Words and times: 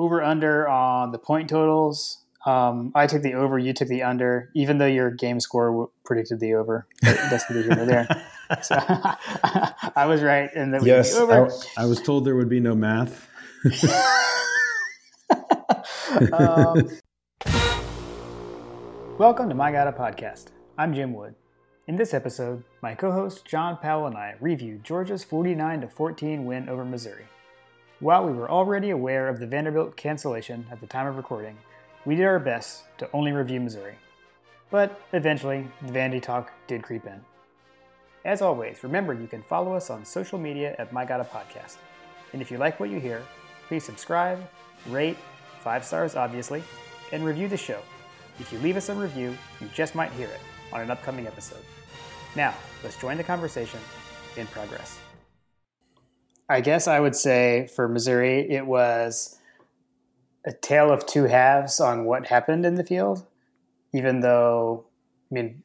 over 0.00 0.22
under 0.22 0.66
on 0.66 1.12
the 1.12 1.18
point 1.18 1.50
totals. 1.50 2.24
Um, 2.46 2.90
I 2.94 3.06
took 3.06 3.20
the 3.20 3.34
over, 3.34 3.58
you 3.58 3.74
took 3.74 3.88
the 3.88 4.02
under, 4.02 4.50
even 4.54 4.78
though 4.78 4.86
your 4.86 5.10
game 5.10 5.40
score 5.40 5.68
w- 5.68 5.90
predicted 6.06 6.40
the 6.40 6.54
over. 6.54 6.86
That's 7.02 7.44
the 7.44 7.62
humor 7.62 7.84
there. 7.84 8.08
So 8.62 8.74
I 8.80 10.06
was 10.08 10.22
right 10.22 10.52
in 10.56 10.72
that. 10.72 10.82
Yes, 10.82 11.16
I, 11.16 11.46
I, 11.80 11.86
was 11.86 12.02
told 12.02 12.24
there 12.24 12.34
would 12.34 12.48
be 12.48 12.58
no 12.58 12.74
math. 12.74 13.28
um, 16.32 16.90
welcome 19.18 19.48
to 19.48 19.54
My 19.54 19.70
Gotta 19.70 19.92
Podcast. 19.92 20.46
I'm 20.76 20.92
Jim 20.92 21.14
Wood. 21.14 21.36
In 21.86 21.94
this 21.94 22.12
episode, 22.12 22.64
my 22.82 22.96
co-host 22.96 23.44
John 23.44 23.76
Powell 23.76 24.08
and 24.08 24.16
I 24.16 24.34
review 24.40 24.80
Georgia's 24.82 25.22
49 25.22 25.88
14 25.88 26.44
win 26.44 26.68
over 26.68 26.84
Missouri. 26.84 27.26
While 28.00 28.24
we 28.24 28.32
were 28.32 28.50
already 28.50 28.90
aware 28.90 29.28
of 29.28 29.38
the 29.38 29.46
Vanderbilt 29.46 29.94
cancellation 29.94 30.64
at 30.72 30.80
the 30.80 30.86
time 30.86 31.06
of 31.06 31.18
recording, 31.18 31.58
we 32.06 32.14
did 32.14 32.24
our 32.24 32.38
best 32.38 32.84
to 32.96 33.10
only 33.12 33.30
review 33.30 33.60
Missouri. 33.60 33.94
But 34.70 34.98
eventually, 35.12 35.66
the 35.82 35.92
Vandy 35.92 36.22
talk 36.22 36.50
did 36.66 36.82
creep 36.82 37.04
in. 37.04 37.20
As 38.24 38.40
always, 38.40 38.82
remember 38.82 39.12
you 39.12 39.26
can 39.26 39.42
follow 39.42 39.74
us 39.74 39.90
on 39.90 40.02
social 40.06 40.38
media 40.38 40.74
at 40.78 40.94
My 40.94 41.04
Gotta 41.04 41.24
Podcast. 41.24 41.76
And 42.32 42.40
if 42.40 42.50
you 42.50 42.56
like 42.56 42.80
what 42.80 42.88
you 42.88 42.98
hear, 42.98 43.22
please 43.68 43.84
subscribe, 43.84 44.38
rate, 44.88 45.18
five 45.62 45.84
stars 45.84 46.16
obviously, 46.16 46.62
and 47.12 47.22
review 47.22 47.48
the 47.48 47.56
show. 47.58 47.82
If 48.38 48.50
you 48.50 48.58
leave 48.60 48.78
us 48.78 48.88
a 48.88 48.94
review, 48.94 49.36
you 49.60 49.68
just 49.74 49.94
might 49.94 50.12
hear 50.12 50.28
it 50.28 50.40
on 50.72 50.80
an 50.80 50.90
upcoming 50.90 51.26
episode. 51.26 51.64
Now, 52.34 52.54
let's 52.82 52.98
join 52.98 53.18
the 53.18 53.24
conversation 53.24 53.80
in 54.38 54.46
progress. 54.46 54.98
I 56.50 56.60
guess 56.60 56.88
I 56.88 56.98
would 56.98 57.14
say 57.14 57.68
for 57.76 57.88
Missouri, 57.88 58.50
it 58.50 58.66
was 58.66 59.38
a 60.44 60.52
tale 60.52 60.90
of 60.90 61.06
two 61.06 61.24
halves 61.24 61.78
on 61.78 62.04
what 62.06 62.26
happened 62.26 62.66
in 62.66 62.74
the 62.74 62.82
field, 62.82 63.24
even 63.94 64.18
though, 64.18 64.84
I 65.30 65.34
mean, 65.34 65.62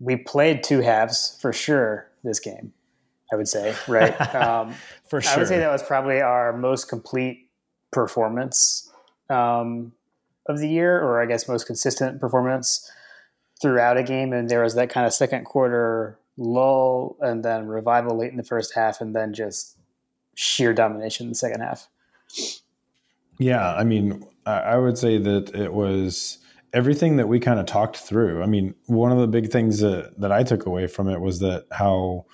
we 0.00 0.16
played 0.16 0.64
two 0.64 0.80
halves 0.80 1.38
for 1.40 1.52
sure 1.52 2.10
this 2.24 2.40
game, 2.40 2.72
I 3.32 3.36
would 3.36 3.46
say, 3.46 3.76
right? 3.86 4.16
Um, 4.34 4.74
for 5.08 5.20
sure. 5.20 5.34
I 5.34 5.36
would 5.38 5.46
say 5.46 5.58
that 5.58 5.70
was 5.70 5.84
probably 5.84 6.20
our 6.20 6.52
most 6.52 6.88
complete 6.88 7.48
performance 7.92 8.90
um, 9.30 9.92
of 10.46 10.58
the 10.58 10.68
year, 10.68 11.00
or 11.00 11.22
I 11.22 11.26
guess 11.26 11.46
most 11.46 11.68
consistent 11.68 12.20
performance 12.20 12.90
throughout 13.62 13.96
a 13.96 14.02
game. 14.02 14.32
And 14.32 14.48
there 14.48 14.64
was 14.64 14.74
that 14.74 14.90
kind 14.90 15.06
of 15.06 15.14
second 15.14 15.44
quarter 15.44 16.18
lull 16.36 17.16
and 17.20 17.44
then 17.44 17.66
revival 17.66 18.18
late 18.18 18.32
in 18.32 18.36
the 18.36 18.42
first 18.42 18.74
half, 18.74 19.00
and 19.00 19.14
then 19.14 19.32
just 19.32 19.77
sheer 20.40 20.72
domination 20.72 21.24
in 21.24 21.30
the 21.30 21.34
second 21.34 21.60
half. 21.62 21.88
Yeah, 23.40 23.74
I 23.74 23.82
mean, 23.82 24.24
I 24.46 24.78
would 24.78 24.96
say 24.96 25.18
that 25.18 25.52
it 25.52 25.72
was 25.72 26.38
everything 26.72 27.16
that 27.16 27.26
we 27.26 27.40
kind 27.40 27.58
of 27.58 27.66
talked 27.66 27.96
through. 27.96 28.40
I 28.40 28.46
mean, 28.46 28.76
one 28.86 29.10
of 29.10 29.18
the 29.18 29.26
big 29.26 29.50
things 29.50 29.80
that, 29.80 30.12
that 30.20 30.30
I 30.30 30.44
took 30.44 30.64
away 30.64 30.86
from 30.86 31.08
it 31.08 31.20
was 31.20 31.40
that 31.40 31.66
how, 31.72 32.26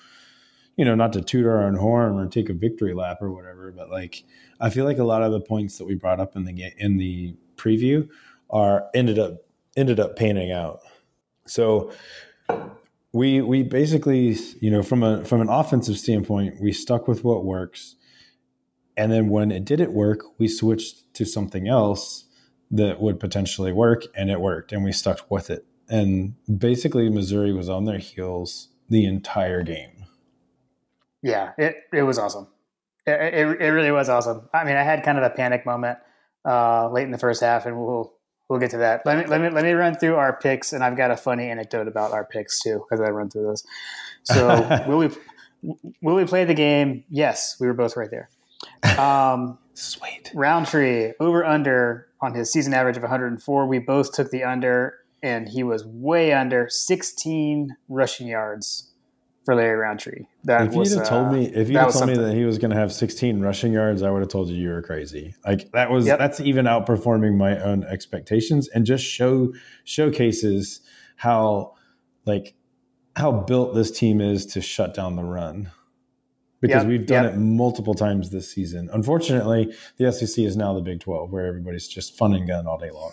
you 0.75 0.85
know, 0.85 0.93
not 0.93 1.13
to 1.13 1.21
toot 1.21 1.47
our 1.47 1.63
own 1.63 1.73
horn 1.73 2.19
or 2.19 2.27
take 2.27 2.49
a 2.49 2.53
victory 2.53 2.93
lap 2.93 3.17
or 3.21 3.31
whatever, 3.31 3.71
but 3.71 3.89
like 3.89 4.23
I 4.59 4.69
feel 4.69 4.85
like 4.85 4.99
a 4.99 5.03
lot 5.03 5.23
of 5.23 5.31
the 5.31 5.41
points 5.41 5.79
that 5.79 5.85
we 5.85 5.95
brought 5.95 6.19
up 6.19 6.35
in 6.35 6.45
the 6.45 6.73
in 6.77 6.97
the 6.97 7.35
preview 7.55 8.07
are 8.51 8.85
ended 8.93 9.17
up 9.17 9.37
ended 9.75 9.99
up 9.99 10.15
panning 10.15 10.51
out. 10.51 10.81
So 11.47 11.91
we 13.15 13.41
we 13.41 13.63
basically 13.63 14.37
you 14.59 14.69
know 14.69 14.83
from 14.83 15.01
a 15.01 15.23
from 15.23 15.39
an 15.39 15.47
offensive 15.47 15.97
standpoint 15.97 16.59
we 16.59 16.73
stuck 16.73 17.07
with 17.07 17.23
what 17.23 17.45
works. 17.45 17.95
And 18.97 19.11
then 19.11 19.29
when 19.29 19.51
it 19.51 19.63
didn't 19.63 19.93
work 19.93 20.19
we 20.37 20.49
switched 20.49 21.13
to 21.15 21.25
something 21.25 21.67
else 21.67 22.25
that 22.71 22.99
would 22.99 23.19
potentially 23.19 23.71
work 23.71 24.03
and 24.15 24.29
it 24.29 24.41
worked 24.41 24.73
and 24.73 24.83
we 24.83 24.91
stuck 24.91 25.31
with 25.31 25.49
it. 25.49 25.65
And 25.87 26.35
basically 26.59 27.09
missouri 27.09 27.53
was 27.53 27.69
on 27.69 27.85
their 27.85 27.99
heels 27.99 28.67
the 28.89 29.05
entire 29.05 29.63
game. 29.63 30.05
Yeah 31.21 31.53
it, 31.57 31.77
it 31.93 32.03
was 32.03 32.19
awesome. 32.19 32.47
It, 33.07 33.33
it, 33.33 33.61
it 33.61 33.69
really 33.69 33.91
was 33.91 34.09
awesome. 34.09 34.49
I 34.53 34.65
mean 34.65 34.75
i 34.75 34.83
had 34.83 35.03
kind 35.03 35.17
of 35.17 35.23
a 35.23 35.29
panic 35.29 35.65
moment 35.65 35.99
uh, 36.43 36.89
late 36.91 37.03
in 37.03 37.11
the 37.11 37.17
first 37.17 37.41
half 37.41 37.65
and 37.65 37.79
we'll 37.79 38.13
we'll 38.49 38.59
get 38.59 38.71
to 38.71 38.77
that. 38.77 39.01
Let 39.05 39.17
me 39.17 39.25
let 39.25 39.41
me 39.41 39.49
let 39.49 39.63
me 39.63 39.71
run 39.71 39.95
through 39.95 40.15
our 40.15 40.37
picks, 40.37 40.73
and 40.73 40.83
I've 40.83 40.97
got 40.97 41.11
a 41.11 41.17
funny 41.17 41.49
anecdote 41.49 41.87
about 41.87 42.11
our 42.11 42.25
picks 42.25 42.59
too 42.59 42.85
as 42.91 43.01
I 43.01 43.09
run 43.09 43.29
through 43.29 43.43
those. 43.43 43.65
So 44.23 44.83
will 44.87 44.99
we 44.99 45.09
will 46.01 46.15
we 46.15 46.25
play 46.25 46.45
the 46.45 46.53
game? 46.53 47.03
Yes, 47.09 47.57
we 47.59 47.67
were 47.67 47.73
both 47.73 47.97
right 47.97 48.09
there. 48.09 48.29
Um, 48.99 49.57
Sweet. 49.73 50.31
Rountree 50.33 51.11
over 51.19 51.43
under 51.45 52.07
on 52.21 52.33
his 52.33 52.51
season 52.51 52.73
average 52.73 52.95
of 52.95 53.03
104. 53.03 53.67
We 53.67 53.79
both 53.79 54.13
took 54.13 54.31
the 54.31 54.43
under, 54.43 54.95
and 55.21 55.49
he 55.49 55.63
was 55.63 55.85
way 55.85 56.31
under 56.31 56.69
16 56.69 57.75
rushing 57.89 58.27
yards 58.27 58.93
for 59.45 59.55
Larry 59.55 59.77
Rountree. 59.77 60.25
That 60.43 60.67
if 60.67 60.73
was, 60.73 60.91
you'd 60.91 60.99
have 60.99 61.07
told 61.07 61.31
me 61.31 61.45
if 61.45 61.69
you 61.69 61.77
had 61.77 61.83
told 61.83 61.93
something. 61.93 62.17
me 62.17 62.23
that 62.23 62.35
he 62.35 62.43
was 62.43 62.57
going 62.57 62.71
to 62.71 62.77
have 62.77 62.91
16 62.91 63.39
rushing 63.39 63.71
yards, 63.71 64.01
I 64.01 64.09
would 64.09 64.21
have 64.21 64.29
told 64.29 64.49
you 64.49 64.55
you 64.55 64.69
were 64.69 64.81
crazy. 64.81 65.35
Like 65.45 65.71
that 65.71 65.91
was 65.91 66.07
yep. 66.07 66.17
that's 66.17 66.39
even 66.39 66.65
outperforming 66.65 67.37
my 67.37 67.57
own 67.59 67.83
expectations, 67.83 68.67
and 68.69 68.85
just 68.85 69.05
show 69.05 69.53
showcases 69.83 70.81
how 71.15 71.75
like 72.25 72.55
how 73.15 73.31
built 73.31 73.75
this 73.75 73.91
team 73.91 74.19
is 74.19 74.45
to 74.47 74.61
shut 74.61 74.93
down 74.93 75.15
the 75.15 75.23
run. 75.23 75.71
Because 76.61 76.83
yep. 76.83 76.87
we've 76.87 77.05
done 77.05 77.25
yep. 77.25 77.33
it 77.33 77.37
multiple 77.37 77.93
times 77.93 78.31
this 78.31 78.49
season. 78.51 78.89
Unfortunately, 78.91 79.71
the 79.97 80.11
SEC 80.11 80.43
is 80.43 80.57
now 80.57 80.73
the 80.73 80.81
Big 80.81 80.99
12, 80.99 81.31
where 81.31 81.45
everybody's 81.45 81.87
just 81.87 82.17
fun 82.17 82.33
and 82.33 82.47
gun 82.47 82.65
all 82.65 82.79
day 82.79 82.89
long. 82.89 83.11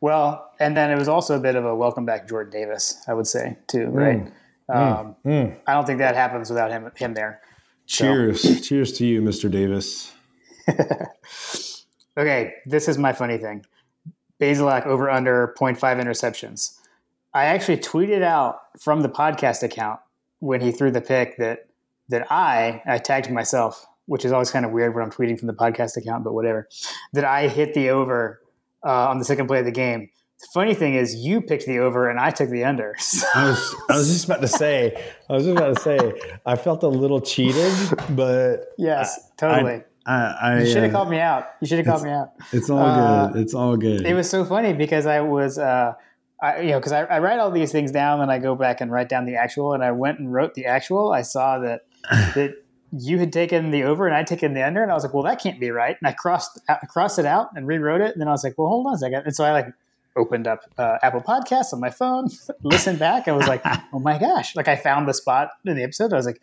Well, 0.00 0.50
and 0.58 0.74
then 0.74 0.90
it 0.90 0.96
was 0.96 1.08
also 1.08 1.36
a 1.36 1.40
bit 1.40 1.56
of 1.56 1.66
a 1.66 1.74
welcome 1.74 2.06
back 2.06 2.26
Jordan 2.26 2.50
Davis, 2.50 3.02
I 3.06 3.12
would 3.12 3.26
say, 3.26 3.58
too, 3.66 3.88
right? 3.88 4.24
Mm. 4.24 4.32
Mm, 4.70 4.98
um, 5.00 5.16
mm. 5.24 5.56
I 5.66 5.72
don't 5.72 5.86
think 5.86 5.98
that 5.98 6.14
happens 6.14 6.48
without 6.50 6.70
him 6.70 6.90
him 6.96 7.14
there. 7.14 7.40
Cheers, 7.86 8.42
so. 8.42 8.54
cheers 8.62 8.92
to 8.98 9.06
you, 9.06 9.20
Mr. 9.20 9.50
Davis. 9.50 10.12
okay, 12.16 12.54
this 12.66 12.86
is 12.86 12.98
my 12.98 13.12
funny 13.12 13.36
thing. 13.36 13.64
Bazelak 14.40 14.86
over 14.86 15.10
under 15.10 15.54
0.5 15.58 15.78
interceptions. 16.00 16.78
I 17.34 17.46
actually 17.46 17.78
tweeted 17.78 18.22
out 18.22 18.60
from 18.78 19.02
the 19.02 19.08
podcast 19.08 19.62
account 19.62 20.00
when 20.38 20.60
he 20.60 20.72
threw 20.72 20.90
the 20.90 21.00
pick 21.00 21.36
that 21.38 21.66
that 22.08 22.30
I 22.30 22.82
I 22.86 22.98
tagged 22.98 23.30
myself, 23.30 23.86
which 24.06 24.24
is 24.24 24.32
always 24.32 24.50
kind 24.50 24.64
of 24.64 24.72
weird 24.72 24.94
when 24.94 25.04
I'm 25.04 25.10
tweeting 25.10 25.38
from 25.38 25.46
the 25.48 25.54
podcast 25.54 25.96
account, 25.96 26.24
but 26.24 26.32
whatever. 26.32 26.68
That 27.12 27.24
I 27.24 27.48
hit 27.48 27.74
the 27.74 27.90
over 27.90 28.40
uh, 28.84 29.08
on 29.08 29.18
the 29.18 29.24
second 29.24 29.46
play 29.46 29.58
of 29.58 29.64
the 29.64 29.72
game 29.72 30.10
the 30.40 30.48
funny 30.54 30.74
thing 30.74 30.94
is, 30.94 31.14
you 31.14 31.40
picked 31.40 31.66
the 31.66 31.78
over 31.78 32.08
and 32.08 32.18
I 32.18 32.30
took 32.30 32.50
the 32.50 32.64
under. 32.64 32.96
So. 33.10 33.26
I 33.34 33.48
was 33.48 33.76
I 33.90 33.96
was 33.96 34.08
just 34.08 34.24
about 34.24 34.40
to 34.40 34.48
say, 34.48 35.12
I 35.28 35.32
was 35.32 35.44
just 35.44 35.56
about 35.56 35.76
to 35.76 35.82
say, 35.82 36.12
I 36.46 36.56
felt 36.56 36.82
a 36.82 36.88
little 36.88 37.20
cheated, 37.20 37.74
but 38.10 38.72
yes, 38.78 39.30
totally. 39.36 39.74
I, 39.74 39.84
I, 40.06 40.36
I, 40.40 40.60
you 40.60 40.66
should 40.66 40.82
have 40.82 40.94
uh, 40.94 40.98
called 40.98 41.10
me 41.10 41.18
out. 41.18 41.46
You 41.60 41.66
should 41.66 41.78
have 41.78 41.86
called 41.86 42.04
me 42.04 42.10
out. 42.10 42.32
It's 42.52 42.70
all 42.70 42.78
uh, 42.78 43.28
good. 43.28 43.42
It's 43.42 43.54
all 43.54 43.76
good. 43.76 44.06
It 44.06 44.14
was 44.14 44.30
so 44.30 44.44
funny 44.44 44.72
because 44.72 45.06
I 45.06 45.20
was, 45.20 45.58
uh, 45.58 45.94
I, 46.42 46.60
you 46.60 46.70
know, 46.70 46.78
because 46.78 46.92
I, 46.92 47.02
I 47.02 47.18
write 47.18 47.38
all 47.38 47.50
these 47.50 47.72
things 47.72 47.92
down, 47.92 48.20
and 48.20 48.30
I 48.30 48.38
go 48.38 48.54
back 48.54 48.80
and 48.80 48.90
write 48.90 49.08
down 49.08 49.26
the 49.26 49.36
actual. 49.36 49.74
And 49.74 49.84
I 49.84 49.92
went 49.92 50.18
and 50.18 50.32
wrote 50.32 50.54
the 50.54 50.66
actual. 50.66 51.12
I 51.12 51.22
saw 51.22 51.58
that 51.58 51.82
that 52.10 52.54
you 52.92 53.18
had 53.18 53.32
taken 53.32 53.70
the 53.70 53.84
over 53.84 54.06
and 54.06 54.16
I'd 54.16 54.26
taken 54.26 54.54
the 54.54 54.66
under, 54.66 54.82
and 54.82 54.90
I 54.90 54.94
was 54.94 55.04
like, 55.04 55.14
well, 55.14 55.24
that 55.24 55.40
can't 55.40 55.60
be 55.60 55.70
right. 55.70 55.96
And 56.00 56.08
I 56.08 56.12
crossed 56.12 56.60
I 56.68 56.86
crossed 56.88 57.18
it 57.18 57.26
out 57.26 57.50
and 57.54 57.66
rewrote 57.66 58.00
it. 58.00 58.12
And 58.12 58.20
then 58.20 58.28
I 58.28 58.32
was 58.32 58.42
like, 58.42 58.54
well, 58.56 58.68
hold 58.68 58.86
on 58.86 58.94
a 58.94 58.98
second. 58.98 59.22
And 59.26 59.34
so 59.34 59.44
I 59.44 59.52
like 59.52 59.66
opened 60.16 60.46
up 60.46 60.64
uh, 60.78 60.98
Apple 61.02 61.20
Podcasts 61.20 61.72
on 61.72 61.80
my 61.80 61.90
phone, 61.90 62.28
listened 62.62 62.98
back, 62.98 63.28
I 63.28 63.32
was 63.32 63.46
like, 63.46 63.62
"Oh 63.92 63.98
my 63.98 64.18
gosh!" 64.18 64.56
Like 64.56 64.68
I 64.68 64.76
found 64.76 65.08
the 65.08 65.14
spot 65.14 65.50
in 65.64 65.76
the 65.76 65.82
episode. 65.82 66.12
I 66.12 66.16
was 66.16 66.26
like, 66.26 66.40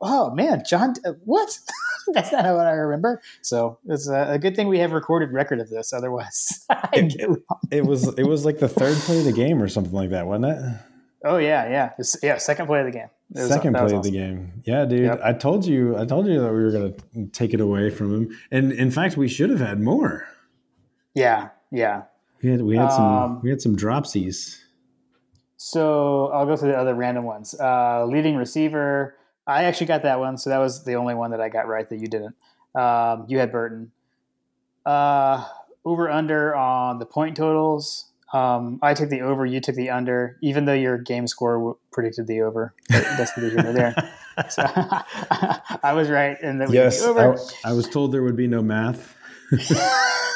"Oh 0.00 0.30
man, 0.34 0.62
John, 0.68 0.94
what?" 1.24 1.58
That's 2.14 2.32
not 2.32 2.44
what 2.44 2.66
I 2.66 2.70
remember. 2.70 3.20
So 3.42 3.78
it's 3.86 4.08
a, 4.08 4.32
a, 4.32 4.38
good 4.38 4.56
thing 4.56 4.68
we 4.68 4.78
have 4.78 4.92
recorded 4.92 5.30
record 5.30 5.60
of 5.60 5.68
this. 5.68 5.92
Otherwise, 5.92 6.64
it, 6.94 7.14
it, 7.16 7.38
it, 7.70 7.84
was 7.84 8.08
it 8.16 8.24
was 8.24 8.46
like 8.46 8.60
the 8.60 8.68
third 8.68 8.96
play 8.96 9.18
of 9.18 9.26
the 9.26 9.32
game 9.32 9.62
or 9.62 9.68
something 9.68 9.92
like 9.92 10.08
that, 10.10 10.26
wasn't 10.26 10.46
it? 10.46 10.80
Oh 11.24 11.36
yeah, 11.36 11.68
yeah, 11.68 11.92
it's, 11.98 12.16
yeah. 12.22 12.38
Second 12.38 12.66
play 12.66 12.80
of 12.80 12.86
the 12.86 12.92
game. 12.92 13.08
Was, 13.30 13.48
second 13.48 13.74
play 13.74 13.84
awesome. 13.84 13.98
of 13.98 14.04
the 14.04 14.10
game. 14.10 14.62
Yeah, 14.64 14.84
dude. 14.84 15.00
Yep. 15.00 15.20
I 15.22 15.32
told 15.32 15.66
you. 15.66 15.98
I 15.98 16.04
told 16.04 16.26
you 16.26 16.40
that 16.40 16.52
we 16.52 16.62
were 16.62 16.70
going 16.70 16.94
to 16.94 17.26
take 17.26 17.52
it 17.52 17.60
away 17.60 17.90
from 17.90 18.14
him, 18.14 18.38
and 18.50 18.72
in 18.72 18.90
fact, 18.90 19.16
we 19.16 19.28
should 19.28 19.50
have 19.50 19.60
had 19.60 19.80
more. 19.80 20.26
Yeah, 21.14 21.48
yeah. 21.72 22.04
We 22.42 22.50
had 22.50 22.62
we 22.62 22.76
had 22.76 22.90
um, 22.90 22.90
some 22.90 23.42
we 23.42 23.50
had 23.50 23.60
some 23.60 23.76
dropsies. 23.76 24.58
So 25.56 26.28
I'll 26.28 26.46
go 26.46 26.56
through 26.56 26.70
the 26.70 26.78
other 26.78 26.94
random 26.94 27.24
ones. 27.24 27.54
Uh, 27.58 28.06
leading 28.06 28.36
receiver, 28.36 29.16
I 29.46 29.64
actually 29.64 29.88
got 29.88 30.02
that 30.04 30.20
one, 30.20 30.38
so 30.38 30.50
that 30.50 30.58
was 30.58 30.84
the 30.84 30.94
only 30.94 31.14
one 31.14 31.32
that 31.32 31.40
I 31.40 31.48
got 31.48 31.66
right 31.66 31.88
that 31.88 31.98
you 31.98 32.06
didn't. 32.06 32.36
Um, 32.74 33.26
you 33.28 33.38
had 33.38 33.50
Burton. 33.50 33.90
Uh, 34.86 35.44
over 35.84 36.08
under 36.08 36.54
on 36.54 36.98
the 36.98 37.06
point 37.06 37.36
totals. 37.36 38.06
Um, 38.32 38.78
I 38.82 38.92
took 38.92 39.08
the 39.08 39.22
over, 39.22 39.46
you 39.46 39.60
took 39.60 39.74
the 39.74 39.90
under, 39.90 40.36
even 40.42 40.66
though 40.66 40.74
your 40.74 40.98
game 40.98 41.26
score 41.26 41.78
predicted 41.92 42.26
the 42.26 42.42
over. 42.42 42.74
That's 42.88 43.32
the 43.32 43.50
humor 43.50 43.72
there. 43.72 43.94
So 44.50 44.62
I 45.82 45.94
was 45.96 46.08
right 46.08 46.40
in 46.40 46.58
that. 46.58 46.70
Yes, 46.70 47.02
I, 47.02 47.70
I 47.70 47.72
was 47.72 47.88
told 47.88 48.12
there 48.12 48.22
would 48.22 48.36
be 48.36 48.46
no 48.46 48.62
math. 48.62 49.16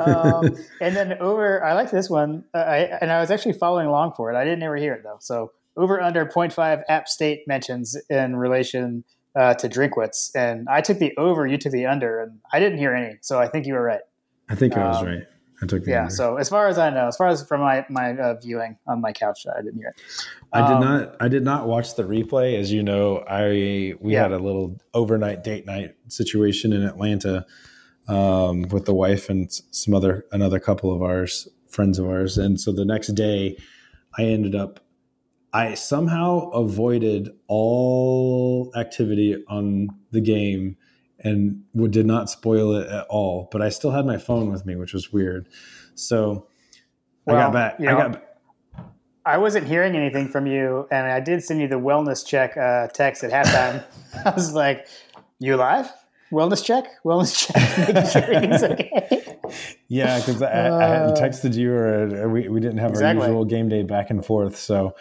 um, 0.00 0.56
and 0.80 0.96
then 0.96 1.14
over, 1.14 1.64
I 1.64 1.74
like 1.74 1.90
this 1.90 2.10
one. 2.10 2.44
Uh, 2.54 2.58
I, 2.58 2.78
and 3.00 3.10
I 3.10 3.20
was 3.20 3.30
actually 3.30 3.54
following 3.54 3.86
along 3.86 4.12
for 4.16 4.32
it. 4.32 4.36
I 4.36 4.44
didn't 4.44 4.62
ever 4.62 4.76
hear 4.76 4.94
it 4.94 5.02
though. 5.02 5.18
So 5.20 5.52
over 5.76 6.00
under 6.00 6.26
0.5 6.26 6.82
App 6.88 7.08
State 7.08 7.46
mentions 7.46 7.96
in 8.10 8.36
relation 8.36 9.04
uh, 9.36 9.54
to 9.54 9.68
Drinkwitz. 9.68 10.30
And 10.34 10.68
I 10.68 10.80
took 10.80 10.98
the 10.98 11.16
over, 11.16 11.46
you 11.46 11.56
took 11.56 11.72
the 11.72 11.86
under, 11.86 12.20
and 12.20 12.38
I 12.52 12.60
didn't 12.60 12.78
hear 12.78 12.94
any. 12.94 13.18
So 13.20 13.38
I 13.38 13.48
think 13.48 13.66
you 13.66 13.74
were 13.74 13.82
right. 13.82 14.00
I 14.48 14.54
think 14.54 14.76
I 14.76 14.88
was 14.88 14.98
um, 14.98 15.06
right. 15.06 15.22
I 15.62 15.66
took 15.66 15.84
the 15.84 15.90
yeah. 15.90 16.02
Under. 16.02 16.14
So 16.14 16.36
as 16.36 16.48
far 16.48 16.68
as 16.68 16.78
I 16.78 16.90
know, 16.90 17.06
as 17.06 17.16
far 17.16 17.28
as 17.28 17.46
from 17.46 17.60
my 17.60 17.84
my 17.88 18.16
uh, 18.16 18.34
viewing 18.40 18.76
on 18.86 19.00
my 19.00 19.12
couch, 19.12 19.46
I 19.46 19.60
didn't 19.62 19.78
hear 19.78 19.88
it. 19.88 20.02
I 20.52 20.66
did 20.66 20.74
um, 20.76 20.80
not. 20.80 21.16
I 21.20 21.28
did 21.28 21.44
not 21.44 21.66
watch 21.66 21.94
the 21.96 22.04
replay. 22.04 22.58
As 22.58 22.72
you 22.72 22.82
know, 22.82 23.18
I 23.28 23.94
we 24.00 24.12
yeah. 24.12 24.22
had 24.22 24.32
a 24.32 24.38
little 24.38 24.80
overnight 24.94 25.44
date 25.44 25.66
night 25.66 25.96
situation 26.08 26.72
in 26.72 26.82
Atlanta 26.84 27.44
um, 28.08 28.62
with 28.68 28.86
the 28.86 28.94
wife 28.94 29.28
and 29.28 29.50
some 29.70 29.94
other 29.94 30.24
another 30.32 30.58
couple 30.58 30.92
of 30.92 31.02
ours, 31.02 31.48
friends 31.68 31.98
of 31.98 32.06
ours, 32.06 32.38
and 32.38 32.60
so 32.60 32.72
the 32.72 32.84
next 32.84 33.08
day, 33.08 33.56
I 34.16 34.24
ended 34.24 34.54
up. 34.54 34.80
I 35.52 35.74
somehow 35.74 36.50
avoided 36.50 37.30
all 37.46 38.70
activity 38.76 39.42
on 39.48 39.88
the 40.10 40.20
game 40.20 40.76
and 41.20 41.62
did 41.90 42.06
not 42.06 42.28
spoil 42.28 42.74
it 42.74 42.86
at 42.88 43.06
all. 43.08 43.48
But 43.50 43.62
I 43.62 43.70
still 43.70 43.90
had 43.90 44.04
my 44.04 44.18
phone 44.18 44.50
with 44.50 44.66
me, 44.66 44.76
which 44.76 44.92
was 44.92 45.12
weird. 45.12 45.48
So 45.94 46.46
well, 47.24 47.36
I 47.36 47.40
got 47.40 47.52
back. 47.52 47.80
You 47.80 47.86
know, 47.86 47.98
I 47.98 48.08
got. 48.08 48.24
I 49.24 49.36
wasn't 49.36 49.66
hearing 49.66 49.94
anything 49.94 50.28
from 50.28 50.46
you, 50.46 50.86
and 50.90 51.06
I 51.06 51.20
did 51.20 51.44
send 51.44 51.60
you 51.60 51.68
the 51.68 51.76
wellness 51.76 52.26
check 52.26 52.56
uh, 52.56 52.88
text 52.88 53.24
at 53.24 53.30
halftime. 53.30 53.84
I 54.24 54.30
was 54.30 54.54
like, 54.54 54.86
"You 55.38 55.56
live? 55.56 55.90
Wellness 56.32 56.64
check? 56.64 56.84
Wellness 57.04 57.46
check? 57.46 57.78
Making 57.88 58.10
sure 58.10 58.22
everything's 58.22 58.62
okay." 58.62 59.38
Yeah, 59.88 60.18
because 60.18 60.42
I, 60.42 60.68
uh, 60.68 60.76
I, 60.76 60.86
hadn't 60.88 61.18
uh, 61.18 61.20
texted 61.20 61.54
you, 61.54 61.72
or 61.72 62.28
we, 62.28 62.48
we 62.48 62.60
didn't 62.60 62.78
have 62.78 62.90
exactly. 62.90 63.22
our 63.22 63.28
usual 63.28 63.44
game 63.44 63.68
day 63.68 63.82
back 63.82 64.10
and 64.10 64.24
forth. 64.24 64.56
So 64.56 64.94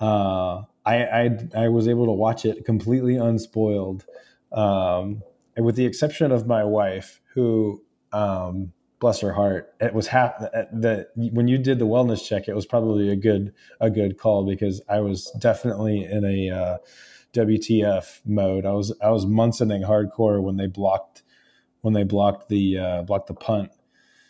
uh, 0.00 0.62
I, 0.86 1.04
I 1.04 1.38
I 1.56 1.68
was 1.68 1.88
able 1.88 2.06
to 2.06 2.12
watch 2.12 2.44
it 2.44 2.64
completely 2.64 3.16
unspoiled. 3.16 4.04
Um, 4.52 5.22
with 5.56 5.76
the 5.76 5.84
exception 5.84 6.30
of 6.30 6.46
my 6.46 6.64
wife, 6.64 7.20
who, 7.34 7.82
um, 8.12 8.72
bless 9.00 9.20
her 9.20 9.32
heart, 9.32 9.74
it 9.80 9.92
was 9.92 10.06
half 10.06 10.38
that 10.38 11.08
when 11.14 11.48
you 11.48 11.58
did 11.58 11.78
the 11.78 11.86
wellness 11.86 12.26
check, 12.26 12.48
it 12.48 12.54
was 12.54 12.66
probably 12.66 13.10
a 13.10 13.16
good 13.16 13.52
a 13.80 13.90
good 13.90 14.18
call 14.18 14.46
because 14.46 14.80
I 14.88 15.00
was 15.00 15.30
definitely 15.38 16.04
in 16.04 16.24
a 16.24 16.50
uh, 16.50 16.78
WTF 17.34 18.20
mode. 18.24 18.66
I 18.66 18.72
was 18.72 18.96
I 19.02 19.10
was 19.10 19.26
Munsoning 19.26 19.86
hardcore 19.86 20.42
when 20.42 20.56
they 20.56 20.66
blocked 20.66 21.22
when 21.80 21.94
they 21.94 22.04
blocked 22.04 22.48
the 22.48 22.78
uh, 22.78 23.02
blocked 23.02 23.28
the 23.28 23.34
punt. 23.34 23.70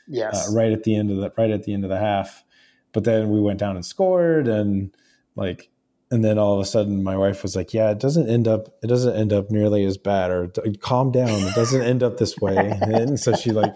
Yes, 0.06 0.48
uh, 0.48 0.54
right 0.54 0.72
at 0.72 0.84
the 0.84 0.96
end 0.96 1.10
of 1.10 1.18
the 1.18 1.32
right 1.36 1.50
at 1.50 1.64
the 1.64 1.74
end 1.74 1.84
of 1.84 1.90
the 1.90 1.98
half. 1.98 2.44
But 2.92 3.04
then 3.04 3.30
we 3.30 3.40
went 3.40 3.58
down 3.58 3.76
and 3.76 3.84
scored, 3.84 4.48
and 4.48 4.94
like 5.36 5.70
and 6.10 6.24
then 6.24 6.38
all 6.38 6.54
of 6.54 6.60
a 6.60 6.64
sudden 6.64 7.02
my 7.02 7.16
wife 7.16 7.42
was 7.42 7.54
like 7.54 7.74
yeah 7.74 7.90
it 7.90 7.98
doesn't 7.98 8.28
end 8.28 8.48
up 8.48 8.68
it 8.82 8.86
doesn't 8.86 9.14
end 9.14 9.32
up 9.32 9.50
nearly 9.50 9.84
as 9.84 9.96
bad 9.96 10.30
or 10.30 10.50
calm 10.80 11.10
down 11.10 11.28
it 11.28 11.54
doesn't 11.54 11.82
end 11.82 12.02
up 12.02 12.18
this 12.18 12.38
way 12.38 12.56
and 12.80 13.18
so 13.20 13.34
she 13.34 13.50
like 13.50 13.74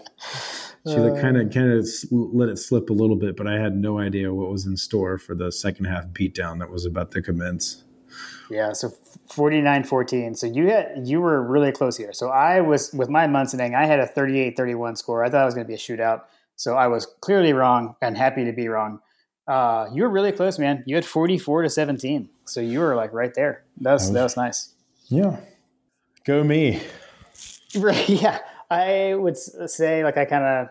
she 0.87 0.95
like 0.95 1.21
kind 1.21 1.37
of 1.37 1.51
kind 1.53 1.71
of 1.71 1.87
let 2.11 2.49
it 2.49 2.57
slip 2.57 2.89
a 2.89 2.93
little 2.93 3.15
bit 3.15 3.37
but 3.37 3.47
i 3.47 3.59
had 3.59 3.75
no 3.75 3.99
idea 3.99 4.33
what 4.33 4.49
was 4.49 4.65
in 4.65 4.75
store 4.75 5.17
for 5.17 5.35
the 5.35 5.51
second 5.51 5.85
half 5.85 6.05
beatdown 6.07 6.59
that 6.59 6.69
was 6.69 6.85
about 6.85 7.11
to 7.11 7.21
commence 7.21 7.83
yeah 8.49 8.73
so 8.73 8.89
49-14 9.29 10.37
so 10.37 10.47
you 10.47 10.67
had 10.67 11.07
you 11.07 11.21
were 11.21 11.41
really 11.41 11.71
close 11.71 11.97
here 11.97 12.13
so 12.13 12.29
i 12.29 12.61
was 12.61 12.93
with 12.93 13.09
my 13.09 13.27
munsoning 13.27 13.75
i 13.75 13.85
had 13.85 13.99
a 13.99 14.07
38-31 14.07 14.97
score 14.97 15.23
i 15.23 15.29
thought 15.29 15.41
it 15.41 15.45
was 15.45 15.53
going 15.53 15.65
to 15.65 15.67
be 15.67 15.73
a 15.73 15.77
shootout 15.77 16.23
so 16.55 16.75
i 16.75 16.87
was 16.87 17.05
clearly 17.21 17.53
wrong 17.53 17.95
and 18.01 18.17
happy 18.17 18.45
to 18.45 18.51
be 18.51 18.67
wrong 18.67 18.99
uh, 19.47 19.89
you 19.93 20.03
were 20.03 20.09
really 20.09 20.31
close, 20.31 20.57
man. 20.57 20.83
You 20.85 20.95
had 20.95 21.05
44 21.05 21.63
to 21.63 21.69
17. 21.69 22.29
So 22.45 22.61
you 22.61 22.79
were 22.79 22.95
like 22.95 23.13
right 23.13 23.33
there. 23.33 23.63
That 23.81 23.93
was, 23.93 24.11
that 24.11 24.23
was 24.23 24.37
nice. 24.37 24.73
Yeah. 25.07 25.37
Go 26.25 26.43
me. 26.43 26.81
Right. 27.75 28.07
Yeah. 28.07 28.37
I 28.69 29.15
would 29.15 29.35
say 29.35 30.03
like 30.03 30.15
I 30.15 30.25
kind 30.25 30.43
of 30.43 30.67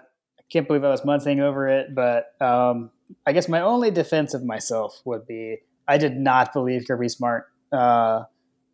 can't 0.53 0.69
believe 0.69 0.85
I 0.85 0.91
was 0.91 1.05
munching 1.05 1.41
over 1.41 1.67
it, 1.67 1.93
but 1.97 2.33
um, 2.41 2.93
I 3.27 3.33
guess 3.33 3.49
my 3.49 3.61
only 3.61 3.91
defense 3.91 4.35
of 4.35 4.45
myself 4.45 5.03
would 5.05 5.27
be 5.27 5.59
I 5.89 5.99
did 5.99 6.17
not 6.17 6.53
believe 6.53 6.85
Kirby 6.87 7.09
Smart 7.09 7.47
uh, 7.73 8.25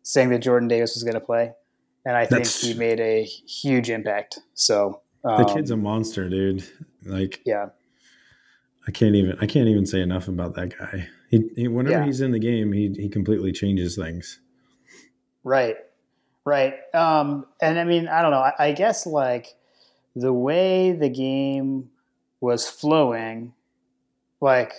saying 0.03 0.29
that 0.29 0.39
Jordan 0.39 0.67
Davis 0.67 0.95
was 0.95 1.03
going 1.03 1.15
to 1.15 1.19
play, 1.19 1.51
and 2.05 2.15
I 2.15 2.25
think 2.25 2.43
That's, 2.43 2.61
he 2.61 2.73
made 2.73 2.99
a 2.99 3.23
huge 3.23 3.89
impact. 3.89 4.39
So 4.53 5.01
um, 5.23 5.43
the 5.43 5.53
kid's 5.53 5.71
a 5.71 5.77
monster, 5.77 6.29
dude. 6.29 6.63
Like 7.05 7.41
yeah, 7.45 7.67
I 8.87 8.91
can't 8.91 9.15
even 9.15 9.37
I 9.41 9.45
can't 9.45 9.67
even 9.67 9.85
say 9.85 10.01
enough 10.01 10.27
about 10.27 10.55
that 10.55 10.77
guy. 10.77 11.07
He, 11.29 11.49
he 11.55 11.67
whenever 11.67 11.99
yeah. 11.99 12.05
he's 12.05 12.21
in 12.21 12.31
the 12.31 12.39
game, 12.39 12.71
he 12.71 12.93
he 12.97 13.09
completely 13.09 13.51
changes 13.51 13.95
things. 13.95 14.39
Right, 15.43 15.77
right. 16.45 16.75
Um, 16.93 17.45
and 17.61 17.79
I 17.79 17.83
mean, 17.83 18.07
I 18.07 18.21
don't 18.21 18.31
know. 18.31 18.39
I, 18.39 18.53
I 18.59 18.71
guess 18.71 19.05
like 19.05 19.55
the 20.15 20.33
way 20.33 20.91
the 20.91 21.09
game 21.09 21.89
was 22.41 22.67
flowing, 22.67 23.53
like, 24.41 24.73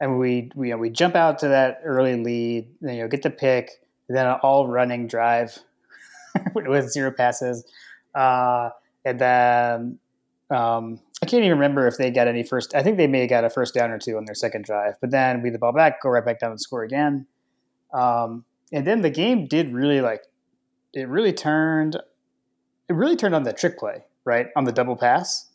and 0.00 0.18
we 0.18 0.50
we 0.54 0.68
you 0.68 0.74
know, 0.74 0.78
we 0.78 0.90
jump 0.90 1.14
out 1.14 1.38
to 1.40 1.48
that 1.48 1.80
early 1.84 2.16
lead, 2.16 2.68
you 2.80 2.98
know, 2.98 3.08
get 3.08 3.22
the 3.22 3.30
pick, 3.30 3.70
then 4.08 4.26
an 4.26 4.38
all 4.42 4.68
running 4.68 5.06
drive 5.06 5.58
with 6.54 6.90
zero 6.90 7.10
passes, 7.10 7.64
uh, 8.14 8.70
and 9.04 9.18
then 9.18 9.98
um, 10.50 11.00
I 11.22 11.26
can't 11.26 11.44
even 11.44 11.58
remember 11.58 11.86
if 11.86 11.96
they 11.96 12.10
got 12.10 12.28
any 12.28 12.42
first. 12.42 12.74
I 12.74 12.82
think 12.82 12.96
they 12.96 13.06
may 13.06 13.20
have 13.20 13.30
got 13.30 13.44
a 13.44 13.50
first 13.50 13.74
down 13.74 13.90
or 13.90 13.98
two 13.98 14.16
on 14.16 14.24
their 14.24 14.34
second 14.34 14.64
drive, 14.64 14.94
but 15.00 15.10
then 15.10 15.42
we 15.42 15.50
the 15.50 15.58
ball 15.58 15.72
back, 15.72 16.02
go 16.02 16.10
right 16.10 16.24
back 16.24 16.40
down 16.40 16.50
and 16.50 16.60
score 16.60 16.82
again. 16.82 17.26
Um, 17.92 18.44
and 18.72 18.86
then 18.86 19.00
the 19.00 19.10
game 19.10 19.46
did 19.46 19.72
really 19.72 20.00
like 20.00 20.22
it 20.92 21.08
really 21.08 21.32
turned 21.32 21.96
it 22.88 22.92
really 22.92 23.16
turned 23.16 23.34
on 23.34 23.42
the 23.42 23.52
trick 23.52 23.78
play 23.78 24.04
right 24.24 24.48
on 24.56 24.64
the 24.64 24.72
double 24.72 24.96
pass 24.96 25.50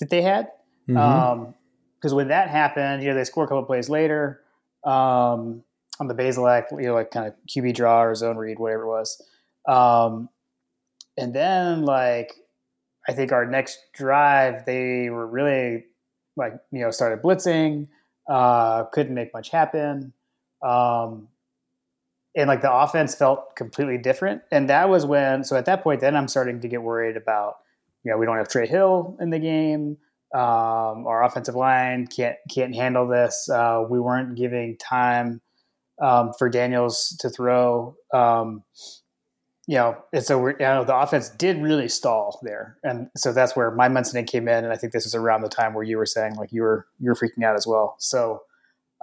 that 0.00 0.10
they 0.10 0.22
had 0.22 0.48
mm-hmm. 0.88 0.96
um, 0.96 1.54
when 2.04 2.28
that 2.28 2.48
happened, 2.48 3.02
you 3.02 3.08
know 3.10 3.14
they 3.14 3.24
score 3.24 3.44
a 3.44 3.48
couple 3.48 3.64
plays 3.64 3.88
later 3.88 4.40
um, 4.84 5.62
on 6.00 6.06
the 6.06 6.14
Bazelak, 6.14 6.70
you 6.72 6.86
know 6.86 6.94
like 6.94 7.10
kind 7.10 7.26
of 7.26 7.34
QB 7.48 7.74
draw 7.74 8.02
or 8.02 8.14
zone 8.14 8.36
read, 8.36 8.58
whatever 8.58 8.84
it 8.84 8.88
was, 8.88 9.22
um, 9.66 10.28
and 11.16 11.34
then 11.34 11.82
like 11.82 12.34
I 13.08 13.12
think 13.14 13.32
our 13.32 13.46
next 13.46 13.78
drive, 13.94 14.66
they 14.66 15.08
were 15.08 15.26
really 15.26 15.86
like, 16.36 16.52
you 16.70 16.80
know, 16.80 16.90
started 16.90 17.22
blitzing, 17.22 17.88
uh, 18.28 18.84
couldn't 18.84 19.14
make 19.14 19.32
much 19.32 19.48
happen. 19.48 20.12
Um, 20.62 21.28
and 22.36 22.48
like 22.48 22.60
the 22.60 22.72
offense 22.72 23.14
felt 23.14 23.56
completely 23.56 23.96
different. 23.96 24.42
And 24.52 24.68
that 24.68 24.90
was 24.90 25.06
when, 25.06 25.42
so 25.42 25.56
at 25.56 25.64
that 25.64 25.82
point, 25.82 26.00
then 26.00 26.14
I'm 26.14 26.28
starting 26.28 26.60
to 26.60 26.68
get 26.68 26.82
worried 26.82 27.16
about, 27.16 27.56
you 28.04 28.12
know, 28.12 28.18
we 28.18 28.26
don't 28.26 28.36
have 28.36 28.48
Trey 28.48 28.66
Hill 28.66 29.16
in 29.20 29.30
the 29.30 29.38
game. 29.38 29.96
Um, 30.34 31.06
our 31.06 31.24
offensive 31.24 31.54
line 31.54 32.06
can't 32.06 32.36
can't 32.50 32.74
handle 32.74 33.08
this. 33.08 33.48
Uh, 33.48 33.84
we 33.88 33.98
weren't 33.98 34.36
giving 34.36 34.76
time 34.76 35.40
um, 36.00 36.32
for 36.38 36.48
Daniels 36.48 37.16
to 37.20 37.30
throw. 37.30 37.96
Um, 38.12 38.62
you 39.66 39.74
know, 39.76 39.98
and 40.14 40.24
so 40.24 40.38
we're, 40.38 40.52
you 40.52 40.58
know, 40.60 40.84
the 40.84 40.96
offense 40.96 41.28
did 41.28 41.62
really 41.62 41.88
stall 41.88 42.40
there, 42.42 42.78
and 42.82 43.08
so 43.16 43.32
that's 43.32 43.54
where 43.54 43.70
my 43.70 43.88
Munson 43.88 44.24
came 44.24 44.48
in, 44.48 44.64
and 44.64 44.72
I 44.72 44.76
think 44.76 44.92
this 44.92 45.06
is 45.06 45.14
around 45.14 45.42
the 45.42 45.48
time 45.48 45.74
where 45.74 45.84
you 45.84 45.98
were 45.98 46.06
saying 46.06 46.36
like 46.36 46.52
you 46.52 46.62
were 46.62 46.86
you 46.98 47.10
were 47.10 47.14
freaking 47.14 47.44
out 47.44 47.54
as 47.54 47.66
well. 47.66 47.96
So, 47.98 48.42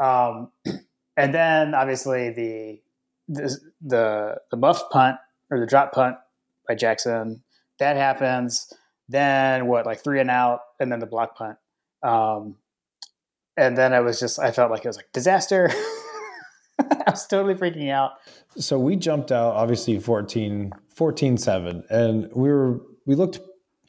um, 0.01 0.51
and 1.17 1.33
then 1.33 1.75
obviously 1.75 2.29
the 2.31 2.81
the 3.27 3.59
the, 3.81 4.37
the 4.51 4.57
muff 4.57 4.89
punt 4.91 5.17
or 5.51 5.59
the 5.59 5.67
drop 5.67 5.91
punt 5.91 6.17
by 6.67 6.73
Jackson 6.73 7.43
that 7.79 7.97
happens. 7.97 8.71
Then 9.07 9.67
what, 9.67 9.85
like 9.85 10.03
three 10.03 10.19
and 10.19 10.31
out, 10.31 10.61
and 10.79 10.91
then 10.91 10.99
the 10.99 11.05
block 11.05 11.37
punt, 11.37 11.57
um, 12.03 12.55
and 13.57 13.77
then 13.77 13.93
I 13.93 14.01
was 14.01 14.19
just 14.19 14.39
I 14.39 14.51
felt 14.51 14.71
like 14.71 14.85
it 14.85 14.87
was 14.87 14.97
like 14.97 15.11
disaster. 15.13 15.71
I 16.79 17.11
was 17.11 17.25
totally 17.27 17.55
freaking 17.55 17.89
out. 17.89 18.13
So 18.57 18.77
we 18.79 18.95
jumped 18.95 19.31
out 19.31 19.55
obviously 19.55 19.97
14, 19.99 20.71
14 20.89 21.37
7 21.37 21.83
and 21.89 22.29
we 22.33 22.49
were 22.49 22.81
we 23.05 23.15
looked 23.15 23.39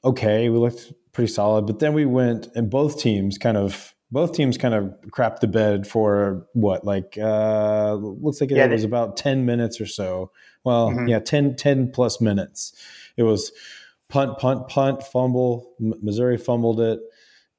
okay, 0.04 0.48
we 0.48 0.58
looked 0.58 0.92
pretty 1.12 1.32
solid, 1.32 1.66
but 1.66 1.78
then 1.78 1.94
we 1.94 2.04
went 2.04 2.48
and 2.54 2.70
both 2.70 3.00
teams 3.00 3.38
kind 3.38 3.56
of 3.56 3.94
both 4.12 4.32
teams 4.32 4.56
kind 4.56 4.72
of 4.72 4.94
crapped 5.10 5.40
the 5.40 5.48
bed 5.48 5.86
for 5.86 6.46
what 6.52 6.84
like 6.84 7.18
uh 7.20 7.94
looks 7.94 8.40
like 8.40 8.52
it, 8.52 8.56
yeah, 8.56 8.66
was 8.66 8.82
they, 8.82 8.88
about 8.88 9.16
10 9.16 9.44
minutes 9.44 9.80
or 9.80 9.86
so. 9.86 10.30
Well, 10.64 10.90
mm-hmm. 10.90 11.08
yeah, 11.08 11.18
10 11.18 11.56
10 11.56 11.90
plus 11.90 12.20
minutes. 12.20 12.72
It 13.16 13.24
was 13.24 13.50
punt 14.08 14.38
punt 14.38 14.68
punt 14.68 15.02
fumble, 15.02 15.74
Missouri 15.80 16.36
fumbled 16.36 16.80
it 16.80 17.00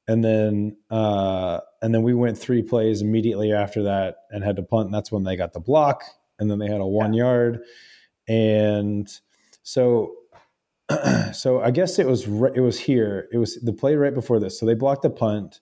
and 0.08 0.24
then 0.24 0.77
uh, 0.89 1.60
and 1.82 1.94
then 1.94 2.01
we 2.01 2.13
went 2.13 2.38
three 2.38 2.62
plays 2.62 3.01
immediately 3.01 3.51
after 3.51 3.84
that 3.84 4.16
and 4.30 4.44
had 4.44 4.56
to 4.56 4.63
punt. 4.63 4.86
And 4.86 4.94
that's 4.94 5.12
when 5.12 5.24
they 5.24 5.36
got 5.36 5.54
the 5.54 5.60
block, 5.60 6.04
and 6.39 6.50
then 6.50 6.60
they 6.60 6.68
had 6.68 6.82
a 6.82 6.88
one 6.88 7.13
yeah. 7.13 7.24
yard, 7.24 7.60
and 8.27 9.10
so 9.63 10.13
so 11.34 11.62
I 11.62 11.72
guess 11.72 12.00
it 12.00 12.08
was 12.08 12.24
it 12.24 12.62
was 12.62 12.80
here. 12.80 13.27
It 13.32 13.38
was 13.38 13.56
the 13.56 13.74
play 13.74 13.96
right 13.96 14.13
before 14.13 14.39
this. 14.39 14.60
So 14.60 14.66
they 14.66 14.75
blocked 14.75 15.01
the 15.01 15.10
punt, 15.10 15.60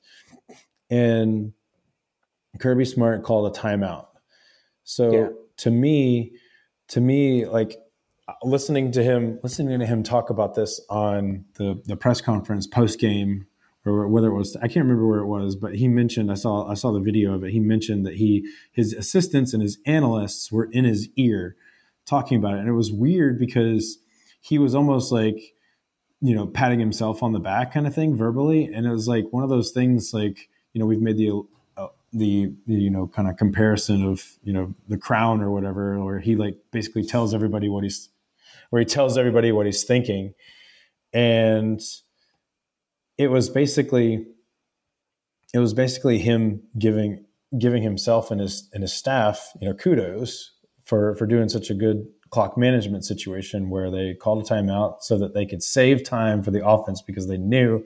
and 0.89 1.53
Kirby 2.59 2.85
Smart 2.85 3.23
called 3.23 3.55
a 3.55 3.59
timeout. 3.59 4.07
So 4.83 5.11
yeah. 5.11 5.27
to 5.57 5.71
me, 5.71 6.33
to 6.89 7.01
me, 7.01 7.47
like 7.47 7.77
Uh, 8.27 8.33
listening 8.43 8.91
to 8.91 9.03
him, 9.03 9.39
listening 9.43 9.79
to 9.79 9.85
him 9.85 10.01
talk 10.01 10.31
about 10.31 10.55
this 10.55 10.81
on 10.89 11.45
the 11.55 11.79
the 11.85 11.95
press 11.95 12.21
conference 12.21 12.65
post 12.65 12.99
game, 12.99 13.45
or 13.85 14.07
whether 14.07 14.29
it 14.29 14.35
was 14.35 14.55
I 14.57 14.67
can't 14.67 14.85
remember 14.85 15.07
where 15.07 15.19
it 15.19 15.27
was, 15.27 15.55
but 15.55 15.75
he 15.75 15.87
mentioned 15.87 16.31
I 16.31 16.35
saw 16.35 16.67
I 16.67 16.73
saw 16.73 16.91
the 16.91 16.99
video 16.99 17.33
of 17.33 17.43
it. 17.43 17.51
He 17.51 17.59
mentioned 17.59 18.03
that 18.07 18.15
he 18.15 18.49
his 18.71 18.93
assistants 18.93 19.53
and 19.53 19.61
his 19.61 19.77
analysts 19.85 20.51
were 20.51 20.65
in 20.71 20.85
his 20.85 21.07
ear 21.15 21.55
talking 22.07 22.37
about 22.39 22.55
it, 22.55 22.59
and 22.61 22.67
it 22.67 22.73
was 22.73 22.91
weird 22.91 23.37
because 23.37 23.99
he 24.41 24.57
was 24.57 24.73
almost 24.73 25.11
like 25.11 25.53
you 26.19 26.33
know 26.33 26.47
patting 26.47 26.79
himself 26.79 27.21
on 27.21 27.31
the 27.31 27.39
back 27.39 27.73
kind 27.73 27.85
of 27.85 27.93
thing 27.93 28.15
verbally, 28.15 28.65
and 28.65 28.87
it 28.87 28.91
was 28.91 29.07
like 29.07 29.25
one 29.29 29.43
of 29.43 29.49
those 29.49 29.69
things 29.69 30.15
like 30.15 30.49
you 30.73 30.79
know 30.79 30.87
we've 30.87 30.99
made 30.99 31.17
the 31.17 31.43
uh, 31.77 31.87
the, 32.11 32.51
you 32.65 32.89
know 32.89 33.05
kind 33.05 33.29
of 33.29 33.37
comparison 33.37 34.03
of 34.03 34.25
you 34.43 34.51
know 34.51 34.73
the 34.87 34.97
crown 34.97 35.41
or 35.41 35.51
whatever 35.51 36.03
where 36.03 36.19
he 36.19 36.35
like 36.35 36.57
basically 36.71 37.05
tells 37.05 37.31
everybody 37.31 37.69
what 37.69 37.83
he's 37.83 38.09
where 38.75 38.81
he 38.81 38.85
tells 38.85 39.17
everybody 39.17 39.53
what 39.53 39.65
he's 39.65 39.85
thinking. 39.85 40.33
And 41.13 41.79
it 43.17 43.27
was 43.27 43.47
basically 43.47 44.27
it 45.53 45.59
was 45.59 45.73
basically 45.73 46.17
him 46.17 46.61
giving 46.77 47.23
giving 47.57 47.81
himself 47.81 48.31
and 48.31 48.41
his 48.41 48.69
and 48.73 48.81
his 48.81 48.91
staff 48.91 49.53
you 49.61 49.69
know 49.69 49.73
kudos 49.73 50.51
for 50.83 51.15
for 51.15 51.25
doing 51.25 51.47
such 51.47 51.69
a 51.69 51.73
good 51.73 52.05
clock 52.31 52.57
management 52.57 53.05
situation 53.05 53.69
where 53.69 53.89
they 53.89 54.13
called 54.13 54.45
a 54.45 54.53
timeout 54.53 54.95
so 54.99 55.17
that 55.17 55.33
they 55.33 55.45
could 55.45 55.63
save 55.63 56.03
time 56.03 56.43
for 56.43 56.51
the 56.51 56.67
offense 56.67 57.01
because 57.01 57.29
they 57.29 57.37
knew 57.37 57.81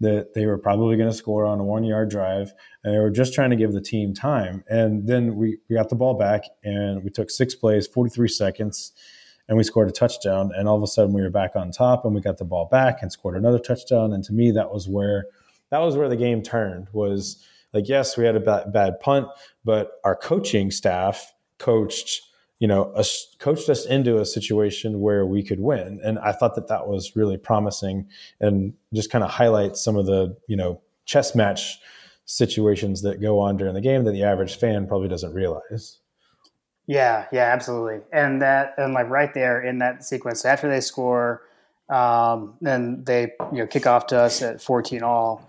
that 0.00 0.34
they 0.34 0.44
were 0.44 0.58
probably 0.58 0.98
going 0.98 1.08
to 1.08 1.16
score 1.16 1.46
on 1.46 1.58
a 1.58 1.64
one 1.64 1.84
yard 1.84 2.10
drive. 2.10 2.52
And 2.84 2.94
they 2.94 2.98
were 2.98 3.08
just 3.08 3.32
trying 3.32 3.48
to 3.48 3.56
give 3.56 3.72
the 3.72 3.80
team 3.80 4.12
time. 4.12 4.62
And 4.68 5.08
then 5.08 5.36
we, 5.36 5.56
we 5.70 5.76
got 5.76 5.88
the 5.88 5.96
ball 5.96 6.14
back 6.14 6.42
and 6.62 7.02
we 7.02 7.08
took 7.08 7.30
six 7.30 7.54
plays, 7.54 7.86
43 7.86 8.28
seconds, 8.28 8.92
and 9.48 9.56
we 9.56 9.64
scored 9.64 9.88
a 9.88 9.92
touchdown. 9.92 10.50
And 10.54 10.68
all 10.68 10.76
of 10.76 10.82
a 10.82 10.86
sudden 10.86 11.12
we 11.12 11.22
were 11.22 11.30
back 11.30 11.56
on 11.56 11.70
top 11.70 12.04
and 12.04 12.14
we 12.14 12.20
got 12.20 12.38
the 12.38 12.44
ball 12.44 12.66
back 12.66 13.02
and 13.02 13.10
scored 13.10 13.36
another 13.36 13.58
touchdown. 13.58 14.12
And 14.12 14.22
to 14.24 14.32
me, 14.32 14.50
that 14.52 14.72
was 14.72 14.88
where 14.88 15.26
that 15.70 15.80
was 15.80 15.96
where 15.96 16.08
the 16.08 16.16
game 16.16 16.42
turned 16.42 16.88
was 16.92 17.44
like, 17.72 17.88
yes, 17.88 18.16
we 18.16 18.24
had 18.24 18.36
a 18.36 18.40
bad, 18.40 18.72
bad 18.72 19.00
punt, 19.00 19.26
but 19.64 19.92
our 20.04 20.16
coaching 20.16 20.70
staff 20.70 21.34
coached 21.58 22.22
you 22.58 22.66
know, 22.66 22.92
a, 22.96 23.04
coached 23.38 23.68
us 23.68 23.86
into 23.86 24.18
a 24.18 24.26
situation 24.26 25.00
where 25.00 25.24
we 25.24 25.42
could 25.42 25.60
win. 25.60 26.00
And 26.02 26.18
I 26.18 26.32
thought 26.32 26.56
that 26.56 26.68
that 26.68 26.88
was 26.88 27.14
really 27.14 27.36
promising 27.36 28.08
and 28.40 28.74
just 28.92 29.10
kind 29.10 29.22
of 29.22 29.30
highlights 29.30 29.82
some 29.82 29.96
of 29.96 30.06
the, 30.06 30.36
you 30.48 30.56
know, 30.56 30.80
chess 31.04 31.34
match 31.34 31.78
situations 32.24 33.02
that 33.02 33.20
go 33.20 33.38
on 33.38 33.56
during 33.56 33.74
the 33.74 33.80
game 33.80 34.04
that 34.04 34.12
the 34.12 34.24
average 34.24 34.56
fan 34.56 34.86
probably 34.86 35.08
doesn't 35.08 35.32
realize. 35.32 35.98
Yeah, 36.88 37.26
yeah, 37.30 37.52
absolutely. 37.52 38.00
And 38.12 38.42
that, 38.42 38.74
and 38.78 38.94
like 38.94 39.08
right 39.08 39.32
there 39.32 39.62
in 39.62 39.78
that 39.78 40.04
sequence, 40.04 40.44
after 40.44 40.68
they 40.68 40.80
score, 40.80 41.42
um, 41.88 42.54
then 42.60 43.04
they, 43.04 43.32
you 43.52 43.58
know, 43.58 43.66
kick 43.68 43.86
off 43.86 44.08
to 44.08 44.18
us 44.18 44.42
at 44.42 44.60
14 44.60 45.04
all 45.04 45.48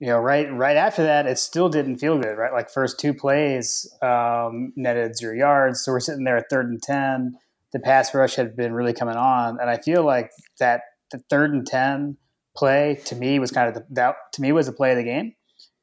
you 0.00 0.06
know, 0.06 0.18
right 0.18 0.50
right 0.50 0.78
after 0.78 1.02
that, 1.02 1.26
it 1.26 1.38
still 1.38 1.68
didn't 1.68 1.98
feel 1.98 2.18
good, 2.18 2.38
right? 2.38 2.52
Like 2.52 2.70
first 2.70 2.98
two 2.98 3.12
plays 3.12 3.86
um, 4.00 4.72
netted 4.74 5.16
zero 5.16 5.34
yards, 5.34 5.82
so 5.82 5.92
we're 5.92 6.00
sitting 6.00 6.24
there 6.24 6.38
at 6.38 6.48
third 6.48 6.70
and 6.70 6.82
ten. 6.82 7.36
The 7.72 7.80
pass 7.80 8.12
rush 8.14 8.34
had 8.34 8.56
been 8.56 8.72
really 8.72 8.94
coming 8.94 9.16
on, 9.16 9.60
and 9.60 9.68
I 9.68 9.76
feel 9.76 10.02
like 10.02 10.32
that 10.58 10.80
the 11.12 11.18
third 11.28 11.52
and 11.52 11.66
ten 11.66 12.16
play 12.56 12.98
to 13.04 13.14
me 13.14 13.38
was 13.38 13.50
kind 13.50 13.68
of 13.68 13.74
the, 13.74 13.86
that 13.90 14.16
to 14.32 14.42
me 14.42 14.52
was 14.52 14.66
the 14.66 14.72
play 14.72 14.92
of 14.92 14.96
the 14.96 15.04
game, 15.04 15.34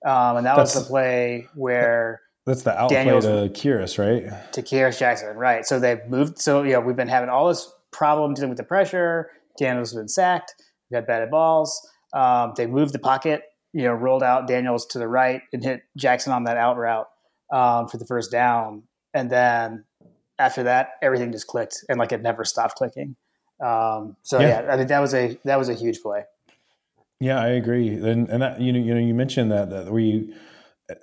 um, 0.03 0.37
and 0.37 0.45
that 0.47 0.55
that's, 0.55 0.73
was 0.73 0.83
the 0.83 0.89
play 0.89 1.47
where 1.53 2.19
that's 2.47 2.63
the 2.63 2.75
outplay 2.75 3.03
Daniels, 3.03 3.25
to 3.25 3.49
Kearis, 3.49 3.99
right? 3.99 4.51
To 4.53 4.63
Kearis 4.63 4.97
Jackson, 4.97 5.37
right? 5.37 5.65
So 5.65 5.79
they've 5.79 6.03
moved. 6.07 6.39
So 6.39 6.63
you 6.63 6.71
know 6.71 6.79
we've 6.79 6.95
been 6.95 7.07
having 7.07 7.29
all 7.29 7.47
this 7.47 7.71
problem 7.91 8.33
dealing 8.33 8.49
with 8.49 8.57
the 8.57 8.63
pressure. 8.63 9.29
Daniels 9.59 9.91
has 9.91 9.97
been 9.97 10.07
sacked. 10.07 10.55
We 10.89 10.95
got 10.95 11.05
batted 11.05 11.29
balls. 11.29 11.87
Um, 12.13 12.53
they 12.55 12.65
moved 12.65 12.93
the 12.93 12.99
pocket 12.99 13.43
you 13.73 13.83
know, 13.83 13.93
rolled 13.93 14.23
out 14.23 14.47
Daniels 14.47 14.87
to 14.87 14.99
the 14.99 15.07
right 15.07 15.41
and 15.53 15.63
hit 15.63 15.83
Jackson 15.95 16.33
on 16.33 16.45
that 16.45 16.57
out 16.57 16.77
route 16.77 17.07
um, 17.53 17.87
for 17.87 17.97
the 17.97 18.05
first 18.05 18.31
down. 18.31 18.83
And 19.13 19.29
then 19.29 19.85
after 20.39 20.63
that, 20.63 20.93
everything 21.01 21.31
just 21.31 21.45
clicked 21.45 21.85
and 21.87 21.99
like 21.99 22.11
it 22.11 22.23
never 22.23 22.43
stopped 22.43 22.75
clicking. 22.75 23.15
Um, 23.63 24.15
so 24.23 24.39
yeah. 24.39 24.63
yeah, 24.63 24.73
I 24.73 24.77
think 24.77 24.89
that 24.89 24.99
was 24.99 25.13
a 25.13 25.37
that 25.45 25.57
was 25.57 25.69
a 25.69 25.75
huge 25.75 26.01
play. 26.01 26.23
Yeah, 27.19 27.39
I 27.39 27.49
agree. 27.49 27.89
And 27.89 28.29
and 28.29 28.41
that, 28.41 28.61
you 28.61 28.71
know 28.73 28.79
you 28.79 28.93
know 28.93 28.99
you 28.99 29.13
mentioned 29.13 29.51
that 29.51 29.69
that 29.69 29.91
we. 29.91 30.33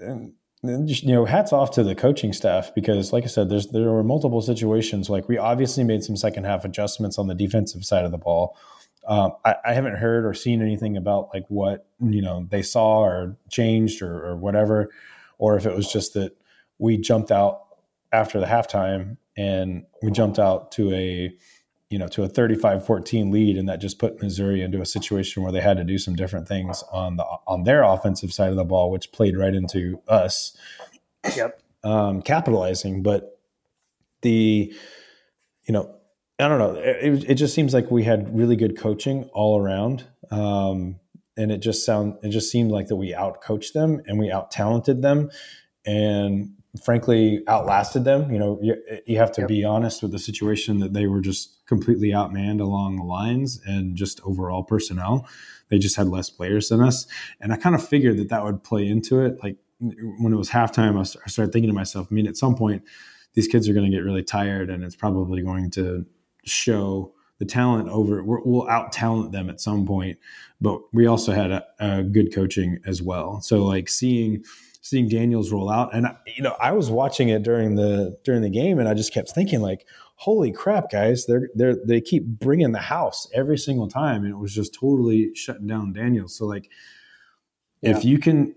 And, 0.01 0.33
just 0.87 1.03
you 1.03 1.13
know 1.13 1.25
hats 1.25 1.53
off 1.53 1.73
to 1.73 1.83
the 1.83 1.95
coaching 1.95 2.33
staff 2.33 2.75
because 2.75 3.13
like 3.13 3.25
i 3.25 3.27
said 3.27 3.49
there's 3.49 3.69
there 3.69 3.91
were 3.91 4.05
multiple 4.05 4.41
situations. 4.41 5.11
Like 5.11 5.29
we 5.29 5.39
obviously 5.39 5.85
made 5.85 6.03
some 6.03 6.17
second 6.17 6.45
half 6.45 6.65
adjustments 6.65 7.19
on 7.19 7.27
the 7.27 7.35
defensive 7.35 7.85
side 7.85 8.05
of 8.05 8.11
the 8.11 8.19
ball. 8.19 8.57
Um, 9.07 9.33
I, 9.45 9.57
I, 9.67 9.75
haven't 9.75 9.97
heard 9.97 10.25
or 10.25 10.33
seen 10.33 10.63
anything 10.63 10.97
about 10.97 11.29
like 11.35 11.45
what 11.49 11.87
you 12.01 12.23
know 12.23 12.47
they 12.51 12.63
saw 12.63 13.01
or 13.01 13.37
changed 13.51 14.01
or, 14.01 14.29
or, 14.29 14.37
whatever, 14.37 14.89
or 15.37 15.59
if 15.59 15.67
it 15.67 15.77
was 15.77 15.93
just 15.93 16.15
that 16.15 16.35
we 16.79 16.97
jumped 16.97 17.31
out 17.31 17.61
after 18.13 18.41
the 18.41 18.47
halftime 18.47 19.19
and 19.37 19.85
we 20.03 20.11
jumped 20.11 20.39
out 20.39 20.73
to 20.73 20.91
a 20.95 21.31
you 21.91 21.99
know 21.99 22.09
to 22.09 22.23
a 22.23 22.29
35-14 22.29 23.33
lead 23.33 23.57
and 23.57 23.69
that 23.69 23.81
just 23.81 23.99
put 23.99 24.21
Missouri 24.21 24.63
into 24.63 24.81
a 24.81 24.87
situation 24.87 25.43
where 25.43 25.53
they 25.53 25.61
had 25.61 25.77
to 25.77 25.85
do 25.85 25.99
some 25.99 26.17
different 26.17 26.49
things 26.49 26.83
on 26.91 27.17
the 27.17 27.25
on 27.47 27.65
their 27.65 27.83
offensive 27.83 28.33
side 28.33 28.51
of 28.51 28.57
the 28.57 28.65
ball, 28.65 28.91
which 28.91 29.13
played 29.13 29.37
right 29.37 29.55
into 29.55 30.01
us. 30.09 30.57
Yep. 31.37 31.61
Um, 31.83 32.23
capitalizing, 32.23 33.03
but 33.03 33.39
the 34.23 34.75
you 35.65 35.73
know 35.73 35.95
I 36.39 36.49
don't 36.49 36.59
know. 36.59 36.75
It, 36.75 37.31
it 37.31 37.35
just 37.35 37.55
seems 37.55 37.73
like 37.73 37.91
we 37.91 38.03
had 38.03 38.37
really 38.37 38.57
good 38.57 38.77
coaching 38.77 39.31
all 39.33 39.61
around, 39.61 40.05
um, 40.33 40.99
and 41.37 41.53
it 41.53 41.59
just 41.59 41.87
sound 41.87 42.17
it 42.23 42.31
just 42.31 42.51
seemed 42.51 42.73
like 42.73 42.89
that 42.89 42.97
we 42.97 43.15
out 43.15 43.41
coached 43.41 43.73
them 43.73 44.03
and 44.07 44.19
we 44.19 44.33
out 44.33 44.51
talented 44.51 45.01
them, 45.01 45.31
and 45.87 46.55
frankly 46.83 47.45
outlasted 47.47 48.05
them. 48.05 48.33
You 48.33 48.39
know, 48.39 48.59
you, 48.61 48.77
you 49.07 49.19
have 49.19 49.31
to 49.33 49.43
yep. 49.43 49.49
be 49.49 49.65
honest 49.65 50.03
with 50.03 50.11
the 50.11 50.19
situation 50.19 50.81
that 50.81 50.93
they 50.93 51.07
were 51.07 51.21
just 51.21 51.54
completely 51.67 52.09
outmanned 52.09 52.61
along 52.61 52.97
the 52.97 53.05
lines 53.05 53.61
and 53.65 53.97
just 53.97 54.21
overall 54.25 54.63
personnel. 54.63 55.27
They 55.69 55.79
just 55.79 55.97
had 55.97 56.09
less 56.09 56.31
players 56.31 56.69
than 56.69 56.81
us, 56.81 57.07
and 57.41 57.53
I 57.53 57.57
kind 57.57 57.75
of 57.75 57.87
figured 57.87 58.19
that 58.19 58.29
that 58.29 58.45
would 58.45 58.63
play 58.63 58.87
into 58.87 59.21
it. 59.21 59.43
Like 59.43 59.57
when 59.81 60.33
it 60.33 60.37
was 60.37 60.51
halftime, 60.51 60.99
I 60.99 61.29
started 61.29 61.53
thinking 61.53 61.71
to 61.71 61.75
myself, 61.75 62.09
I 62.11 62.15
mean, 62.15 62.27
at 62.27 62.37
some 62.37 62.55
point 62.55 62.83
these 63.35 63.49
kids 63.49 63.69
are 63.69 63.75
going 63.75 63.91
to 63.91 63.95
get 63.95 64.05
really 64.05 64.23
tired 64.23 64.71
and 64.71 64.83
it's 64.83 64.97
probably 64.97 65.43
going 65.43 65.71
to 65.73 66.07
show 66.45 67.13
the 67.39 67.45
talent 67.45 67.89
over 67.89 68.23
we'll 68.23 68.69
out 68.69 68.93
talent 68.93 69.33
them 69.33 69.51
at 69.51 69.61
some 69.61 69.87
point 69.87 70.19
but 70.61 70.81
we 70.93 71.07
also 71.07 71.33
had 71.33 71.51
a, 71.51 71.65
a, 71.81 72.03
good 72.03 72.33
coaching 72.33 72.79
as 72.87 73.03
well 73.03 73.41
so 73.41 73.65
like 73.65 73.89
seeing 73.89 74.43
seeing 74.81 75.09
daniels 75.09 75.51
roll 75.51 75.69
out 75.69 75.93
and 75.95 76.07
you 76.37 76.43
know 76.43 76.55
i 76.61 76.71
was 76.71 76.91
watching 76.91 77.29
it 77.29 77.43
during 77.43 77.75
the 77.75 78.17
during 78.23 78.41
the 78.41 78.51
game 78.51 78.79
and 78.79 78.89
i 78.89 78.95
just 78.95 79.13
kept 79.13 79.31
thinking 79.31 79.61
like 79.61 79.85
holy 80.25 80.51
crap 80.51 80.91
guys 80.91 81.27
they're 81.27 81.49
they're 81.55 81.77
they 81.85 82.01
keep 82.01 82.25
bringing 82.25 82.73
the 82.73 82.79
house 82.79 83.29
every 83.35 83.59
single 83.59 83.89
time 83.89 84.25
and 84.25 84.33
it 84.33 84.39
was 84.39 84.55
just 84.55 84.75
totally 84.75 85.35
shutting 85.35 85.67
down 85.67 85.93
Daniel. 85.93 86.29
so 86.29 86.47
like 86.47 86.71
yeah. 87.83 87.91
if 87.91 88.05
you 88.05 88.19
can 88.19 88.55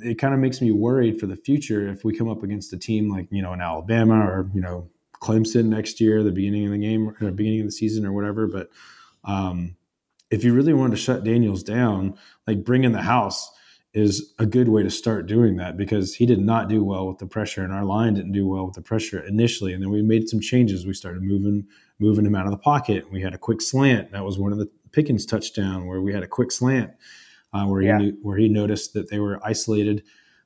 it 0.00 0.18
kind 0.18 0.34
of 0.34 0.40
makes 0.40 0.60
me 0.60 0.70
worried 0.70 1.18
for 1.18 1.26
the 1.26 1.36
future 1.36 1.88
if 1.88 2.04
we 2.04 2.16
come 2.16 2.28
up 2.28 2.42
against 2.42 2.72
a 2.72 2.78
team 2.78 3.08
like 3.08 3.28
you 3.30 3.40
know 3.40 3.52
in 3.52 3.60
alabama 3.60 4.18
or 4.18 4.50
you 4.54 4.60
know 4.60 4.90
Clemson 5.20 5.66
next 5.66 6.00
year, 6.00 6.22
the 6.22 6.32
beginning 6.32 6.66
of 6.66 6.72
the 6.72 6.78
game, 6.78 7.14
or 7.20 7.30
beginning 7.30 7.60
of 7.60 7.66
the 7.66 7.72
season, 7.72 8.06
or 8.06 8.12
whatever. 8.12 8.46
But 8.46 8.70
um, 9.24 9.76
if 10.30 10.44
you 10.44 10.54
really 10.54 10.72
wanted 10.72 10.96
to 10.96 11.02
shut 11.02 11.24
Daniels 11.24 11.62
down, 11.62 12.16
like 12.46 12.64
bring 12.64 12.84
in 12.84 12.92
the 12.92 13.02
house 13.02 13.50
is 13.92 14.34
a 14.38 14.46
good 14.46 14.68
way 14.68 14.82
to 14.82 14.90
start 14.90 15.26
doing 15.26 15.56
that 15.56 15.76
because 15.76 16.14
he 16.14 16.26
did 16.26 16.38
not 16.38 16.68
do 16.68 16.84
well 16.84 17.08
with 17.08 17.18
the 17.18 17.26
pressure, 17.26 17.64
and 17.64 17.72
our 17.72 17.84
line 17.84 18.14
didn't 18.14 18.32
do 18.32 18.46
well 18.46 18.66
with 18.66 18.74
the 18.74 18.82
pressure 18.82 19.20
initially. 19.20 19.72
And 19.72 19.82
then 19.82 19.90
we 19.90 20.02
made 20.02 20.28
some 20.28 20.40
changes. 20.40 20.86
We 20.86 20.94
started 20.94 21.22
moving 21.22 21.66
moving 21.98 22.24
him 22.24 22.34
out 22.34 22.46
of 22.46 22.52
the 22.52 22.58
pocket. 22.58 23.10
We 23.10 23.20
had 23.20 23.34
a 23.34 23.38
quick 23.38 23.60
slant. 23.60 24.12
That 24.12 24.24
was 24.24 24.38
one 24.38 24.52
of 24.52 24.58
the 24.58 24.70
Pickens 24.92 25.26
touchdown 25.26 25.86
where 25.86 26.00
we 26.00 26.12
had 26.12 26.22
a 26.22 26.28
quick 26.28 26.50
slant 26.50 26.92
uh, 27.52 27.66
where 27.66 27.82
yeah. 27.82 27.98
he 27.98 28.04
knew, 28.04 28.18
where 28.22 28.38
he 28.38 28.48
noticed 28.48 28.94
that 28.94 29.10
they 29.10 29.18
were 29.18 29.40
isolated 29.44 30.02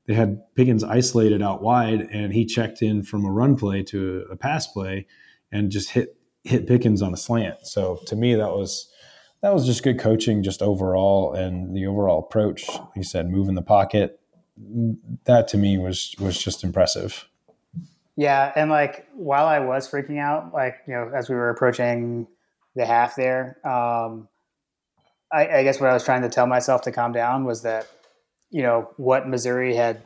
they 0.07 0.15
had 0.15 0.43
Pickens 0.55 0.85
isolated 0.85 1.43
out 1.43 1.63
wide, 1.63 2.09
and 2.13 2.33
he 2.33 2.45
checked 2.45 2.83
in 2.83 3.03
from 3.03 3.25
a 3.25 3.33
run 3.33 3.57
play 3.57 3.83
to 3.85 4.27
a 4.31 4.37
pass 4.37 4.67
play, 4.67 5.07
and 5.51 5.71
just 5.71 5.91
hit 5.91 6.17
hit 6.45 6.67
Pickens 6.67 7.01
on 7.01 7.15
a 7.15 7.17
slant. 7.17 7.67
So 7.67 8.01
to 8.07 8.17
me, 8.17 8.35
that 8.35 8.51
was 8.51 8.91
that 9.45 9.53
was 9.53 9.67
just 9.67 9.83
good 9.83 9.99
coaching, 9.99 10.43
just 10.43 10.63
overall, 10.63 11.35
and 11.35 11.77
the 11.77 11.87
overall 11.87 12.19
approach. 12.19 12.67
He 12.95 13.03
said, 13.03 13.29
moving 13.29 13.55
the 13.55 13.61
pocket. 13.61 14.19
That 15.27 15.49
to 15.49 15.59
me 15.59 15.77
was 15.77 16.15
was 16.19 16.43
just 16.43 16.65
impressive. 16.65 17.29
Yeah, 18.17 18.51
and 18.57 18.71
like 18.71 19.07
while 19.13 19.47
I 19.47 19.59
was 19.59 19.87
freaking 19.91 20.19
out, 20.19 20.55
like 20.55 20.77
you 20.89 20.95
know, 20.95 21.11
as 21.15 21.29
we 21.29 21.35
were 21.35 21.51
approaching 21.51 22.27
the 22.75 22.87
half 22.87 23.17
there. 23.17 23.59
Um, 23.65 24.29
I, 25.31 25.59
I 25.59 25.63
guess 25.63 25.79
what 25.79 25.91
I 25.91 25.93
was 25.93 26.05
trying 26.05 26.23
to 26.23 26.31
tell 26.31 26.47
myself 26.47 26.81
to 26.83 26.93
calm 26.93 27.13
down 27.13 27.45
was 27.45 27.63
that 27.63 27.87
you 28.51 28.63
know 28.63 28.93
what 28.97 29.29
Missouri 29.29 29.77
had 29.77 30.01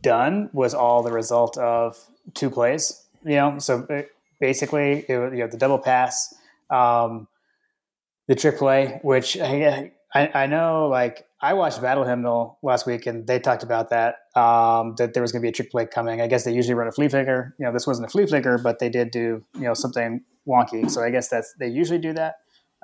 done 0.00 0.48
was 0.52 0.74
all 0.74 1.02
the 1.02 1.10
result 1.10 1.58
of 1.58 1.96
two 2.34 2.50
plays. 2.50 3.04
You 3.24 3.34
know, 3.34 3.58
so 3.58 4.04
basically, 4.38 5.00
it, 5.08 5.08
you 5.08 5.38
know, 5.38 5.48
the 5.48 5.56
double 5.56 5.78
pass, 5.78 6.32
um, 6.70 7.26
the 8.30 8.36
trick 8.36 8.58
play, 8.58 9.00
which 9.02 9.36
I, 9.40 9.90
I, 10.14 10.46
know, 10.46 10.86
like 10.88 11.26
I 11.40 11.54
watched 11.54 11.82
Battle 11.82 12.04
Hymnal 12.04 12.60
last 12.62 12.86
week, 12.86 13.06
and 13.06 13.26
they 13.26 13.40
talked 13.40 13.64
about 13.64 13.90
that 13.90 14.18
um, 14.36 14.94
that 14.98 15.14
there 15.14 15.20
was 15.20 15.32
going 15.32 15.42
to 15.42 15.44
be 15.44 15.48
a 15.48 15.52
trick 15.52 15.68
play 15.72 15.84
coming. 15.84 16.20
I 16.20 16.28
guess 16.28 16.44
they 16.44 16.52
usually 16.52 16.74
run 16.74 16.86
a 16.86 16.92
flea 16.92 17.08
flicker. 17.08 17.56
You 17.58 17.66
know, 17.66 17.72
this 17.72 17.88
wasn't 17.88 18.06
a 18.06 18.08
flea 18.08 18.26
flicker, 18.26 18.56
but 18.56 18.78
they 18.78 18.88
did 18.88 19.10
do 19.10 19.42
you 19.54 19.62
know 19.62 19.74
something 19.74 20.22
wonky. 20.46 20.88
So 20.88 21.02
I 21.02 21.10
guess 21.10 21.28
that's 21.28 21.52
they 21.58 21.66
usually 21.66 21.98
do 21.98 22.12
that. 22.12 22.36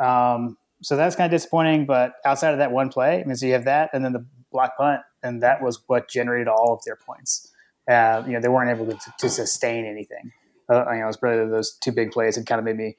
Um, 0.05 0.59
so 0.83 0.97
that's 0.97 1.15
kind 1.15 1.33
of 1.33 1.39
disappointing. 1.39 1.87
But 1.87 2.15
outside 2.25 2.51
of 2.51 2.59
that 2.59 2.73
one 2.73 2.89
play, 2.89 3.21
I 3.21 3.25
mean, 3.25 3.37
so 3.37 3.47
you 3.47 3.53
have 3.53 3.67
that, 3.67 3.91
and 3.93 4.05
then 4.05 4.15
the 4.15 4.27
block 4.51 4.77
punt, 4.77 5.03
and 5.23 5.45
that 5.45 5.63
was 5.63 5.81
what 5.87 6.11
generated 6.11 6.49
all 6.49 6.75
of 6.75 6.81
their 6.85 6.97
points. 6.97 7.53
Uh, 7.89 8.25
you 8.27 8.33
know, 8.33 8.41
they 8.41 8.49
weren't 8.49 8.77
able 8.77 8.87
to, 8.87 8.99
to 9.21 9.31
sustain 9.31 9.85
anything. 9.85 10.33
Uh, 10.69 10.91
you 10.91 10.99
know, 10.99 11.05
it 11.05 11.07
was 11.07 11.17
probably 11.17 11.49
those 11.49 11.77
two 11.81 11.93
big 11.93 12.11
plays 12.11 12.37
and 12.37 12.45
kind 12.45 12.59
of 12.59 12.65
made 12.65 12.77
me 12.77 12.97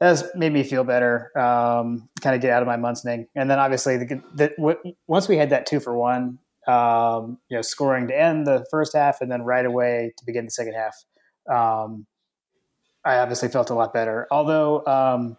that's 0.00 0.24
made 0.34 0.52
me 0.52 0.62
feel 0.64 0.82
better. 0.82 1.30
Um, 1.38 2.08
kind 2.22 2.34
of 2.34 2.40
get 2.40 2.50
out 2.50 2.62
of 2.62 2.66
my 2.66 2.76
munching, 2.76 3.26
and 3.36 3.50
then 3.50 3.58
obviously 3.58 3.98
the, 3.98 4.22
the, 4.34 4.52
w- 4.56 4.94
once 5.06 5.28
we 5.28 5.36
had 5.36 5.50
that 5.50 5.66
two 5.66 5.78
for 5.78 5.96
one, 5.96 6.38
um, 6.66 7.38
you 7.48 7.56
know, 7.56 7.62
scoring 7.62 8.08
to 8.08 8.18
end 8.18 8.46
the 8.46 8.64
first 8.70 8.94
half 8.94 9.20
and 9.20 9.30
then 9.30 9.42
right 9.42 9.66
away 9.66 10.12
to 10.16 10.24
begin 10.24 10.46
the 10.46 10.50
second 10.50 10.74
half. 10.74 10.96
Um, 11.50 12.06
I 13.04 13.18
obviously 13.18 13.48
felt 13.48 13.70
a 13.70 13.74
lot 13.74 13.92
better. 13.92 14.26
Although, 14.30 14.86
um, 14.86 15.36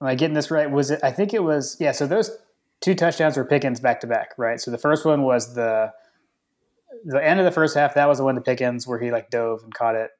am 0.00 0.08
I 0.08 0.14
getting 0.16 0.34
this 0.34 0.50
right? 0.50 0.70
Was 0.70 0.90
it? 0.90 1.00
I 1.02 1.12
think 1.12 1.32
it 1.32 1.42
was. 1.42 1.76
Yeah. 1.80 1.92
So 1.92 2.06
those 2.06 2.30
two 2.80 2.94
touchdowns 2.94 3.36
were 3.36 3.44
Pickens 3.44 3.80
back 3.80 4.00
to 4.00 4.06
back, 4.06 4.30
right? 4.36 4.60
So 4.60 4.70
the 4.70 4.78
first 4.78 5.04
one 5.04 5.22
was 5.22 5.54
the 5.54 5.92
the 7.04 7.24
end 7.24 7.40
of 7.40 7.46
the 7.46 7.52
first 7.52 7.76
half. 7.76 7.94
That 7.94 8.08
was 8.08 8.18
the 8.18 8.24
one 8.24 8.34
to 8.34 8.40
Pickens 8.40 8.86
where 8.86 9.00
he 9.00 9.10
like 9.10 9.30
dove 9.30 9.62
and 9.62 9.72
caught 9.72 9.94
it, 9.94 10.10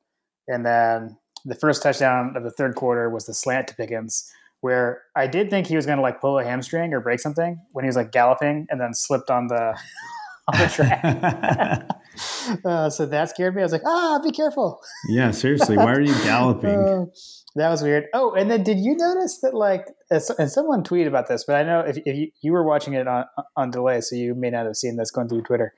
and 0.48 0.64
then 0.64 1.16
the 1.44 1.54
first 1.54 1.82
touchdown 1.82 2.36
of 2.36 2.42
the 2.42 2.50
third 2.50 2.74
quarter 2.74 3.10
was 3.10 3.26
the 3.26 3.34
slant 3.34 3.68
to 3.68 3.74
Pickens, 3.74 4.30
where 4.60 5.02
I 5.16 5.26
did 5.26 5.50
think 5.50 5.66
he 5.66 5.76
was 5.76 5.86
going 5.86 5.98
to 5.98 6.02
like 6.02 6.20
pull 6.20 6.38
a 6.38 6.44
hamstring 6.44 6.92
or 6.94 7.00
break 7.00 7.20
something 7.20 7.60
when 7.72 7.84
he 7.84 7.88
was 7.88 7.96
like 7.96 8.12
galloping 8.12 8.66
and 8.70 8.80
then 8.80 8.94
slipped 8.94 9.30
on 9.30 9.48
the 9.48 9.78
on 10.48 10.58
the 10.58 10.68
track. 10.68 11.04
uh, 12.64 12.90
so 12.90 13.06
that 13.06 13.30
scared 13.30 13.54
me. 13.54 13.62
I 13.62 13.64
was 13.64 13.72
like, 13.72 13.82
ah, 13.86 14.20
be 14.22 14.30
careful. 14.30 14.80
Yeah, 15.08 15.30
seriously, 15.30 15.76
why 15.76 15.92
are 15.92 16.00
you 16.00 16.14
galloping? 16.22 17.08
Uh, 17.54 17.60
that 17.60 17.68
was 17.68 17.82
weird. 17.82 18.06
Oh, 18.14 18.32
and 18.32 18.50
then 18.50 18.62
did 18.62 18.78
you 18.78 18.96
notice 18.96 19.40
that 19.40 19.52
like, 19.52 19.86
and 20.10 20.50
someone 20.50 20.82
tweeted 20.82 21.06
about 21.06 21.28
this, 21.28 21.44
but 21.44 21.54
I 21.54 21.62
know 21.62 21.80
if, 21.80 21.98
if 22.06 22.16
you, 22.16 22.30
you 22.40 22.52
were 22.52 22.64
watching 22.64 22.94
it 22.94 23.06
on 23.06 23.26
on 23.56 23.70
delay, 23.70 24.00
so 24.00 24.16
you 24.16 24.34
may 24.34 24.48
not 24.48 24.64
have 24.64 24.76
seen 24.76 24.96
this 24.96 25.10
going 25.10 25.28
through 25.28 25.42
Twitter. 25.42 25.74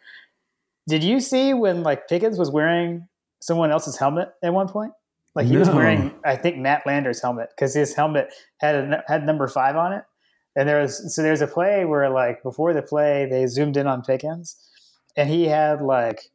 Did 0.86 1.02
you 1.02 1.18
see 1.18 1.52
when 1.52 1.82
like 1.82 2.06
Pickens 2.06 2.38
was 2.38 2.48
wearing 2.48 3.08
someone 3.40 3.72
else's 3.72 3.96
helmet 3.96 4.28
at 4.42 4.52
one 4.52 4.68
point? 4.68 4.92
Like 5.34 5.46
he 5.46 5.54
no. 5.54 5.60
was 5.60 5.70
wearing, 5.70 6.14
I 6.24 6.36
think 6.36 6.58
Matt 6.58 6.86
Landers' 6.86 7.20
helmet 7.20 7.48
because 7.54 7.74
his 7.74 7.94
helmet 7.94 8.32
had 8.58 8.74
a, 8.74 9.04
had 9.08 9.26
number 9.26 9.48
five 9.48 9.76
on 9.76 9.92
it. 9.92 10.04
And 10.56 10.68
there 10.68 10.80
was 10.80 11.14
so 11.14 11.22
there's 11.22 11.40
a 11.40 11.48
play 11.48 11.84
where 11.84 12.08
like 12.10 12.42
before 12.42 12.72
the 12.72 12.82
play 12.82 13.26
they 13.28 13.46
zoomed 13.46 13.76
in 13.76 13.88
on 13.88 14.02
Pickens, 14.02 14.56
and 15.16 15.28
he 15.28 15.46
had 15.46 15.82
like 15.82 16.30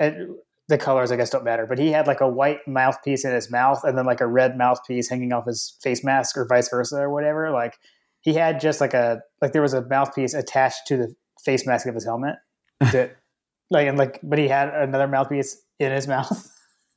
it, 0.00 0.28
the 0.68 0.78
colors 0.78 1.12
I 1.12 1.16
guess 1.16 1.30
don't 1.30 1.44
matter, 1.44 1.64
but 1.64 1.78
he 1.78 1.92
had 1.92 2.08
like 2.08 2.20
a 2.20 2.28
white 2.28 2.66
mouthpiece 2.66 3.24
in 3.24 3.32
his 3.32 3.50
mouth 3.50 3.84
and 3.84 3.96
then 3.96 4.04
like 4.04 4.20
a 4.20 4.26
red 4.26 4.58
mouthpiece 4.58 5.08
hanging 5.08 5.32
off 5.32 5.46
his 5.46 5.76
face 5.80 6.02
mask 6.02 6.36
or 6.36 6.44
vice 6.44 6.68
versa 6.68 6.96
or 6.96 7.10
whatever. 7.10 7.52
Like 7.52 7.74
he 8.20 8.34
had 8.34 8.58
just 8.58 8.80
like 8.80 8.94
a 8.94 9.20
like 9.40 9.52
there 9.52 9.62
was 9.62 9.74
a 9.74 9.86
mouthpiece 9.86 10.34
attached 10.34 10.88
to 10.88 10.96
the 10.96 11.14
face 11.44 11.64
mask 11.64 11.86
of 11.86 11.94
his 11.94 12.04
helmet 12.04 12.34
that 12.80 13.16
like 13.70 13.86
and 13.86 13.96
like 13.96 14.18
but 14.24 14.40
he 14.40 14.48
had 14.48 14.70
another 14.70 15.06
mouthpiece 15.06 15.62
in 15.78 15.92
his 15.92 16.08
mouth. 16.08 16.52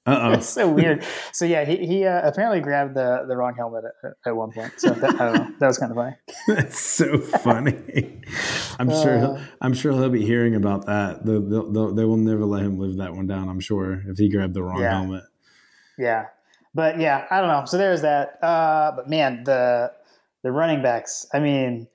Uh-oh. 0.09 0.39
so 0.39 0.69
weird. 0.69 1.03
So 1.33 1.45
yeah, 1.45 1.65
he, 1.65 1.85
he 1.85 2.05
uh, 2.05 2.27
apparently 2.27 2.61
grabbed 2.61 2.95
the, 2.95 3.25
the 3.27 3.35
wrong 3.35 3.55
helmet 3.55 3.83
at, 4.03 4.11
at 4.25 4.35
one 4.35 4.51
point. 4.51 4.73
So 4.77 4.89
that, 4.89 5.15
know. 5.15 5.53
That 5.59 5.67
was 5.67 5.77
kind 5.77 5.91
of 5.91 5.97
funny. 5.97 6.15
That's 6.47 6.79
so 6.79 7.17
funny. 7.17 8.21
I'm 8.79 8.89
uh, 8.89 9.03
sure. 9.03 9.41
I'm 9.61 9.73
sure 9.73 9.91
he'll 9.93 10.09
be 10.09 10.25
hearing 10.25 10.55
about 10.55 10.85
that. 10.85 11.25
They'll, 11.25 11.41
they'll, 11.41 11.93
they 11.93 12.05
will 12.05 12.17
never 12.17 12.45
let 12.45 12.63
him 12.63 12.77
live 12.79 12.97
that 12.97 13.13
one 13.13 13.27
down. 13.27 13.49
I'm 13.49 13.59
sure 13.59 14.03
if 14.07 14.17
he 14.17 14.29
grabbed 14.29 14.53
the 14.53 14.63
wrong 14.63 14.81
yeah. 14.81 14.91
helmet. 14.91 15.23
Yeah, 15.97 16.25
but 16.73 16.99
yeah, 16.99 17.25
I 17.29 17.39
don't 17.39 17.49
know. 17.49 17.65
So 17.65 17.77
there's 17.77 18.01
that. 18.01 18.41
Uh, 18.41 18.93
but 18.95 19.09
man, 19.09 19.43
the 19.43 19.91
the 20.43 20.51
running 20.51 20.81
backs. 20.81 21.27
I 21.33 21.39
mean, 21.39 21.87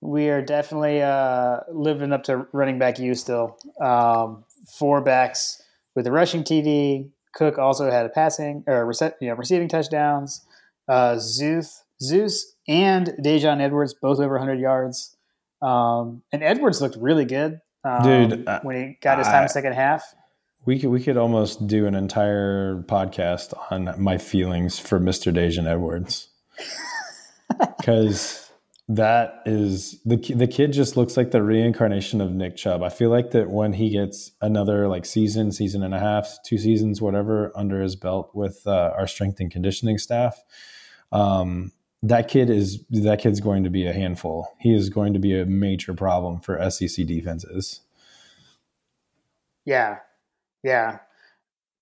we 0.00 0.28
are 0.28 0.42
definitely 0.42 1.02
uh, 1.02 1.60
living 1.72 2.12
up 2.12 2.24
to 2.24 2.46
running 2.52 2.78
back 2.78 2.98
you 2.98 3.14
still. 3.14 3.56
Um, 3.80 4.44
four 4.78 5.00
backs 5.00 5.62
with 5.94 6.06
a 6.06 6.12
rushing 6.12 6.42
TD, 6.42 7.10
Cook 7.34 7.58
also 7.58 7.90
had 7.90 8.06
a 8.06 8.08
passing 8.08 8.64
or 8.66 8.90
you 9.20 9.28
know, 9.28 9.34
receiving 9.34 9.68
touchdowns. 9.68 10.44
Uh, 10.88 11.16
Zeus, 11.18 11.82
Zeus, 12.00 12.54
and 12.68 13.14
Daijun 13.22 13.60
Edwards 13.60 13.94
both 13.94 14.20
over 14.20 14.34
100 14.34 14.60
yards. 14.60 15.16
Um, 15.62 16.22
and 16.32 16.42
Edwards 16.42 16.80
looked 16.80 16.96
really 16.96 17.24
good, 17.24 17.60
um, 17.84 18.02
dude. 18.02 18.48
When 18.62 18.76
he 18.76 18.98
got 19.00 19.18
his 19.18 19.26
time 19.26 19.44
I, 19.44 19.46
second 19.46 19.72
half. 19.72 20.04
We 20.66 20.78
could 20.78 20.90
we 20.90 21.02
could 21.02 21.16
almost 21.16 21.66
do 21.66 21.86
an 21.86 21.94
entire 21.94 22.82
podcast 22.86 23.54
on 23.70 23.94
my 24.02 24.18
feelings 24.18 24.78
for 24.78 25.00
Mr. 25.00 25.32
Daijun 25.34 25.66
Edwards 25.66 26.28
because 27.78 28.43
that 28.88 29.42
is 29.46 29.98
the 30.04 30.16
the 30.16 30.46
kid 30.46 30.72
just 30.72 30.96
looks 30.96 31.16
like 31.16 31.30
the 31.30 31.42
reincarnation 31.42 32.20
of 32.20 32.32
Nick 32.32 32.56
Chubb. 32.56 32.82
I 32.82 32.90
feel 32.90 33.08
like 33.08 33.30
that 33.30 33.48
when 33.48 33.72
he 33.72 33.88
gets 33.88 34.32
another 34.42 34.88
like 34.88 35.06
season, 35.06 35.52
season 35.52 35.82
and 35.82 35.94
a 35.94 35.98
half, 35.98 36.38
two 36.44 36.58
seasons, 36.58 37.00
whatever, 37.00 37.50
under 37.56 37.80
his 37.80 37.96
belt 37.96 38.30
with 38.34 38.62
uh, 38.66 38.92
our 38.96 39.06
strength 39.06 39.40
and 39.40 39.50
conditioning 39.50 39.96
staff, 39.96 40.42
um, 41.12 41.72
that 42.02 42.28
kid 42.28 42.50
is 42.50 42.84
that 42.90 43.20
kid's 43.20 43.40
going 43.40 43.64
to 43.64 43.70
be 43.70 43.86
a 43.86 43.92
handful. 43.94 44.54
He 44.58 44.74
is 44.74 44.90
going 44.90 45.14
to 45.14 45.18
be 45.18 45.38
a 45.38 45.46
major 45.46 45.94
problem 45.94 46.40
for 46.40 46.70
SEC 46.70 47.06
defenses. 47.06 47.80
Yeah, 49.64 50.00
yeah. 50.62 50.98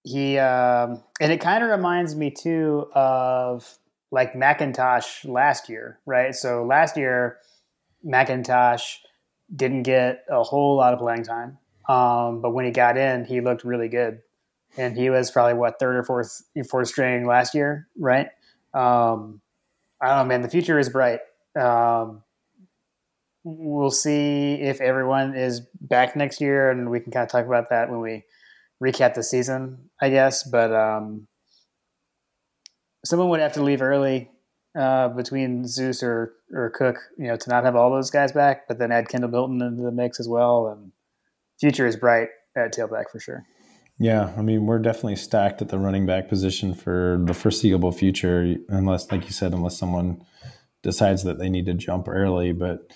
He 0.05 0.39
um, 0.39 1.03
and 1.21 1.33
it 1.33 1.41
kind 1.41 1.65
of 1.65 1.71
reminds 1.71 2.15
me 2.15 2.31
too 2.31 2.89
of 2.95 3.79
like 4.13 4.35
McIntosh 4.35 5.29
last 5.29 5.69
year, 5.69 5.99
right? 6.07 6.35
So 6.35 6.65
last 6.65 6.97
year, 6.97 7.39
McIntosh 8.07 8.99
didn't 9.55 9.83
get 9.83 10.25
a 10.31 10.43
whole 10.43 10.77
lot 10.77 10.93
of 10.93 11.01
playing 11.01 11.25
time, 11.25 11.59
um, 11.89 12.41
but 12.43 12.51
when 12.51 12.65
he 12.65 12.71
got 12.71 12.97
in, 12.97 13.25
he 13.25 13.41
looked 13.41 13.65
really 13.65 13.89
good, 13.89 14.21
and 14.77 14.97
he 14.97 15.11
was 15.11 15.31
probably 15.31 15.55
what 15.55 15.79
third 15.81 15.97
or 15.97 16.05
fourth 16.05 16.43
fourth 16.71 16.89
string 16.89 17.27
last 17.27 17.55
year, 17.55 17.89
right? 17.99 18.29
Um, 18.75 19.41
I 20.01 20.09
don't 20.09 20.19
know, 20.19 20.25
man. 20.25 20.43
The 20.43 20.49
future 20.49 20.79
is 20.79 20.91
bright. 20.91 21.21
Um, 21.59 22.23
we'll 23.45 23.91
see 23.91 24.55
if 24.55 24.81
everyone 24.81 25.35
is 25.35 25.61
back 25.81 26.17
next 26.17 26.41
year, 26.41 26.71
and 26.71 26.91
we 26.91 27.01
can 27.01 27.13
kind 27.13 27.25
of 27.25 27.31
talk 27.31 27.47
about 27.47 27.71
that 27.71 27.91
when 27.91 28.01
we 28.01 28.25
recap 28.83 29.15
the 29.15 29.23
season, 29.23 29.91
I 30.01 30.11
guess. 30.11 30.43
But 30.43 30.73
um, 30.73 31.29
someone 33.05 33.29
would 33.29 33.41
have 33.41 33.55
to 33.55 33.63
leave 33.63 33.83
early 33.83 34.31
uh, 34.79 35.09
between 35.09 35.67
Zeus 35.67 36.03
or 36.03 36.35
or 36.53 36.71
Cook, 36.71 36.97
you 37.19 37.29
know, 37.29 37.37
to 37.37 37.51
not 37.51 37.65
have 37.65 37.77
all 37.77 37.91
those 37.91 38.11
guys 38.11 38.33
back, 38.33 38.69
but 38.69 38.79
then 38.79 38.93
add 38.93 39.09
Kendall 39.09 39.31
Milton 39.31 39.63
into 39.63 39.83
the 39.83 39.91
mix 39.91 40.21
as 40.21 40.29
well. 40.29 40.69
And 40.69 40.93
future 41.59 41.87
is 41.87 41.97
bright 41.97 42.29
at 42.57 42.75
tailback 42.75 43.11
for 43.11 43.21
sure. 43.21 43.45
Yeah, 43.99 44.33
I 44.37 44.43
mean, 44.43 44.67
we're 44.67 44.79
definitely 44.79 45.17
stacked 45.17 45.63
at 45.63 45.69
the 45.69 45.79
running 45.79 46.07
back 46.07 46.29
position 46.29 46.75
for 46.75 47.21
the 47.25 47.35
foreseeable 47.35 47.93
future, 47.93 48.57
unless, 48.69 49.13
like 49.13 49.25
you 49.25 49.31
said, 49.31 49.53
unless 49.53 49.79
someone 49.79 50.25
decides 50.83 51.23
that 51.23 51.39
they 51.39 51.49
need 51.49 51.67
to 51.67 51.75
jump 51.75 52.09
early. 52.09 52.53
But 52.53 52.91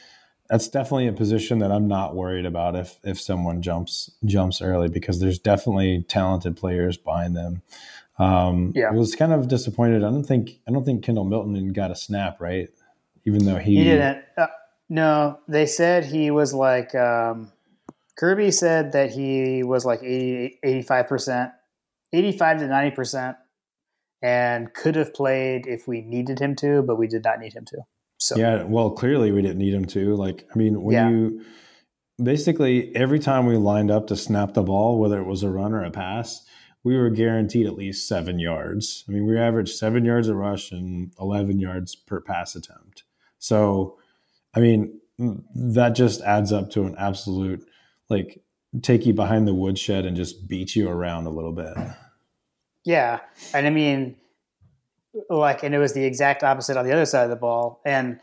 that's 0.49 0.69
definitely 0.69 1.07
a 1.09 1.13
position 1.13 1.59
that 1.59 1.71
I'm 1.71 1.89
not 1.89 2.15
worried 2.15 2.47
about 2.47 2.77
if 2.77 2.99
if 3.05 3.21
someone 3.21 3.63
jumps 3.63 4.11
jumps 4.25 4.63
early 4.63 4.89
because 4.89 5.21
there's 5.21 5.39
definitely 5.39 6.05
talented 6.09 6.57
players 6.57 6.97
behind 6.97 7.37
them. 7.37 7.63
Um, 8.19 8.73
yeah, 8.75 8.89
I 8.89 8.93
was 8.93 9.15
kind 9.15 9.33
of 9.33 9.49
disappointed. 9.49 10.03
I 10.03 10.11
don't 10.11 10.25
think 10.25 10.59
I 10.67 10.73
don't 10.73 10.85
think 10.85 11.05
Kendall 11.05 11.25
Milton 11.25 11.73
got 11.73 11.91
a 11.91 11.97
snap, 11.97 12.41
right? 12.41 12.69
Even 13.27 13.45
though 13.45 13.59
he 13.59 13.77
he 13.77 13.85
didn't. 13.85 14.25
Uh, 14.37 14.47
no, 14.89 15.41
they 15.49 15.67
said 15.67 16.05
he 16.05 16.31
was 16.31 16.55
like 16.55 16.95
um, 16.95 17.53
Kirby 18.17 18.51
said 18.51 18.93
that 18.93 19.11
he 19.11 19.63
was 19.63 19.85
like 19.85 20.03
85 20.03 21.07
percent, 21.07 21.53
eighty 22.13 22.33
five 22.33 22.59
to 22.59 22.67
ninety 22.67 22.95
percent, 22.95 23.37
and 24.23 24.73
could 24.73 24.95
have 24.95 25.13
played 25.13 25.67
if 25.67 25.87
we 25.87 26.01
needed 26.01 26.39
him 26.39 26.57
to, 26.57 26.83
but 26.83 26.97
we 26.97 27.09
did 27.09 27.25
not 27.25 27.39
need 27.39 27.53
him 27.53 27.65
to. 27.67 27.79
So 28.19 28.37
yeah, 28.37 28.63
well, 28.63 28.93
clearly 28.93 29.31
we 29.31 29.43
didn't 29.43 29.59
need 29.59 29.75
him 29.75 29.85
to. 29.87 30.15
Like, 30.17 30.47
I 30.55 30.57
mean, 30.57 30.83
when 30.83 30.95
yeah. 30.95 31.11
you 31.11 31.45
basically 32.23 32.95
every 32.97 33.19
time 33.19 33.45
we 33.45 33.57
lined 33.57 33.91
up 33.91 34.07
to 34.07 34.17
snap 34.17 34.55
the 34.55 34.63
ball, 34.63 34.99
whether 34.99 35.21
it 35.21 35.27
was 35.27 35.43
a 35.43 35.51
run 35.51 35.75
or 35.75 35.85
a 35.85 35.91
pass 35.91 36.46
we 36.87 36.97
were 36.97 37.11
guaranteed 37.11 37.67
at 37.67 37.75
least 37.75 38.07
seven 38.07 38.39
yards. 38.39 39.03
I 39.09 39.13
mean, 39.13 39.27
we 39.27 39.37
averaged 39.37 39.75
seven 39.75 40.05
yards 40.05 40.29
a 40.29 40.37
rush 40.37 40.71
and 40.71 41.11
11 41.19 41.59
yards 41.59 41.97
per 41.97 42.21
pass 42.21 42.55
attempt. 42.55 43.03
So, 43.41 43.99
I 44.55 44.61
mean, 44.61 45.01
mm, 45.19 45.43
that 45.53 45.97
just 45.97 46.21
adds 46.21 46.53
up 46.53 46.71
to 46.71 46.85
an 46.85 46.95
absolute 46.97 47.67
like 48.09 48.41
take 48.83 49.05
you 49.05 49.15
behind 49.15 49.49
the 49.49 49.55
woodshed 49.55 50.07
and 50.07 50.17
just 50.17 50.47
beat 50.47 50.77
you 50.77 50.89
around 50.89 51.27
a 51.27 51.31
little 51.31 51.51
bit. 51.51 51.77
Yeah. 52.85 53.19
And 53.53 53.67
I 53.67 53.71
mean, 53.71 54.15
like, 55.29 55.65
and 55.65 55.75
it 55.75 55.79
was 55.79 55.93
the 55.93 56.05
exact 56.05 56.45
opposite 56.45 56.77
on 56.77 56.87
the 56.87 56.93
other 56.93 57.05
side 57.05 57.25
of 57.25 57.31
the 57.31 57.35
ball. 57.35 57.81
And, 57.85 58.21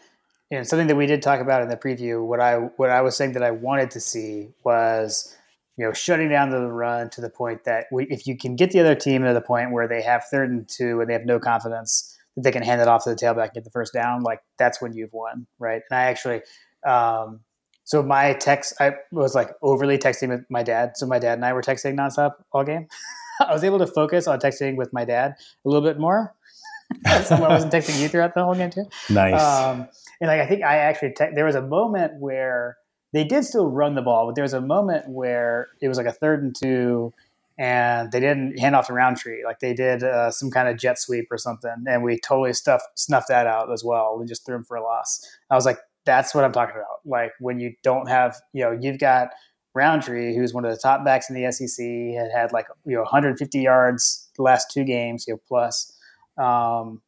you 0.49 0.57
know, 0.57 0.63
something 0.63 0.87
that 0.87 0.95
we 0.95 1.05
did 1.05 1.21
talk 1.21 1.41
about 1.41 1.63
in 1.63 1.67
the 1.67 1.75
preview, 1.75 2.25
what 2.25 2.39
I, 2.39 2.55
what 2.77 2.89
I 2.89 3.01
was 3.01 3.17
saying 3.17 3.33
that 3.33 3.43
I 3.43 3.51
wanted 3.51 3.91
to 3.91 3.99
see 3.99 4.53
was, 4.63 5.35
you 5.77 5.85
know, 5.85 5.93
shutting 5.93 6.29
down 6.29 6.49
the 6.49 6.71
run 6.71 7.09
to 7.11 7.21
the 7.21 7.29
point 7.29 7.63
that 7.63 7.85
we, 7.91 8.05
if 8.05 8.27
you 8.27 8.37
can 8.37 8.55
get 8.55 8.71
the 8.71 8.79
other 8.79 8.95
team 8.95 9.23
to 9.23 9.33
the 9.33 9.41
point 9.41 9.71
where 9.71 9.87
they 9.87 10.01
have 10.01 10.23
third 10.25 10.49
and 10.49 10.67
two 10.67 11.01
and 11.01 11.09
they 11.09 11.13
have 11.13 11.25
no 11.25 11.39
confidence 11.39 12.15
that 12.35 12.43
they 12.43 12.51
can 12.51 12.63
hand 12.63 12.81
it 12.81 12.87
off 12.87 13.03
to 13.03 13.09
the 13.09 13.15
tailback 13.15 13.45
and 13.45 13.53
get 13.53 13.63
the 13.63 13.71
first 13.71 13.93
down, 13.93 14.21
like 14.21 14.39
that's 14.57 14.81
when 14.81 14.93
you've 14.93 15.13
won, 15.13 15.47
right? 15.59 15.81
And 15.89 15.97
I 15.97 16.03
actually, 16.03 16.41
um, 16.85 17.39
so 17.85 18.01
my 18.03 18.33
text, 18.33 18.75
I 18.79 18.93
was 19.11 19.35
like 19.35 19.49
overly 19.61 19.97
texting 19.97 20.29
with 20.29 20.45
my 20.49 20.63
dad. 20.63 20.95
So 20.95 21.05
my 21.05 21.19
dad 21.19 21.33
and 21.33 21.45
I 21.45 21.53
were 21.53 21.61
texting 21.61 21.95
nonstop 21.95 22.35
all 22.51 22.63
game. 22.63 22.87
I 23.39 23.51
was 23.51 23.63
able 23.63 23.79
to 23.79 23.87
focus 23.87 24.27
on 24.27 24.39
texting 24.39 24.75
with 24.75 24.93
my 24.93 25.05
dad 25.05 25.35
a 25.65 25.69
little 25.69 25.81
bit 25.87 25.99
more. 25.99 26.35
I 27.05 27.39
wasn't 27.39 27.73
texting 27.73 27.99
you 27.99 28.07
throughout 28.07 28.35
the 28.35 28.43
whole 28.43 28.53
game 28.53 28.69
too. 28.69 28.85
Nice. 29.09 29.41
Um, 29.41 29.87
and 30.21 30.27
like 30.27 30.39
I 30.39 30.45
think 30.45 30.63
I 30.63 30.77
actually 30.77 31.13
te- 31.13 31.33
there 31.33 31.45
was 31.45 31.55
a 31.55 31.61
moment 31.61 32.19
where 32.19 32.77
they 33.13 33.23
did 33.23 33.45
still 33.45 33.67
run 33.67 33.95
the 33.95 34.01
ball, 34.01 34.25
but 34.25 34.35
there 34.35 34.43
was 34.43 34.53
a 34.53 34.61
moment 34.61 35.07
where 35.07 35.69
it 35.79 35.87
was 35.87 35.97
like 35.97 36.07
a 36.07 36.11
third 36.11 36.41
and 36.41 36.55
two, 36.55 37.13
and 37.59 38.11
they 38.11 38.19
didn't 38.19 38.59
hand 38.59 38.75
off 38.75 38.87
to 38.87 38.93
Rountree. 38.93 39.45
Like 39.45 39.59
they 39.59 39.73
did 39.73 40.03
uh, 40.03 40.31
some 40.31 40.49
kind 40.49 40.67
of 40.67 40.77
jet 40.77 40.99
sweep 40.99 41.27
or 41.31 41.37
something, 41.37 41.85
and 41.87 42.03
we 42.03 42.19
totally 42.19 42.53
stuffed 42.53 42.99
snuffed 42.99 43.27
that 43.29 43.45
out 43.45 43.71
as 43.71 43.83
well. 43.83 44.17
We 44.19 44.25
just 44.25 44.45
threw 44.45 44.55
him 44.55 44.63
for 44.63 44.75
a 44.75 44.83
loss. 44.83 45.25
I 45.51 45.55
was 45.55 45.65
like, 45.65 45.77
that's 46.05 46.33
what 46.33 46.43
I'm 46.43 46.51
talking 46.51 46.75
about. 46.75 47.01
Like 47.05 47.33
when 47.39 47.59
you 47.59 47.75
don't 47.83 48.09
have, 48.09 48.35
you 48.51 48.63
know, 48.63 48.71
you've 48.71 48.99
got 48.99 49.29
Rountree, 49.75 50.35
who's 50.35 50.53
one 50.53 50.65
of 50.65 50.71
the 50.71 50.77
top 50.77 51.05
backs 51.05 51.29
in 51.29 51.35
the 51.35 51.51
SEC, 51.51 51.85
had 52.19 52.31
had 52.31 52.51
like 52.51 52.65
you 52.85 52.95
know 52.95 53.01
150 53.01 53.59
yards 53.59 54.27
the 54.35 54.41
last 54.41 54.71
two 54.71 54.83
games, 54.83 55.27
you 55.27 55.35
know, 55.35 55.41
plus, 55.47 55.93
um, 56.39 56.99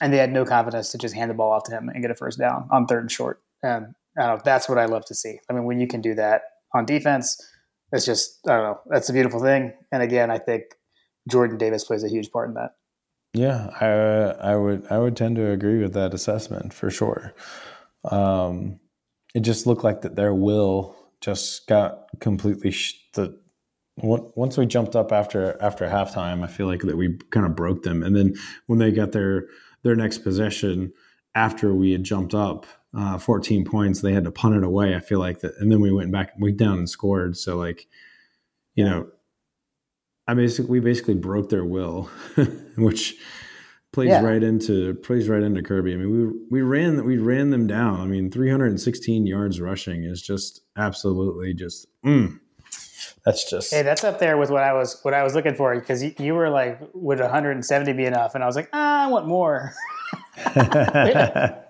and 0.00 0.14
they 0.14 0.16
had 0.16 0.32
no 0.32 0.46
confidence 0.46 0.90
to 0.92 0.98
just 0.98 1.14
hand 1.14 1.30
the 1.30 1.34
ball 1.34 1.52
off 1.52 1.64
to 1.64 1.72
him 1.72 1.90
and 1.90 2.00
get 2.00 2.10
a 2.10 2.14
first 2.14 2.38
down 2.38 2.66
on 2.70 2.86
third 2.86 3.02
and 3.02 3.12
short. 3.12 3.42
And 3.62 3.94
know, 4.16 4.40
that's 4.44 4.68
what 4.68 4.78
I 4.78 4.86
love 4.86 5.04
to 5.06 5.14
see. 5.14 5.38
I 5.48 5.52
mean, 5.52 5.64
when 5.64 5.80
you 5.80 5.86
can 5.86 6.00
do 6.00 6.14
that 6.14 6.42
on 6.74 6.84
defense, 6.84 7.36
it's 7.92 8.04
just 8.04 8.38
I 8.48 8.56
don't 8.56 8.62
know, 8.62 8.80
that's 8.86 9.08
a 9.08 9.12
beautiful 9.12 9.40
thing. 9.40 9.72
And 9.90 10.02
again, 10.02 10.30
I 10.30 10.38
think 10.38 10.64
Jordan 11.30 11.58
Davis 11.58 11.84
plays 11.84 12.04
a 12.04 12.08
huge 12.08 12.30
part 12.30 12.48
in 12.48 12.54
that. 12.54 12.72
Yeah, 13.34 13.70
I 13.80 14.52
I 14.52 14.56
would 14.56 14.86
I 14.90 14.98
would 14.98 15.16
tend 15.16 15.36
to 15.36 15.50
agree 15.50 15.80
with 15.82 15.94
that 15.94 16.14
assessment 16.14 16.74
for 16.74 16.90
sure. 16.90 17.34
Um, 18.04 18.80
it 19.34 19.40
just 19.40 19.66
looked 19.66 19.84
like 19.84 20.02
that 20.02 20.16
their 20.16 20.34
will 20.34 20.96
just 21.20 21.66
got 21.66 22.06
completely 22.20 22.72
sh- 22.72 23.00
the 23.14 23.40
once 23.96 24.56
we 24.56 24.66
jumped 24.66 24.96
up 24.96 25.12
after 25.12 25.60
after 25.62 25.86
halftime, 25.86 26.42
I 26.42 26.46
feel 26.46 26.66
like 26.66 26.82
that 26.82 26.96
we 26.96 27.18
kind 27.30 27.46
of 27.46 27.54
broke 27.54 27.82
them. 27.82 28.02
And 28.02 28.16
then 28.16 28.34
when 28.66 28.78
they 28.78 28.90
got 28.90 29.12
their 29.12 29.46
their 29.82 29.96
next 29.96 30.18
possession 30.18 30.92
after 31.34 31.74
we 31.74 31.92
had 31.92 32.04
jumped 32.04 32.34
up 32.34 32.66
uh, 32.96 33.18
14 33.18 33.64
points, 33.64 34.00
they 34.00 34.12
had 34.12 34.24
to 34.24 34.30
punt 34.30 34.56
it 34.56 34.64
away. 34.64 34.94
I 34.94 35.00
feel 35.00 35.18
like 35.18 35.40
that, 35.40 35.54
and 35.58 35.70
then 35.70 35.80
we 35.80 35.92
went 35.92 36.12
back, 36.12 36.32
we 36.38 36.52
down 36.52 36.78
and 36.78 36.88
scored. 36.88 37.36
So 37.36 37.56
like, 37.56 37.86
you 38.74 38.84
know, 38.84 39.08
I 40.26 40.34
basically 40.34 40.70
we 40.70 40.80
basically 40.80 41.14
broke 41.14 41.48
their 41.48 41.64
will, 41.64 42.10
which 42.76 43.16
plays 43.92 44.08
yeah. 44.08 44.22
right 44.22 44.42
into 44.42 44.94
plays 44.94 45.28
right 45.28 45.42
into 45.42 45.62
Kirby. 45.62 45.94
I 45.94 45.96
mean, 45.96 46.46
we 46.50 46.60
we 46.60 46.62
ran 46.62 47.04
we 47.04 47.18
ran 47.18 47.50
them 47.50 47.66
down. 47.66 48.00
I 48.00 48.06
mean, 48.06 48.30
316 48.30 49.26
yards 49.26 49.60
rushing 49.60 50.04
is 50.04 50.22
just 50.22 50.62
absolutely 50.76 51.54
just. 51.54 51.86
Mm, 52.04 52.40
that's 53.24 53.48
just 53.48 53.72
hey, 53.72 53.82
that's 53.82 54.04
up 54.04 54.18
there 54.18 54.36
with 54.36 54.50
what 54.50 54.62
I 54.62 54.72
was 54.72 54.98
what 55.02 55.14
I 55.14 55.22
was 55.22 55.34
looking 55.34 55.54
for 55.54 55.74
because 55.74 56.02
you, 56.02 56.14
you, 56.18 56.34
were 56.34 56.50
like, 56.50 56.80
would 56.94 57.20
170 57.20 57.92
be 57.92 58.04
enough? 58.04 58.34
And 58.34 58.42
I 58.42 58.46
was 58.46 58.56
like, 58.56 58.68
ah, 58.72 59.04
I 59.04 59.06
want 59.06 59.26
more. 59.26 59.74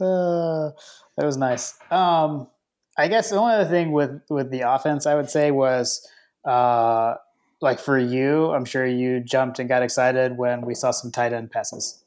uh, 0.00 0.70
that 1.16 1.24
was 1.24 1.36
nice. 1.36 1.74
Um, 1.90 2.48
I 2.96 3.08
guess 3.08 3.30
the 3.30 3.36
only 3.36 3.54
other 3.54 3.68
thing 3.68 3.92
with 3.92 4.22
with 4.30 4.50
the 4.50 4.60
offense 4.60 5.06
I 5.06 5.14
would 5.14 5.30
say 5.30 5.50
was 5.50 6.06
uh, 6.44 7.14
like 7.60 7.80
for 7.80 7.98
you, 7.98 8.50
I'm 8.50 8.64
sure 8.64 8.86
you 8.86 9.20
jumped 9.20 9.58
and 9.58 9.68
got 9.68 9.82
excited 9.82 10.36
when 10.36 10.62
we 10.62 10.74
saw 10.74 10.90
some 10.90 11.10
tight 11.10 11.32
end 11.32 11.50
passes. 11.50 12.04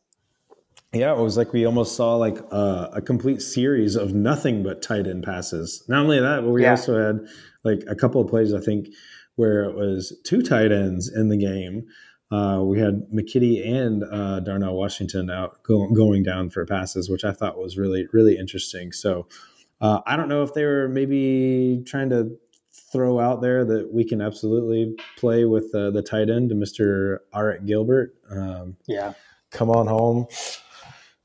Yeah, 0.94 1.12
it 1.12 1.18
was 1.18 1.36
like 1.36 1.52
we 1.52 1.66
almost 1.66 1.96
saw 1.96 2.16
like 2.16 2.38
uh, 2.52 2.90
a 2.94 3.02
complete 3.02 3.42
series 3.42 3.96
of 3.96 4.14
nothing 4.14 4.64
but 4.64 4.82
tight 4.82 5.06
end 5.08 5.24
passes. 5.24 5.84
Not 5.88 6.04
only 6.04 6.20
that, 6.20 6.42
but 6.42 6.52
we 6.52 6.64
yeah. 6.64 6.72
also 6.72 6.98
had 6.98 7.28
like 7.64 7.84
a 7.90 7.96
couple 7.96 8.22
of 8.22 8.30
plays 8.30 8.54
I 8.54 8.62
think 8.62 8.88
where 9.36 9.64
it 9.64 9.76
was 9.76 10.18
two 10.24 10.42
tight 10.42 10.72
ends 10.72 11.12
in 11.14 11.30
the 11.30 11.38
game. 11.38 11.86
Uh, 12.30 12.62
we 12.62 12.80
had 12.80 13.08
McKitty 13.14 13.66
and 13.66 14.04
uh, 14.04 14.42
Darnell 14.42 14.76
Washington 14.76 15.30
out 15.30 15.64
go, 15.64 15.88
going 15.90 16.24
down 16.24 16.50
for 16.50 16.66
passes, 16.66 17.10
which 17.10 17.24
I 17.24 17.32
thought 17.32 17.58
was 17.58 17.78
really 17.78 18.08
really 18.12 18.38
interesting. 18.38 18.92
So 18.92 19.28
uh, 19.80 20.02
I 20.06 20.16
don't 20.18 20.28
know 20.28 20.44
if 20.44 20.54
they 20.54 20.66
were 20.66 20.90
maybe 20.90 21.84
trying 21.86 22.10
to 22.10 22.38
throw 22.92 23.20
out 23.20 23.42
there 23.42 23.66
that 23.66 23.94
we 23.94 24.04
can 24.04 24.22
absolutely 24.22 24.96
play 25.18 25.46
with 25.46 25.74
uh, 25.74 25.92
the 25.92 26.02
tight 26.02 26.30
end, 26.30 26.52
Mr. 26.52 27.20
Arik 27.34 27.66
Gilbert. 27.66 28.16
Um, 28.30 28.78
yeah, 28.88 29.14
come 29.52 29.70
on 29.70 29.88
home, 29.88 30.28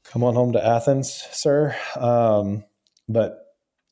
come 0.04 0.22
on 0.22 0.34
home 0.34 0.52
to 0.52 0.64
Athens, 0.64 1.10
sir. 1.32 1.74
Um, 1.96 2.64
but 3.08 3.38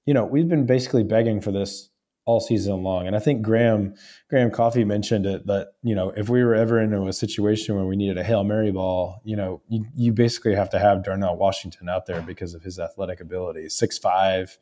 you 0.06 0.14
know, 0.14 0.24
we've 0.24 0.48
been 0.48 0.66
basically 0.66 1.04
begging 1.04 1.40
for 1.40 1.52
this 1.52 1.89
all 2.26 2.40
season 2.40 2.82
long, 2.82 3.06
and 3.06 3.16
I 3.16 3.18
think 3.18 3.42
Graham 3.42 3.94
Graham 4.28 4.50
Coffee 4.50 4.84
mentioned 4.84 5.26
it 5.26 5.46
that 5.46 5.72
you 5.82 5.94
know 5.94 6.10
if 6.10 6.28
we 6.28 6.44
were 6.44 6.54
ever 6.54 6.80
in 6.80 6.92
a 6.92 7.12
situation 7.12 7.76
where 7.76 7.84
we 7.84 7.96
needed 7.96 8.18
a 8.18 8.24
hail 8.24 8.44
mary 8.44 8.70
ball, 8.70 9.20
you 9.24 9.36
know, 9.36 9.62
you, 9.68 9.84
you 9.94 10.12
basically 10.12 10.54
have 10.54 10.70
to 10.70 10.78
have 10.78 11.04
Darnell 11.04 11.36
Washington 11.36 11.88
out 11.88 12.06
there 12.06 12.22
because 12.22 12.54
of 12.54 12.62
his 12.62 12.78
athletic 12.78 13.20
ability, 13.20 13.68
six 13.68 13.98
five 13.98 14.58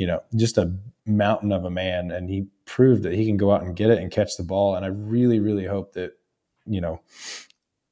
you 0.00 0.06
know, 0.06 0.22
just 0.34 0.56
a 0.56 0.72
mountain 1.04 1.52
of 1.52 1.66
a 1.66 1.70
man. 1.70 2.10
And 2.10 2.30
he 2.30 2.46
proved 2.64 3.02
that 3.02 3.12
he 3.12 3.26
can 3.26 3.36
go 3.36 3.52
out 3.52 3.62
and 3.62 3.76
get 3.76 3.90
it 3.90 3.98
and 3.98 4.10
catch 4.10 4.38
the 4.38 4.42
ball. 4.42 4.74
And 4.74 4.82
I 4.82 4.88
really, 4.88 5.40
really 5.40 5.66
hope 5.66 5.92
that, 5.92 6.12
you 6.64 6.80
know, 6.80 7.02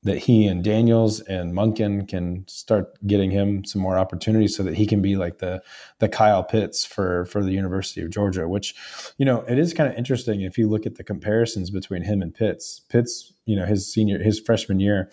that 0.05 0.19
he 0.19 0.47
and 0.47 0.63
Daniels 0.63 1.21
and 1.21 1.53
Monken 1.53 2.07
can 2.07 2.47
start 2.47 2.95
getting 3.07 3.31
him 3.31 3.65
some 3.65 3.83
more 3.83 3.99
opportunities 3.99 4.57
so 4.57 4.63
that 4.63 4.75
he 4.75 4.87
can 4.87 5.03
be 5.03 5.17
like 5.17 5.39
the 5.39 5.63
the 5.99 6.09
Kyle 6.09 6.45
Pitts 6.45 6.85
for 6.85 7.25
for 7.27 7.43
the 7.43 7.53
University 7.53 8.03
of 8.03 8.11
Georgia, 8.11 8.49
which 8.49 8.75
you 9.19 9.25
know 9.25 9.41
it 9.49 9.59
is 9.59 9.75
kind 9.75 9.91
of 9.91 9.99
interesting 9.99 10.43
if 10.43 10.57
you 10.57 10.69
look 10.69 10.87
at 10.87 10.97
the 10.97 11.05
comparisons 11.05 11.71
between 11.71 12.03
him 12.03 12.23
and 12.23 12.35
Pitts. 12.35 12.83
Pitts, 12.89 13.33
you 13.45 13.57
know, 13.57 13.67
his 13.67 13.93
senior 13.93 14.23
his 14.23 14.39
freshman 14.39 14.81
year 14.81 15.11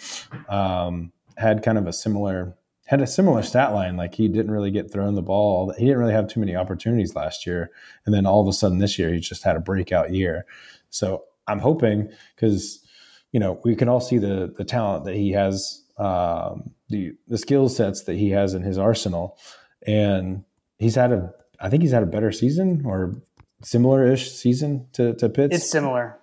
um, 0.50 1.12
had 1.38 1.64
kind 1.64 1.78
of 1.78 1.88
a 1.88 1.94
similar 1.94 2.56
had 2.86 3.02
a 3.02 3.08
similar 3.08 3.42
stat 3.42 3.74
line. 3.74 3.98
Like 3.98 4.14
he 4.14 4.28
didn't 4.28 4.52
really 4.52 4.72
get 4.72 4.92
thrown 4.92 5.16
the 5.16 5.22
ball. 5.22 5.74
He 5.78 5.86
didn't 5.86 6.00
really 6.00 6.14
have 6.14 6.28
too 6.28 6.40
many 6.40 6.56
opportunities 6.56 7.16
last 7.16 7.46
year. 7.46 7.72
And 8.06 8.14
then 8.14 8.26
all 8.26 8.42
of 8.42 8.48
a 8.48 8.54
sudden 8.54 8.78
this 8.78 9.00
year, 9.00 9.12
he 9.12 9.20
just 9.20 9.44
had 9.44 9.56
a 9.56 9.60
breakout 9.60 10.14
year. 10.14 10.46
So 10.92 11.24
I'm 11.48 11.60
hoping 11.60 12.10
because, 12.36 12.82
you 13.36 13.40
know, 13.40 13.60
we 13.66 13.76
can 13.76 13.90
all 13.90 14.00
see 14.00 14.18
the, 14.18 14.54
the 14.58 14.64
talent 14.64 15.04
that 15.04 15.14
he 15.14 15.34
has, 15.34 15.84
um, 15.98 16.72
the, 16.88 17.12
the 17.28 17.38
skill 17.38 17.68
sets 17.68 18.04
that 18.04 18.16
he 18.16 18.30
has 18.30 18.54
in 18.54 18.62
his 18.62 18.78
arsenal. 18.78 19.38
And 19.86 20.46
he's 20.78 20.96
had 20.96 21.12
a, 21.12 21.34
I 21.60 21.68
think 21.68 21.84
he's 21.84 21.92
had 21.92 22.02
a 22.02 22.06
better 22.06 22.32
season 22.32 22.84
or 22.86 23.14
similar 23.62 24.08
ish 24.08 24.32
season 24.32 24.88
to, 24.94 25.16
to 25.16 25.28
Pitts. 25.28 25.54
It's 25.54 25.70
similar. 25.70 26.18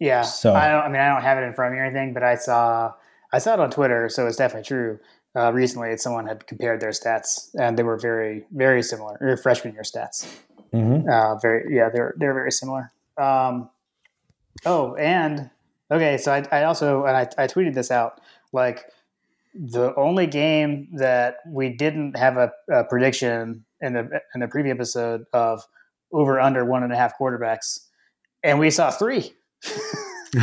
Yeah. 0.00 0.22
So 0.22 0.52
I 0.52 0.68
don't, 0.68 0.82
I 0.82 0.88
mean, 0.88 1.00
I 1.00 1.10
don't 1.10 1.22
have 1.22 1.38
it 1.38 1.42
in 1.42 1.52
front 1.52 1.74
of 1.74 1.76
me 1.76 1.78
or 1.78 1.84
anything, 1.84 2.12
but 2.12 2.24
I 2.24 2.34
saw, 2.34 2.92
I 3.32 3.38
saw 3.38 3.54
it 3.54 3.60
on 3.60 3.70
Twitter. 3.70 4.08
So 4.08 4.26
it's 4.26 4.36
definitely 4.36 4.66
true 4.66 4.98
uh, 5.36 5.52
recently 5.52 5.96
someone 5.96 6.26
had 6.26 6.44
compared 6.48 6.80
their 6.80 6.90
stats 6.90 7.50
and 7.56 7.78
they 7.78 7.84
were 7.84 7.98
very 7.98 8.46
very 8.50 8.82
similar 8.82 9.16
or 9.20 9.36
freshman 9.36 9.74
year 9.74 9.82
stats 9.82 10.26
mm-hmm. 10.72 11.08
uh, 11.08 11.36
very 11.36 11.76
yeah 11.76 11.90
they're 11.90 12.14
they're 12.16 12.32
very 12.32 12.50
similar 12.50 12.90
um, 13.18 13.68
oh 14.64 14.96
and 14.96 15.50
okay 15.90 16.16
so 16.18 16.32
i, 16.32 16.44
I 16.52 16.64
also 16.64 17.04
and 17.04 17.16
I, 17.16 17.28
I 17.36 17.46
tweeted 17.46 17.74
this 17.74 17.90
out 17.90 18.20
like 18.52 18.84
the 19.54 19.94
only 19.96 20.26
game 20.26 20.88
that 20.94 21.36
we 21.46 21.70
didn't 21.70 22.16
have 22.16 22.36
a, 22.36 22.52
a 22.70 22.84
prediction 22.84 23.64
in 23.80 23.94
the 23.94 24.20
in 24.34 24.40
the 24.40 24.46
preview 24.46 24.70
episode 24.70 25.24
of 25.32 25.62
over 26.12 26.40
under 26.40 26.64
one 26.64 26.82
and 26.82 26.92
a 26.92 26.96
half 26.96 27.18
quarterbacks 27.18 27.78
and 28.42 28.58
we 28.58 28.70
saw 28.70 28.90
three 28.90 29.32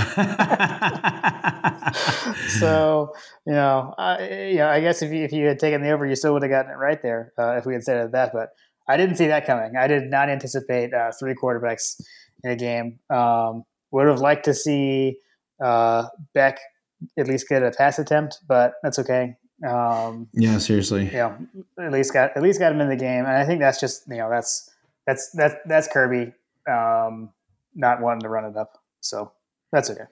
so 2.60 3.14
you 3.46 3.54
know, 3.54 3.94
I, 3.98 4.48
you 4.50 4.58
know, 4.58 4.68
I 4.68 4.82
guess 4.82 5.02
if 5.02 5.12
you, 5.12 5.24
if 5.24 5.32
you 5.32 5.46
had 5.46 5.60
taken 5.60 5.82
the 5.82 5.92
over, 5.92 6.06
you 6.06 6.16
still 6.16 6.34
would 6.34 6.42
have 6.42 6.50
gotten 6.50 6.72
it 6.72 6.76
right 6.76 7.02
there 7.02 7.34
uh, 7.38 7.58
if 7.58 7.66
we 7.66 7.74
had 7.74 7.84
said 7.84 8.06
it 8.06 8.12
that. 8.14 8.32
But 8.34 8.50
I 8.88 8.98
didn't 8.98 9.18
see 9.18 9.28
that 9.28 9.46
coming. 9.46 9.76
I 9.78 9.88
did 9.88 10.10
not 10.10 10.30
anticipate 10.30 10.94
uh, 10.94 11.12
three 11.20 11.36
quarterbacks 11.36 12.02
in 12.44 12.52
a 12.52 12.56
game. 12.56 13.00
Um, 13.10 13.64
would 13.92 14.08
have 14.08 14.20
liked 14.20 14.46
to 14.46 14.54
see 14.54 15.18
uh, 15.62 16.08
Beck 16.34 16.60
at 17.18 17.28
least 17.28 17.48
get 17.50 17.64
a 17.64 17.72
pass 17.72 18.00
attempt, 18.00 18.40
but 18.48 18.74
that's 18.84 19.00
okay. 19.00 19.36
Um, 19.68 20.28
yeah, 20.34 20.58
seriously. 20.58 21.06
You 21.06 21.12
know, 21.12 21.38
at 21.80 21.92
least 21.92 22.14
got 22.14 22.36
at 22.36 22.44
least 22.44 22.60
got 22.60 22.72
him 22.72 22.82
in 22.82 22.90
the 22.90 22.96
game, 22.96 23.26
and 23.26 23.36
I 23.36 23.46
think 23.46 23.62
that's 23.62 23.80
just 23.80 24.08
you 24.10 24.18
know 24.18 24.30
that's 24.30 24.70
that's 25.08 25.30
that's 25.32 25.56
that's 25.66 25.88
Kirby 25.88 26.34
um, 26.70 27.30
not 27.74 28.02
wanting 28.02 28.22
to 28.22 28.30
run 28.30 28.46
it 28.46 28.58
up, 28.58 28.82
so 29.00 29.32
that's 29.72 29.90
okay. 29.90 30.06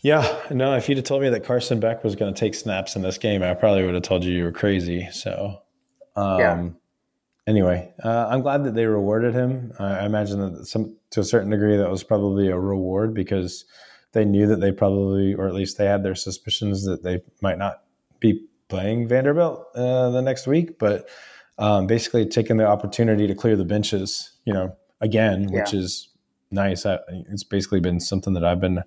Yeah, 0.00 0.40
no. 0.50 0.74
If 0.74 0.88
you'd 0.88 0.98
have 0.98 1.04
told 1.04 1.22
me 1.22 1.28
that 1.30 1.44
Carson 1.44 1.80
Beck 1.80 2.04
was 2.04 2.14
going 2.14 2.32
to 2.32 2.38
take 2.38 2.54
snaps 2.54 2.96
in 2.96 3.02
this 3.02 3.18
game, 3.18 3.42
I 3.42 3.54
probably 3.54 3.84
would 3.84 3.94
have 3.94 4.04
told 4.04 4.24
you 4.24 4.32
you 4.32 4.44
were 4.44 4.52
crazy. 4.52 5.08
So, 5.10 5.62
um, 6.16 6.38
yeah. 6.38 6.68
Anyway, 7.48 7.92
uh, 8.04 8.28
I'm 8.28 8.42
glad 8.42 8.64
that 8.64 8.74
they 8.74 8.84
rewarded 8.84 9.34
him. 9.34 9.72
I 9.78 10.04
imagine 10.04 10.54
that 10.54 10.66
some 10.66 10.96
to 11.10 11.20
a 11.20 11.24
certain 11.24 11.50
degree 11.50 11.76
that 11.76 11.90
was 11.90 12.04
probably 12.04 12.48
a 12.48 12.58
reward 12.58 13.14
because 13.14 13.64
they 14.12 14.24
knew 14.24 14.46
that 14.46 14.60
they 14.60 14.72
probably, 14.72 15.34
or 15.34 15.48
at 15.48 15.54
least 15.54 15.78
they 15.78 15.86
had 15.86 16.02
their 16.02 16.14
suspicions 16.14 16.84
that 16.84 17.02
they 17.02 17.20
might 17.40 17.58
not 17.58 17.82
be 18.20 18.46
playing 18.68 19.08
Vanderbilt 19.08 19.66
uh, 19.74 20.10
the 20.10 20.22
next 20.22 20.46
week. 20.46 20.78
But 20.78 21.08
um, 21.58 21.86
basically, 21.86 22.26
taking 22.26 22.56
the 22.56 22.66
opportunity 22.66 23.26
to 23.26 23.34
clear 23.34 23.56
the 23.56 23.64
benches, 23.64 24.32
you 24.44 24.52
know, 24.52 24.76
again, 25.00 25.48
which 25.50 25.74
is 25.74 26.08
nice. 26.50 26.86
I, 26.86 26.98
it's 27.30 27.44
basically 27.44 27.80
been 27.80 28.00
something 28.00 28.32
that 28.34 28.44
I've 28.44 28.60
been 28.60 28.82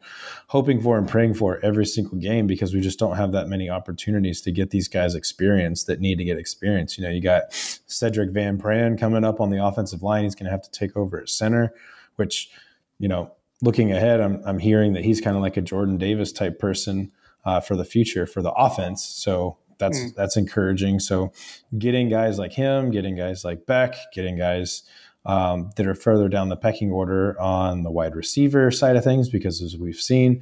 hoping 0.48 0.82
for 0.82 0.98
and 0.98 1.08
praying 1.08 1.36
for 1.36 1.60
every 1.64 1.86
single 1.86 2.18
game 2.18 2.48
because 2.48 2.74
we 2.74 2.82
just 2.82 2.98
don't 2.98 3.18
have 3.18 3.32
that 3.34 3.48
many 3.48 3.70
opportunities 3.70 4.42
to 4.42 4.52
get 4.52 4.72
these 4.72 4.88
guys 4.88 5.16
experience 5.16 5.84
that 5.84 6.00
need 6.00 6.18
to 6.18 6.24
get 6.24 6.38
experience. 6.38 6.98
You 6.98 7.04
know, 7.04 7.12
you 7.12 7.22
got 7.22 7.52
Sedrick 7.52 8.32
Van 8.34 8.58
Pran 8.58 9.00
coming 9.00 9.24
up 9.24 9.40
on 9.40 9.50
the 9.50 9.64
offensive 9.64 10.02
line. 10.02 10.24
He's 10.24 10.36
going 10.36 10.46
to 10.46 10.52
have 10.52 10.64
to 10.64 10.72
take 10.72 10.98
over 10.98 11.20
at 11.20 11.30
center, 11.30 11.74
which, 12.16 12.50
you 12.98 13.08
know, 13.08 13.32
looking 13.62 13.92
ahead, 13.92 14.20
I'm, 14.20 14.42
I'm 14.46 14.60
hearing 14.60 14.94
that 14.94 15.04
he's 15.04 15.22
kind 15.22 15.36
of 15.36 15.42
like 15.42 15.58
a 15.58 15.62
Jordan 15.62 15.98
Davis 15.98 16.32
type 16.32 16.60
person 16.60 17.12
uh, 17.46 17.60
for 17.60 17.76
the 17.76 17.86
future 17.86 18.26
for 18.26 18.42
the 18.42 18.52
offense. 18.52 19.04
So 19.04 19.58
that's 19.78 20.00
mm. 20.00 20.16
that's 20.16 20.38
encouraging. 20.38 21.00
So 21.00 21.32
getting 21.78 22.10
guys 22.10 22.38
like 22.38 22.54
him, 22.54 22.92
getting 22.92 23.16
guys 23.16 23.44
like 23.44 23.66
Beck, 23.66 23.96
getting 24.14 24.38
guys 24.38 24.84
um, 25.26 25.72
that 25.76 25.88
are 25.88 25.96
further 25.96 26.30
down 26.30 26.50
the 26.50 26.56
pecking 26.56 26.92
order 26.92 27.40
on 27.40 27.84
the 27.84 27.92
wide 27.92 28.16
receiver 28.16 28.72
side 28.72 28.96
of 28.96 29.04
things, 29.04 29.30
because 29.30 29.62
as 29.62 29.78
we've 29.78 29.96
seen, 29.96 30.42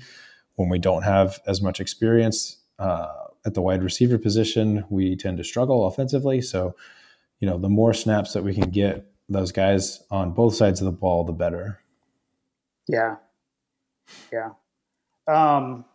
when 0.56 0.70
we 0.70 0.80
don't 0.80 1.04
have 1.04 1.40
as 1.48 1.62
much 1.62 1.80
experience 1.80 2.58
uh, 2.80 3.08
at 3.46 3.54
the 3.54 3.62
wide 3.62 3.84
receiver 3.84 4.18
position, 4.18 4.86
we 4.90 5.16
tend 5.16 5.38
to 5.38 5.44
struggle 5.44 5.88
offensively. 5.88 6.42
So, 6.42 6.76
you 7.40 7.48
know, 7.48 7.58
the 7.58 7.70
more 7.70 7.94
snaps 7.94 8.34
that 8.34 8.44
we 8.44 8.54
can 8.54 8.70
get 8.70 9.06
those 9.30 9.52
guys 9.52 10.02
on 10.12 10.34
both 10.34 10.56
sides 10.56 10.82
of 10.82 10.86
the 10.86 10.92
ball, 10.92 11.24
the 11.24 11.32
better. 11.32 11.80
Yeah. 12.90 13.18
Yeah. 14.34 14.50
Um, 15.28 15.86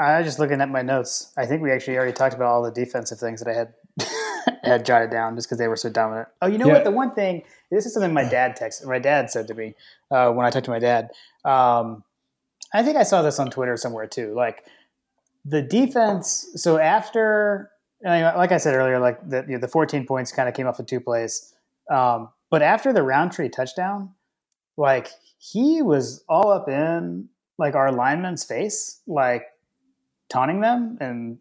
I 0.00 0.18
was 0.18 0.26
just 0.26 0.38
looking 0.40 0.60
at 0.60 0.68
my 0.68 0.82
notes. 0.82 1.32
I 1.36 1.46
think 1.46 1.62
we 1.62 1.70
actually 1.70 1.96
already 1.96 2.12
talked 2.12 2.34
about 2.34 2.48
all 2.48 2.62
the 2.62 2.72
defensive 2.72 3.18
things 3.18 3.40
that 3.40 3.48
I 3.48 3.54
had 3.54 4.58
had 4.64 4.84
jotted 4.84 5.10
down 5.10 5.36
just 5.36 5.48
because 5.48 5.58
they 5.58 5.68
were 5.68 5.76
so 5.76 5.90
dominant. 5.90 6.28
Oh, 6.42 6.48
you 6.48 6.58
know 6.58 6.66
yeah. 6.66 6.74
what? 6.74 6.84
The 6.84 6.90
one 6.90 7.14
thing 7.14 7.44
this 7.70 7.86
is 7.86 7.94
something 7.94 8.12
my 8.12 8.28
dad 8.28 8.56
texted. 8.56 8.86
My 8.86 8.98
dad 8.98 9.30
said 9.30 9.46
to 9.48 9.54
me 9.54 9.74
uh, 10.10 10.32
when 10.32 10.44
I 10.44 10.50
talked 10.50 10.64
to 10.64 10.72
my 10.72 10.80
dad. 10.80 11.10
Um, 11.44 12.02
I 12.74 12.82
think 12.82 12.96
I 12.96 13.04
saw 13.04 13.22
this 13.22 13.38
on 13.38 13.50
Twitter 13.50 13.76
somewhere 13.76 14.08
too. 14.08 14.34
Like 14.34 14.64
the 15.44 15.62
defense. 15.62 16.48
So 16.56 16.78
after, 16.78 17.70
like 18.02 18.50
I 18.50 18.58
said 18.58 18.74
earlier, 18.74 18.98
like 18.98 19.28
the 19.28 19.44
you 19.46 19.54
know, 19.54 19.58
the 19.58 19.68
14 19.68 20.04
points 20.04 20.32
kind 20.32 20.48
of 20.48 20.54
came 20.54 20.66
off 20.66 20.80
of 20.80 20.86
two 20.86 21.00
plays. 21.00 21.54
Um, 21.90 22.30
but 22.50 22.62
after 22.62 22.92
the 22.92 23.04
Rountree 23.04 23.50
touchdown, 23.50 24.14
like 24.76 25.10
he 25.38 25.82
was 25.82 26.24
all 26.28 26.50
up 26.50 26.68
in 26.68 27.28
like 27.58 27.74
our 27.74 27.90
lineman's 27.92 28.44
face, 28.44 29.00
like 29.06 29.46
taunting 30.28 30.60
them 30.60 30.98
and 31.00 31.38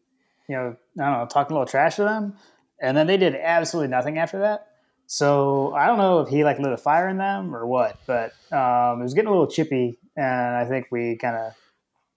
you 0.47 0.55
know 0.55 0.75
I 0.99 1.03
don't 1.03 1.19
know 1.19 1.27
talking 1.27 1.55
a 1.55 1.60
little 1.60 1.69
trash 1.69 1.97
to 1.97 2.03
them 2.03 2.38
and 2.79 2.95
then 2.95 3.07
they 3.07 3.17
did 3.17 3.36
absolutely 3.36 3.89
nothing 3.89 4.17
after 4.17 4.39
that. 4.39 4.67
So 5.07 5.73
I 5.73 5.88
don't 5.88 5.97
know 5.97 6.19
if 6.19 6.29
he 6.29 6.43
like 6.43 6.60
lit 6.60 6.73
a 6.73 6.77
fire 6.77 7.07
in 7.07 7.17
them 7.17 7.55
or 7.55 7.65
what, 7.65 7.97
but 8.05 8.33
um, 8.51 8.99
it 8.99 9.03
was 9.03 9.13
getting 9.13 9.29
a 9.29 9.31
little 9.31 9.47
chippy, 9.47 9.97
and 10.15 10.55
I 10.55 10.65
think 10.65 10.88
we 10.91 11.15
kind 11.15 11.36
of 11.36 11.53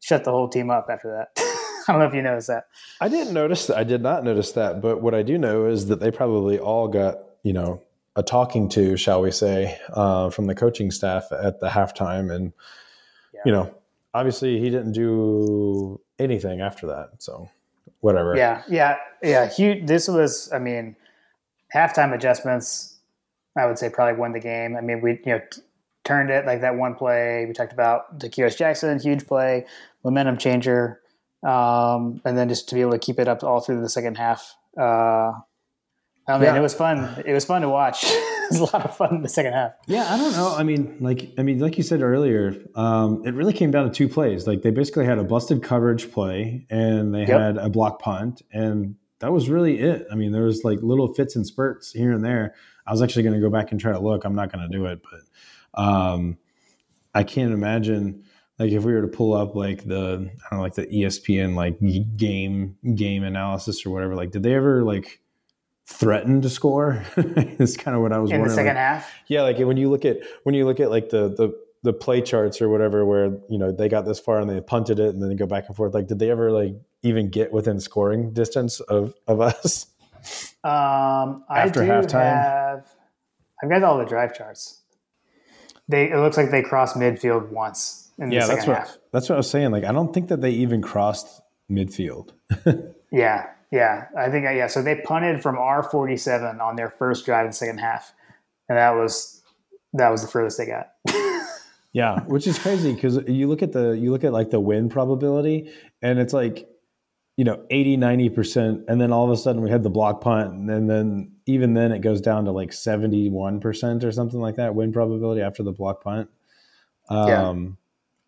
shut 0.01 0.25
the 0.25 0.33
whole 0.33 0.49
team 0.49 0.71
up 0.71 0.89
after 0.91 1.11
that. 1.13 1.29
I 1.89 1.93
don't 1.93 2.01
know 2.01 2.07
if 2.07 2.15
you 2.15 2.23
noticed 2.23 2.49
that. 2.49 2.65
I 3.01 3.09
didn't 3.09 3.33
notice 3.33 3.67
that. 3.69 3.77
I 3.77 3.85
did 3.85 4.03
not 4.03 4.25
notice 4.25 4.53
that, 4.53 4.81
but 4.81 5.01
what 5.03 5.15
I 5.15 5.23
do 5.23 5.39
know 5.39 5.67
is 5.67 5.87
that 5.87 6.01
they 6.01 6.11
probably 6.11 6.59
all 6.59 6.89
got 6.89 7.19
you 7.43 7.53
know 7.53 7.81
a 8.21 8.23
talking 8.23 8.69
to, 8.69 8.97
shall 8.97 9.23
we 9.23 9.31
say, 9.31 9.79
uh, 9.95 10.29
from 10.31 10.47
the 10.47 10.55
coaching 10.55 10.91
staff 10.91 11.33
at 11.33 11.59
the 11.59 11.69
halftime, 11.69 12.33
and 12.33 12.53
yeah. 13.33 13.41
you 13.47 13.53
know, 13.53 13.75
obviously 14.13 14.61
he 14.61 14.69
didn't 14.69 14.93
do 14.93 16.01
anything 16.19 16.61
after 16.61 16.87
that. 16.89 17.11
So 17.19 17.49
whatever. 18.01 18.37
Yeah, 18.37 18.63
yeah, 18.69 18.97
yeah. 19.23 19.49
Huge. 19.49 19.87
This 19.87 20.07
was, 20.07 20.53
I 20.53 20.59
mean, 20.59 20.97
halftime 21.75 22.15
adjustments. 22.15 22.99
I 23.57 23.67
would 23.67 23.79
say 23.79 23.89
probably 23.89 24.21
won 24.21 24.33
the 24.33 24.41
game. 24.41 24.77
I 24.77 24.83
mean, 24.83 25.01
we 25.01 25.13
you 25.13 25.33
know 25.33 25.41
t- 25.51 25.63
turned 26.05 26.31
it 26.31 26.47
like 26.47 26.61
that 26.61 26.77
one 26.77 26.95
play 26.95 27.47
we 27.47 27.55
talked 27.55 27.73
about. 27.73 28.21
The 28.21 28.29
Kearis 28.29 28.57
Jackson, 28.57 29.01
huge 29.01 29.27
play, 29.27 29.67
momentum 30.05 30.37
changer, 30.37 31.01
um, 31.43 32.21
and 32.25 32.37
then 32.37 32.49
just 32.49 32.69
to 32.69 32.75
be 32.75 32.83
able 32.83 32.93
to 32.93 32.99
keep 32.99 33.19
it 33.19 33.29
up 33.29 33.43
all 33.43 33.61
through 33.61 33.81
the 33.81 33.89
second 33.89 34.19
half. 34.19 34.57
Uh, 34.79 35.33
I 36.35 36.39
mean, 36.39 36.47
yeah. 36.47 36.57
it 36.57 36.61
was 36.61 36.75
fun. 36.75 37.23
It 37.25 37.33
was 37.33 37.45
fun 37.45 37.63
to 37.63 37.69
watch. 37.69 38.05
it 38.05 38.51
was 38.51 38.61
a 38.61 38.65
lot 38.65 38.85
of 38.85 38.97
fun 38.97 39.17
in 39.17 39.23
the 39.23 39.29
second 39.29 39.53
half. 39.53 39.73
Yeah, 39.87 40.13
I 40.13 40.17
don't 40.17 40.33
know. 40.33 40.55
I 40.57 40.63
mean, 40.63 40.97
like 41.01 41.33
I 41.39 41.43
mean, 41.43 41.59
like 41.59 41.77
you 41.77 41.83
said 41.83 42.03
earlier, 42.03 42.57
um, 42.75 43.23
it 43.27 43.35
really 43.35 43.53
came 43.53 43.71
down 43.71 43.85
to 43.85 43.91
two 43.91 44.09
plays. 44.09 44.47
Like 44.47 44.63
they 44.63 44.71
basically 44.71 45.05
had 45.05 45.19
a 45.19 45.25
busted 45.25 45.63
coverage 45.63 46.11
play 46.11 46.67
and 46.71 47.15
they 47.15 47.21
yep. 47.21 47.29
had 47.29 47.57
a 47.59 47.69
block 47.69 48.01
punt, 48.01 48.43
and 48.53 48.97
that 49.21 49.33
was 49.33 49.49
really 49.49 49.79
it. 49.79 50.07
I 50.11 50.15
mean, 50.15 50.33
there 50.33 50.45
was 50.45 50.65
like 50.65 50.81
little 50.83 51.13
fits 51.15 51.37
and 51.37 51.47
spurts 51.47 51.93
here 51.93 52.13
and 52.13 52.25
there. 52.25 52.55
I 52.87 52.93
was 52.93 53.03
actually 53.03 53.23
going 53.23 53.35
to 53.35 53.41
go 53.41 53.51
back 53.51 53.71
and 53.71 53.81
try 53.81 53.93
to 53.93 54.01
look. 54.01 54.25
I'm 54.25 54.35
not 54.35 54.53
going 54.53 54.69
to 54.69 54.77
do 54.77 54.87
it, 54.87 55.01
but 55.03 55.81
um, 55.81 56.39
I 57.15 57.23
can't 57.23 57.53
imagine 57.53 58.25
like 58.59 58.73
if 58.73 58.85
we 58.85 58.93
were 58.93 59.03
to 59.03 59.09
pull 59.09 59.35
up 59.35 59.55
like 59.55 59.85
the 59.87 60.31
I 60.31 60.51
don't 60.51 60.59
know, 60.59 60.61
like 60.61 60.75
the 60.75 60.87
ESPN 60.87 61.55
like 61.55 61.79
game 62.17 62.77
game 62.95 63.25
analysis 63.25 63.85
or 63.87 63.91
whatever. 63.91 64.15
Like, 64.15 64.33
did 64.33 64.43
they 64.43 64.55
ever 64.55 64.83
like 64.83 65.20
threatened 65.91 66.43
to 66.45 66.51
score. 66.51 67.05
is 67.17 67.77
kind 67.77 67.97
of 67.97 68.03
what 68.03 68.13
I 68.13 68.19
was 68.19 68.31
in 68.31 68.39
wondering. 68.39 68.57
the 68.57 68.63
second 68.63 68.77
half. 68.77 69.11
Yeah, 69.27 69.43
like 69.43 69.59
when 69.59 69.77
you 69.77 69.91
look 69.91 70.05
at 70.05 70.19
when 70.45 70.55
you 70.55 70.65
look 70.65 70.81
at 70.81 70.91
like 70.91 71.11
the 71.11 71.29
the 71.29 71.53
the 71.83 71.93
play 71.93 72.21
charts 72.21 72.61
or 72.61 72.69
whatever, 72.69 73.05
where 73.05 73.39
you 73.49 73.59
know 73.59 73.73
they 73.73 73.89
got 73.89 74.05
this 74.05 74.21
far 74.21 74.39
and 74.39 74.49
they 74.49 74.61
punted 74.61 74.99
it 74.99 75.11
and 75.11 75.23
then 75.23 75.29
they 75.29 75.35
go 75.35 75.47
back 75.47 75.67
and 75.67 75.77
forth. 75.77 75.95
Like, 75.95 76.07
did 76.07 76.19
they 76.19 76.31
ever 76.31 76.51
like 76.53 76.75
even 77.03 77.29
get 77.29 77.53
within 77.53 77.81
scoring 77.81 78.33
distance 78.33 78.81
of 78.81 79.15
of 79.27 79.41
us? 79.41 79.87
Um, 80.63 81.45
After 81.49 81.83
I 81.83 81.87
do 81.87 81.91
halftime? 82.07 82.43
have. 82.43 82.91
I've 83.63 83.71
got 83.71 83.83
all 83.83 83.99
the 83.99 84.05
drive 84.05 84.35
charts. 84.37 84.83
They 85.89 86.11
it 86.11 86.17
looks 86.17 86.37
like 86.37 86.51
they 86.51 86.63
crossed 86.63 86.97
midfield 86.97 87.49
once. 87.51 88.11
yeah, 88.19 88.47
that's 88.47 88.67
what 88.67 88.77
half. 88.77 88.99
that's 89.13 89.29
what 89.29 89.37
I 89.37 89.39
was 89.39 89.51
saying. 89.51 89.71
Like, 89.71 89.85
I 89.85 89.93
don't 89.93 90.13
think 90.13 90.29
that 90.29 90.41
they 90.41 90.51
even 90.51 90.83
crossed 90.83 91.41
midfield. 91.71 92.33
yeah, 93.11 93.47
yeah, 93.71 94.07
I 94.17 94.31
think 94.31 94.45
yeah. 94.45 94.67
So 94.67 94.83
they 94.83 94.97
punted 94.97 95.43
from 95.43 95.57
R 95.57 95.83
forty 95.83 96.17
seven 96.17 96.61
on 96.61 96.77
their 96.77 96.91
first 96.91 97.25
drive 97.25 97.45
in 97.45 97.51
the 97.51 97.57
second 97.57 97.79
half, 97.79 98.13
and 98.69 98.77
that 98.77 98.91
was 98.91 99.43
that 99.93 100.11
was 100.11 100.23
the 100.23 100.29
furthest 100.29 100.59
they 100.59 100.67
got. 100.67 100.93
yeah, 101.93 102.21
which 102.25 102.47
is 102.47 102.59
crazy 102.59 102.93
because 102.93 103.19
you 103.29 103.49
look 103.49 103.63
at 103.63 103.73
the 103.73 103.91
you 103.91 104.11
look 104.11 104.25
at 104.25 104.33
like 104.33 104.51
the 104.51 104.59
win 104.59 104.89
probability, 104.89 105.73
and 106.03 106.19
it's 106.19 106.33
like 106.33 106.69
you 107.37 107.45
know 107.45 107.65
80 107.71 107.97
90 107.97 108.29
percent, 108.31 108.85
and 108.89 109.01
then 109.01 109.13
all 109.13 109.25
of 109.25 109.31
a 109.31 109.37
sudden 109.37 109.63
we 109.63 109.71
had 109.71 109.85
the 109.85 109.91
block 109.91 110.21
punt, 110.21 110.53
and 110.53 110.91
then 110.91 111.33
even 111.47 111.75
then 111.75 111.93
it 111.93 112.01
goes 112.01 112.21
down 112.21 112.47
to 112.47 112.51
like 112.51 112.73
seventy 112.73 113.31
one 113.31 113.61
percent 113.61 114.03
or 114.03 114.11
something 114.11 114.41
like 114.41 114.57
that 114.57 114.75
win 114.75 114.93
probability 114.93 115.43
after 115.43 115.63
the 115.63 115.73
block 115.73 116.03
punt. 116.03 116.29
Um, 117.09 117.29
yeah 117.29 117.55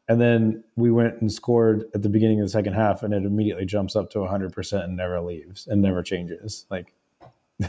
and 0.08 0.20
then 0.20 0.64
we 0.76 0.90
went 0.90 1.20
and 1.20 1.32
scored 1.32 1.84
at 1.94 2.02
the 2.02 2.08
beginning 2.08 2.40
of 2.40 2.46
the 2.46 2.50
second 2.50 2.74
half, 2.74 3.02
and 3.02 3.14
it 3.14 3.24
immediately 3.24 3.64
jumps 3.64 3.96
up 3.96 4.10
to 4.10 4.18
100% 4.18 4.84
and 4.84 4.96
never 4.96 5.20
leaves 5.20 5.66
and 5.66 5.80
never 5.80 6.02
changes. 6.02 6.66
Like, 6.70 6.92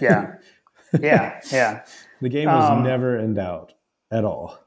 yeah, 0.02 0.36
yeah, 1.00 1.40
yeah. 1.52 1.86
the 2.22 2.30
game 2.30 2.48
was 2.48 2.70
um, 2.70 2.84
never 2.84 3.18
in 3.18 3.34
doubt 3.34 3.74
at 4.12 4.26
all. 4.26 4.60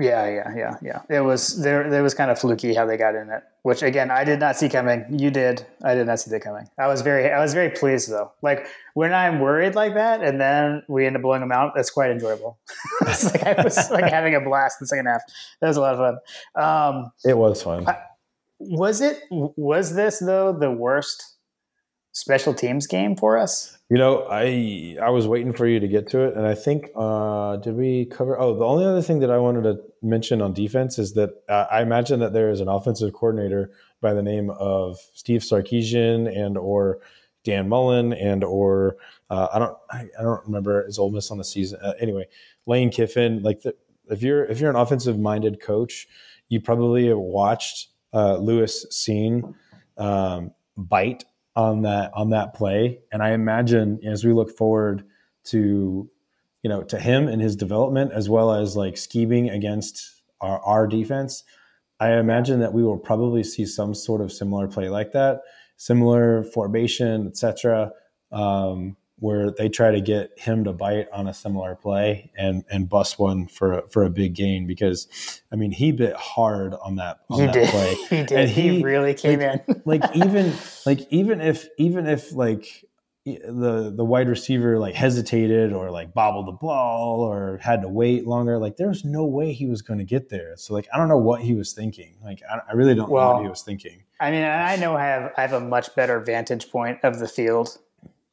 Yeah, 0.00 0.28
yeah, 0.28 0.54
yeah, 0.56 0.76
yeah. 0.82 1.02
It 1.08 1.20
was 1.20 1.60
there. 1.62 1.92
It 1.92 2.00
was 2.00 2.14
kind 2.14 2.30
of 2.30 2.38
fluky 2.38 2.74
how 2.74 2.86
they 2.86 2.96
got 2.96 3.14
in 3.14 3.30
it, 3.30 3.42
which 3.62 3.82
again 3.82 4.10
I 4.10 4.24
did 4.24 4.40
not 4.40 4.56
see 4.56 4.68
coming. 4.68 5.04
You 5.10 5.30
did. 5.30 5.66
I 5.82 5.94
did 5.94 6.06
not 6.06 6.20
see 6.20 6.30
that 6.30 6.40
coming. 6.40 6.68
I 6.78 6.86
was 6.86 7.02
very, 7.02 7.30
I 7.30 7.40
was 7.40 7.52
very 7.52 7.70
pleased 7.70 8.10
though. 8.10 8.32
Like 8.42 8.66
when 8.94 9.12
I'm 9.12 9.40
worried 9.40 9.74
like 9.74 9.94
that, 9.94 10.22
and 10.22 10.40
then 10.40 10.82
we 10.88 11.06
end 11.06 11.16
up 11.16 11.22
blowing 11.22 11.40
them 11.40 11.52
out, 11.52 11.72
that's 11.74 11.90
quite 11.90 12.10
enjoyable. 12.10 12.58
like 13.00 13.44
I 13.44 13.62
was 13.62 13.90
like 13.90 14.10
having 14.10 14.34
a 14.34 14.40
blast 14.40 14.80
in 14.80 14.84
the 14.84 14.88
second 14.88 15.06
half. 15.06 15.22
That 15.60 15.68
was 15.68 15.76
a 15.76 15.80
lot 15.80 15.94
of 15.94 16.20
fun. 16.54 16.64
Um, 16.64 17.12
it 17.24 17.36
was 17.36 17.62
fun. 17.62 17.86
I, 17.86 17.98
was 18.58 19.00
it? 19.00 19.22
Was 19.30 19.94
this 19.94 20.18
though 20.18 20.52
the 20.52 20.70
worst 20.70 21.29
special 22.12 22.54
teams 22.54 22.86
game 22.86 23.16
for 23.16 23.38
us? 23.38 23.78
You 23.88 23.98
know, 23.98 24.26
I 24.30 24.96
I 25.02 25.10
was 25.10 25.26
waiting 25.26 25.52
for 25.52 25.66
you 25.66 25.80
to 25.80 25.88
get 25.88 26.08
to 26.10 26.20
it, 26.20 26.36
and 26.36 26.46
I 26.46 26.54
think 26.54 26.90
uh, 26.94 27.56
did 27.56 27.74
we 27.76 28.06
cover? 28.06 28.38
Oh, 28.38 28.56
the 28.56 28.64
only 28.64 28.84
other 28.84 29.02
thing 29.02 29.20
that 29.20 29.30
I 29.30 29.38
wanted 29.38 29.62
to 29.64 29.80
mention 30.02 30.40
on 30.40 30.52
defense 30.52 30.98
is 30.98 31.14
that 31.14 31.30
uh, 31.48 31.66
I 31.70 31.82
imagine 31.82 32.20
that 32.20 32.32
there 32.32 32.50
is 32.50 32.60
an 32.60 32.68
offensive 32.68 33.12
coordinator 33.12 33.70
by 34.00 34.14
the 34.14 34.22
name 34.22 34.50
of 34.50 34.98
Steve 35.14 35.40
Sarkisian 35.40 36.28
and 36.28 36.56
or 36.56 37.00
Dan 37.44 37.68
Mullen 37.68 38.12
and 38.12 38.44
or 38.44 38.96
uh, 39.28 39.48
I 39.52 39.58
don't 39.58 39.76
I, 39.90 40.06
I, 40.18 40.22
don't 40.22 40.44
remember 40.46 40.84
his 40.84 40.98
Ole 40.98 41.10
Miss 41.10 41.30
on 41.30 41.38
the 41.38 41.44
season. 41.44 41.80
Uh, 41.82 41.94
anyway, 42.00 42.28
Lane 42.66 42.90
Kiffin. 42.90 43.42
Like 43.42 43.62
the, 43.62 43.74
if 44.08 44.22
you're 44.22 44.44
if 44.44 44.60
you're 44.60 44.70
an 44.70 44.76
offensive 44.76 45.18
minded 45.18 45.60
coach, 45.60 46.06
you 46.48 46.60
probably 46.60 47.08
have 47.08 47.18
watched 47.18 47.88
uh, 48.12 48.36
Lewis 48.36 48.86
Cine 48.90 49.54
um, 49.96 50.52
bite 50.76 51.24
on 51.60 51.82
that 51.82 52.10
on 52.14 52.30
that 52.30 52.54
play, 52.54 53.00
and 53.12 53.22
I 53.22 53.30
imagine 53.32 54.00
as 54.04 54.24
we 54.24 54.32
look 54.32 54.56
forward 54.56 55.04
to 55.44 56.10
you 56.62 56.68
know 56.68 56.82
to 56.82 56.98
him 56.98 57.28
and 57.28 57.40
his 57.40 57.56
development 57.56 58.12
as 58.12 58.28
well 58.28 58.52
as 58.52 58.76
like 58.76 58.96
scheming 58.96 59.48
against 59.48 60.22
our, 60.40 60.60
our 60.60 60.86
defense. 60.86 61.44
I 61.98 62.12
imagine 62.12 62.60
that 62.60 62.72
we 62.72 62.82
will 62.82 62.98
probably 62.98 63.44
see 63.44 63.66
some 63.66 63.94
sort 63.94 64.22
of 64.22 64.32
similar 64.32 64.68
play 64.68 64.88
like 64.88 65.12
that 65.12 65.40
similar 65.80 66.44
formation, 66.44 67.26
etc., 67.26 67.90
um, 68.32 68.98
where 69.20 69.50
they 69.50 69.68
try 69.68 69.90
to 69.90 70.00
get 70.00 70.36
him 70.38 70.64
to 70.64 70.72
bite 70.72 71.06
on 71.12 71.28
a 71.28 71.34
similar 71.34 71.74
play 71.74 72.32
and 72.36 72.64
and 72.70 72.88
bust 72.88 73.18
one 73.18 73.46
for 73.46 73.78
a, 73.78 73.88
for 73.88 74.04
a 74.04 74.10
big 74.10 74.34
gain 74.34 74.66
because 74.66 75.08
I 75.52 75.56
mean 75.56 75.70
he 75.70 75.92
bit 75.92 76.16
hard 76.16 76.74
on 76.74 76.96
that 76.96 77.20
on 77.30 77.40
he 77.40 77.46
that 77.46 77.52
did. 77.52 77.68
play. 77.68 77.94
he 78.10 78.24
did. 78.24 78.32
And 78.32 78.50
he, 78.50 78.76
he 78.76 78.82
really 78.82 79.14
came 79.14 79.40
like, 79.40 79.68
in. 79.68 79.82
like 79.84 80.16
even 80.16 80.52
like 80.86 81.00
even 81.10 81.40
if 81.40 81.68
even 81.78 82.06
if 82.06 82.32
like 82.32 82.84
the 83.26 83.92
the 83.94 84.04
wide 84.04 84.28
receiver 84.28 84.78
like 84.78 84.94
hesitated 84.94 85.74
or 85.74 85.90
like 85.90 86.14
bobbled 86.14 86.48
the 86.48 86.52
ball 86.52 87.20
or 87.20 87.58
had 87.58 87.82
to 87.82 87.88
wait 87.88 88.26
longer 88.26 88.58
like 88.58 88.76
there's 88.76 89.04
no 89.04 89.26
way 89.26 89.52
he 89.52 89.66
was 89.66 89.82
going 89.82 89.98
to 89.98 90.06
get 90.06 90.30
there 90.30 90.56
so 90.56 90.72
like 90.72 90.88
i 90.92 90.96
don't 90.96 91.08
know 91.08 91.18
what 91.18 91.42
he 91.42 91.52
was 91.52 91.74
thinking 91.74 92.16
like 92.24 92.40
i, 92.50 92.60
I 92.70 92.72
really 92.72 92.94
don't 92.94 93.10
well, 93.10 93.28
know 93.28 93.34
what 93.34 93.42
he 93.42 93.48
was 93.50 93.60
thinking 93.60 94.04
i 94.20 94.30
mean 94.30 94.42
i 94.42 94.74
know 94.76 94.96
i 94.96 95.04
have 95.04 95.32
i 95.36 95.42
have 95.42 95.52
a 95.52 95.60
much 95.60 95.94
better 95.94 96.18
vantage 96.18 96.70
point 96.70 96.98
of 97.02 97.18
the 97.18 97.28
field 97.28 97.76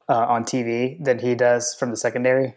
uh, 0.10 0.26
on 0.28 0.44
tv 0.44 1.04
than 1.04 1.20
he 1.20 1.36
does 1.36 1.76
from 1.76 1.90
the 1.90 1.98
secondary 1.98 2.54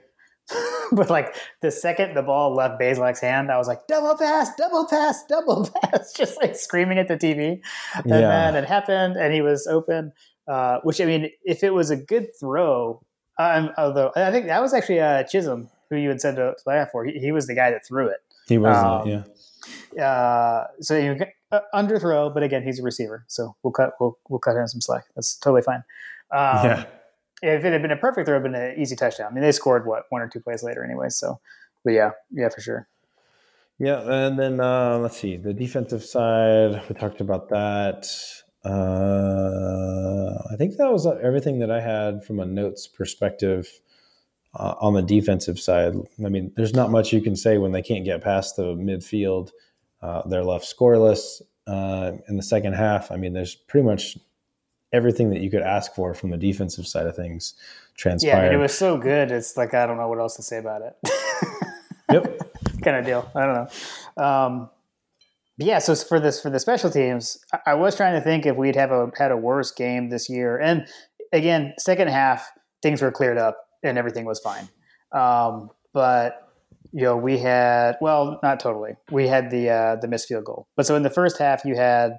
but 0.92 1.10
like 1.10 1.34
the 1.62 1.70
second 1.70 2.14
the 2.14 2.22
ball 2.22 2.54
left 2.54 2.80
Bazelak's 2.80 3.20
hand, 3.20 3.50
I 3.50 3.58
was 3.58 3.68
like, 3.68 3.86
double 3.86 4.16
pass, 4.16 4.50
double 4.56 4.86
pass, 4.86 5.24
double 5.28 5.68
pass, 5.82 6.12
just 6.16 6.40
like 6.40 6.56
screaming 6.56 6.98
at 6.98 7.08
the 7.08 7.16
TV. 7.16 7.60
And 7.94 8.06
yeah. 8.06 8.20
then 8.20 8.56
it 8.56 8.66
happened 8.66 9.16
and 9.16 9.32
he 9.32 9.42
was 9.42 9.66
open. 9.66 10.12
Uh, 10.48 10.80
which 10.82 11.00
I 11.00 11.04
mean, 11.04 11.30
if 11.44 11.62
it 11.62 11.70
was 11.70 11.90
a 11.90 11.96
good 11.96 12.28
throw, 12.38 13.02
um, 13.38 13.70
although 13.78 14.10
I 14.16 14.32
think 14.32 14.46
that 14.46 14.60
was 14.60 14.74
actually 14.74 15.00
uh, 15.00 15.22
Chisholm 15.22 15.68
who 15.90 15.96
you 15.96 16.08
had 16.08 16.20
said 16.20 16.36
to 16.36 16.54
laugh 16.66 16.90
for. 16.90 17.04
He, 17.04 17.18
he, 17.18 17.32
was 17.32 17.46
the 17.46 17.54
guy 17.54 17.70
that 17.70 17.86
threw 17.86 18.08
it. 18.08 18.18
He 18.48 18.58
was, 18.58 18.76
um, 18.76 19.24
yeah. 19.96 20.04
Uh, 20.04 20.66
so 20.80 20.96
you 20.96 21.16
uh, 21.52 21.60
underthrow, 21.72 22.32
but 22.32 22.42
again, 22.42 22.64
he's 22.64 22.80
a 22.80 22.82
receiver, 22.82 23.24
so 23.28 23.54
we'll 23.62 23.72
cut 23.72 23.92
we'll 24.00 24.18
we'll 24.28 24.40
cut 24.40 24.56
him 24.56 24.66
some 24.66 24.80
slack. 24.80 25.04
That's 25.14 25.36
totally 25.36 25.62
fine. 25.62 25.84
Um, 26.32 26.64
yeah. 26.64 26.84
If 27.42 27.64
it 27.64 27.72
had 27.72 27.82
been 27.82 27.90
a 27.90 27.96
perfect 27.96 28.26
throw, 28.26 28.36
it'd 28.36 28.50
been 28.50 28.60
an 28.60 28.78
easy 28.78 28.96
touchdown. 28.96 29.28
I 29.30 29.34
mean, 29.34 29.42
they 29.42 29.52
scored 29.52 29.86
what 29.86 30.04
one 30.10 30.20
or 30.20 30.28
two 30.28 30.40
plays 30.40 30.62
later, 30.62 30.84
anyway. 30.84 31.08
So, 31.08 31.40
but 31.84 31.92
yeah, 31.92 32.10
yeah, 32.30 32.48
for 32.48 32.60
sure. 32.60 32.88
Yeah, 33.78 34.00
and 34.02 34.38
then 34.38 34.60
uh, 34.60 34.98
let's 34.98 35.16
see 35.16 35.36
the 35.36 35.54
defensive 35.54 36.04
side. 36.04 36.82
We 36.88 36.94
talked 36.94 37.22
about 37.22 37.48
that. 37.48 38.06
Uh, 38.62 40.52
I 40.52 40.56
think 40.56 40.76
that 40.76 40.92
was 40.92 41.06
everything 41.06 41.60
that 41.60 41.70
I 41.70 41.80
had 41.80 42.22
from 42.22 42.40
a 42.40 42.44
notes 42.44 42.86
perspective 42.86 43.80
uh, 44.54 44.74
on 44.80 44.92
the 44.92 45.02
defensive 45.02 45.58
side. 45.58 45.94
I 46.22 46.28
mean, 46.28 46.52
there's 46.56 46.74
not 46.74 46.90
much 46.90 47.12
you 47.12 47.22
can 47.22 47.36
say 47.36 47.56
when 47.56 47.72
they 47.72 47.80
can't 47.80 48.04
get 48.04 48.22
past 48.22 48.56
the 48.56 48.74
midfield. 48.74 49.50
Uh, 50.02 50.28
they're 50.28 50.44
left 50.44 50.66
scoreless 50.66 51.40
uh, 51.66 52.12
in 52.28 52.36
the 52.36 52.42
second 52.42 52.74
half. 52.74 53.10
I 53.10 53.16
mean, 53.16 53.32
there's 53.32 53.54
pretty 53.54 53.86
much 53.86 54.18
everything 54.92 55.30
that 55.30 55.40
you 55.40 55.50
could 55.50 55.62
ask 55.62 55.94
for 55.94 56.14
from 56.14 56.30
the 56.30 56.36
defensive 56.36 56.86
side 56.86 57.06
of 57.06 57.16
things 57.16 57.54
transpired. 57.96 58.30
Yeah, 58.30 58.38
I 58.38 58.44
mean, 58.44 58.58
it 58.58 58.62
was 58.62 58.76
so 58.76 58.96
good. 58.96 59.30
It's 59.30 59.56
like 59.56 59.74
I 59.74 59.86
don't 59.86 59.96
know 59.96 60.08
what 60.08 60.18
else 60.18 60.36
to 60.36 60.42
say 60.42 60.58
about 60.58 60.82
it. 60.82 60.96
yep, 62.12 62.40
kind 62.82 62.96
of 62.96 63.04
deal. 63.04 63.30
I 63.34 63.46
don't 63.46 63.54
know. 64.16 64.24
Um, 64.24 64.70
yeah, 65.58 65.78
so 65.78 65.94
for 65.94 66.18
this 66.18 66.40
for 66.40 66.50
the 66.50 66.58
special 66.58 66.90
teams, 66.90 67.38
I 67.66 67.74
was 67.74 67.96
trying 67.96 68.14
to 68.14 68.20
think 68.20 68.46
if 68.46 68.56
we'd 68.56 68.76
have 68.76 68.90
a 68.90 69.10
had 69.16 69.30
a 69.30 69.36
worse 69.36 69.70
game 69.70 70.08
this 70.08 70.28
year. 70.28 70.58
And 70.58 70.86
again, 71.32 71.74
second 71.78 72.08
half 72.08 72.50
things 72.82 73.02
were 73.02 73.12
cleared 73.12 73.38
up 73.38 73.58
and 73.82 73.98
everything 73.98 74.24
was 74.24 74.40
fine. 74.40 74.68
Um, 75.12 75.70
but 75.92 76.48
you 76.92 77.02
know, 77.02 77.16
we 77.16 77.38
had 77.38 77.96
well, 78.00 78.40
not 78.42 78.60
totally. 78.60 78.96
We 79.10 79.28
had 79.28 79.50
the 79.50 79.70
uh, 79.70 79.96
the 79.96 80.08
missed 80.08 80.28
field 80.28 80.44
goal. 80.44 80.66
But 80.76 80.86
so 80.86 80.96
in 80.96 81.02
the 81.02 81.10
first 81.10 81.38
half, 81.38 81.64
you 81.64 81.76
had 81.76 82.18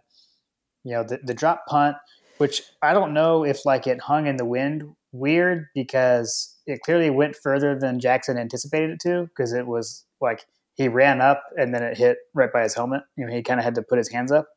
you 0.84 0.93
know 0.93 1.03
the, 1.03 1.19
the 1.23 1.34
drop 1.34 1.65
punt, 1.67 1.97
which 2.41 2.63
I 2.82 2.93
don't 2.93 3.13
know 3.13 3.45
if 3.45 3.67
like 3.67 3.86
it 3.86 4.01
hung 4.01 4.25
in 4.25 4.38
the 4.38 4.45
wind 4.45 4.95
weird 5.12 5.67
because 5.75 6.58
it 6.65 6.82
clearly 6.82 7.12
went 7.12 7.36
further 7.36 7.77
than 7.77 7.99
Jackson 7.99 8.36
anticipated 8.36 8.89
it 8.89 8.99
to 9.01 9.27
because 9.27 9.54
it 9.54 9.67
was 9.67 10.06
like 10.21 10.47
he 10.73 10.88
ran 10.88 11.21
up 11.21 11.43
and 11.56 11.71
then 11.71 11.84
it 11.84 11.95
hit 11.95 12.17
right 12.34 12.51
by 12.51 12.63
his 12.63 12.73
helmet. 12.73 13.04
You 13.15 13.27
know, 13.27 13.32
he 13.32 13.43
kind 13.43 13.60
of 13.60 13.63
had 13.63 13.75
to 13.75 13.84
put 13.84 13.99
his 13.99 14.10
hands 14.10 14.32
up. 14.32 14.47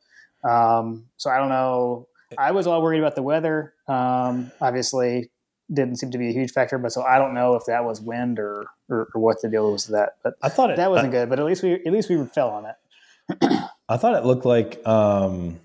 Um, 0.49 1.09
so 1.19 1.29
I 1.29 1.37
don't 1.37 1.51
know. 1.51 2.09
I 2.39 2.53
was 2.53 2.67
all 2.67 2.81
worried 2.81 3.01
about 3.01 3.17
the 3.17 3.23
weather. 3.23 3.75
Um, 3.87 4.51
obviously, 4.63 5.31
didn't 5.71 5.97
seem 5.97 6.11
to 6.13 6.19
be 6.19 6.31
a 6.31 6.33
huge 6.33 6.53
factor, 6.53 6.79
but 6.79 6.91
so 6.91 7.03
I 7.03 7.19
don't 7.19 7.35
know 7.35 7.55
if 7.55 7.67
that 7.67 7.85
was 7.85 8.01
wind 8.01 8.39
or, 8.39 8.65
or, 8.89 9.09
or 9.15 9.21
what 9.21 9.43
the 9.43 9.51
deal 9.51 9.71
was 9.71 9.89
with 9.89 9.97
that. 9.99 10.15
But 10.23 10.37
I 10.41 10.49
thought 10.49 10.71
it, 10.71 10.77
that 10.79 10.91
wasn't 10.91 11.13
good. 11.13 11.29
But 11.29 11.39
at 11.39 11.45
least 11.45 11.63
we 11.63 11.75
at 11.75 11.93
least 11.93 12.09
we 12.09 12.25
fell 12.25 12.49
on 12.49 12.65
it. 12.65 13.71
I 13.91 13.99
thought 13.99 14.15
it 14.15 14.25
looked 14.25 14.47
like 14.47 14.81
um, 14.89 15.61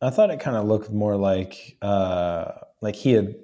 I 0.00 0.10
thought 0.10 0.30
it 0.30 0.40
kind 0.40 0.56
of 0.56 0.66
looked 0.66 0.90
more 0.90 1.16
like 1.16 1.76
uh, 1.82 2.52
like 2.80 2.94
he 2.94 3.12
had 3.12 3.34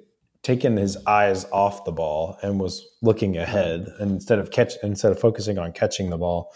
taken 0.43 0.75
his 0.77 0.97
eyes 1.07 1.45
off 1.51 1.85
the 1.85 1.91
ball 1.91 2.37
and 2.43 2.59
was 2.59 2.85
looking 3.01 3.37
ahead 3.37 3.87
and 3.99 4.11
instead 4.11 4.39
of 4.39 4.51
catch 4.51 4.73
instead 4.83 5.11
of 5.11 5.19
focusing 5.19 5.57
on 5.57 5.71
catching 5.71 6.09
the 6.09 6.17
ball. 6.17 6.53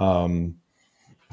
Um, 0.00 0.56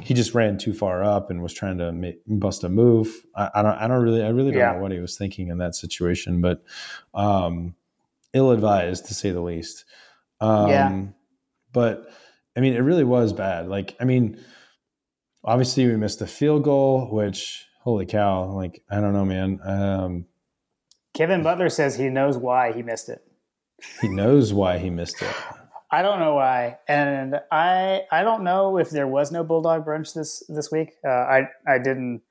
he 0.02 0.14
just 0.14 0.34
ran 0.34 0.58
too 0.58 0.74
far 0.74 1.04
up 1.04 1.30
and 1.30 1.42
was 1.42 1.54
trying 1.54 1.78
to 1.78 1.92
make, 1.92 2.22
bust 2.28 2.64
a 2.66 2.70
move. 2.70 3.26
I, 3.34 3.50
I, 3.56 3.62
don't 3.62 3.76
i 3.76 3.88
don't 3.88 4.04
really 4.04 4.24
i 4.24 4.28
really 4.28 4.52
don't 4.52 4.60
yeah. 4.60 4.74
know 4.74 4.82
what 4.82 4.92
he 4.92 5.00
was 5.00 5.18
thinking 5.18 5.48
in 5.48 5.60
that 5.60 5.74
situation 5.74 6.42
but 6.42 6.64
um, 7.14 7.76
ill-advised 8.34 9.06
to 9.06 9.14
say 9.14 9.32
the 9.32 9.42
least. 9.42 9.86
Um, 10.42 10.70
yeah. 10.70 11.02
but 11.72 12.10
i 12.58 12.60
mean 12.60 12.74
it 12.74 12.80
really 12.80 13.06
was 13.06 13.32
bad. 13.34 13.68
Like 13.68 13.96
i 14.00 14.04
mean 14.04 14.38
obviously 15.44 15.88
we 15.88 15.96
missed 15.96 16.20
the 16.20 16.28
field 16.28 16.64
goal 16.64 17.08
which 17.12 17.66
holy 17.86 18.06
cow 18.06 18.52
like 18.52 18.84
i 18.90 19.00
don't 19.00 19.14
know 19.14 19.24
man 19.24 19.60
um, 19.64 20.26
Kevin 21.16 21.44
Butler 21.44 21.70
says 21.70 21.96
he 21.96 22.10
knows 22.10 22.38
why 22.38 22.74
he 22.74 22.84
missed 22.84 23.08
it. 23.08 23.26
He 24.02 24.10
knows 24.10 24.54
why 24.54 24.78
he 24.78 24.90
missed 24.90 25.22
it. 25.22 25.34
I 25.90 26.02
don't 26.02 26.20
know 26.20 26.36
why, 26.36 26.78
and 26.90 27.40
I 27.52 28.02
I 28.12 28.22
don't 28.22 28.44
know 28.44 28.78
if 28.78 28.90
there 28.90 29.08
was 29.08 29.32
no 29.32 29.44
Bulldog 29.44 29.86
brunch 29.86 30.14
this 30.14 30.44
this 30.50 30.72
week. 30.72 30.92
Uh, 31.06 31.10
I 31.10 31.48
I 31.66 31.78
didn't 31.78 32.22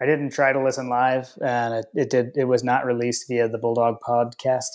I 0.00 0.06
didn't 0.06 0.30
try 0.30 0.52
to 0.52 0.62
listen 0.62 0.88
live, 0.88 1.32
and 1.40 1.74
it, 1.74 1.86
it 1.94 2.10
did 2.10 2.32
it 2.36 2.44
was 2.46 2.64
not 2.64 2.84
released 2.84 3.28
via 3.28 3.48
the 3.48 3.58
Bulldog 3.58 3.98
podcast 4.00 4.70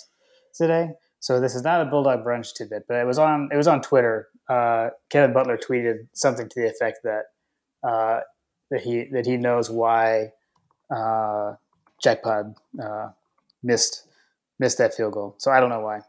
today. 0.54 0.92
So 1.20 1.38
this 1.38 1.54
is 1.54 1.62
not 1.62 1.82
a 1.82 1.84
Bulldog 1.84 2.24
brunch 2.24 2.54
tidbit, 2.54 2.84
but 2.88 2.96
it 2.96 3.06
was 3.06 3.18
on 3.18 3.50
it 3.52 3.56
was 3.56 3.68
on 3.68 3.82
Twitter. 3.82 4.28
Uh, 4.48 4.90
Kevin 5.10 5.34
Butler 5.34 5.58
tweeted 5.58 6.08
something 6.14 6.48
to 6.48 6.60
the 6.60 6.68
effect 6.68 7.00
that 7.04 7.24
uh, 7.86 8.20
that 8.72 8.80
he 8.80 9.04
that 9.12 9.26
he 9.26 9.36
knows 9.36 9.70
why 9.70 10.32
uh, 10.90 11.54
Jack 12.02 12.22
Pod 12.22 12.56
uh, 12.82 13.10
missed 13.62 14.08
missed 14.58 14.78
that 14.78 14.94
field 14.94 15.12
goal. 15.12 15.34
So 15.38 15.50
I 15.50 15.60
don't 15.60 15.68
know 15.68 15.80
why. 15.80 16.00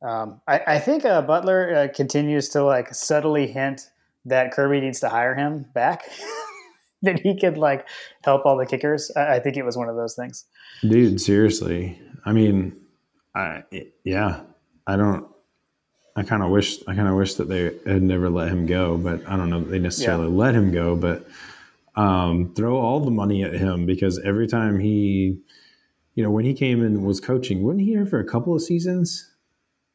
Um, 0.00 0.40
I, 0.46 0.60
I, 0.74 0.78
think 0.78 1.04
uh, 1.04 1.22
Butler 1.22 1.74
uh, 1.74 1.88
continues 1.92 2.50
to 2.50 2.62
like 2.62 2.94
subtly 2.94 3.48
hint 3.48 3.90
that 4.26 4.52
Kirby 4.52 4.80
needs 4.80 5.00
to 5.00 5.08
hire 5.08 5.34
him 5.34 5.66
back. 5.74 6.08
that 7.02 7.18
he 7.20 7.38
could 7.38 7.58
like 7.58 7.88
help 8.22 8.46
all 8.46 8.56
the 8.56 8.66
kickers. 8.66 9.10
I, 9.16 9.36
I, 9.36 9.40
think 9.40 9.56
it 9.56 9.64
was 9.64 9.76
one 9.76 9.88
of 9.88 9.96
those 9.96 10.14
things. 10.14 10.44
Dude, 10.82 11.20
seriously. 11.20 12.00
I 12.24 12.32
mean, 12.32 12.76
I 13.34 13.64
yeah. 14.04 14.42
I 14.86 14.96
don't. 14.96 15.26
I 16.14 16.22
kind 16.22 16.42
of 16.42 16.50
wish. 16.50 16.78
I 16.86 16.94
kind 16.94 17.08
of 17.08 17.14
wish 17.14 17.34
that 17.34 17.48
they 17.48 17.64
had 17.90 18.02
never 18.02 18.30
let 18.30 18.48
him 18.48 18.66
go. 18.66 18.96
But 18.96 19.26
I 19.28 19.36
don't 19.36 19.50
know 19.50 19.60
that 19.60 19.70
they 19.70 19.78
necessarily 19.78 20.28
yeah. 20.28 20.38
let 20.38 20.54
him 20.54 20.70
go. 20.70 20.94
But 20.94 21.26
um, 21.98 22.54
throw 22.54 22.78
all 22.78 23.00
the 23.00 23.10
money 23.10 23.42
at 23.42 23.52
him 23.52 23.84
because 23.84 24.18
every 24.20 24.46
time 24.46 24.78
he 24.78 25.38
you 26.18 26.24
know, 26.24 26.32
when 26.32 26.44
he 26.44 26.52
came 26.52 26.82
and 26.82 27.04
was 27.04 27.20
coaching, 27.20 27.62
wasn't 27.62 27.82
he 27.82 27.90
here 27.90 28.04
for 28.04 28.18
a 28.18 28.24
couple 28.24 28.52
of 28.52 28.60
seasons? 28.60 29.30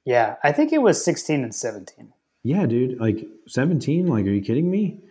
Yeah, 0.05 0.35
I 0.41 0.53
think 0.53 0.71
it 0.71 0.81
was 0.81 1.03
16 1.03 1.43
and 1.43 1.53
17. 1.53 2.13
Yeah, 2.43 2.65
dude, 2.65 2.97
like 2.97 3.27
17. 3.49 4.07
Like, 4.07 4.25
are 4.25 4.29
you 4.29 4.41
kidding 4.41 4.71
me? 4.71 5.01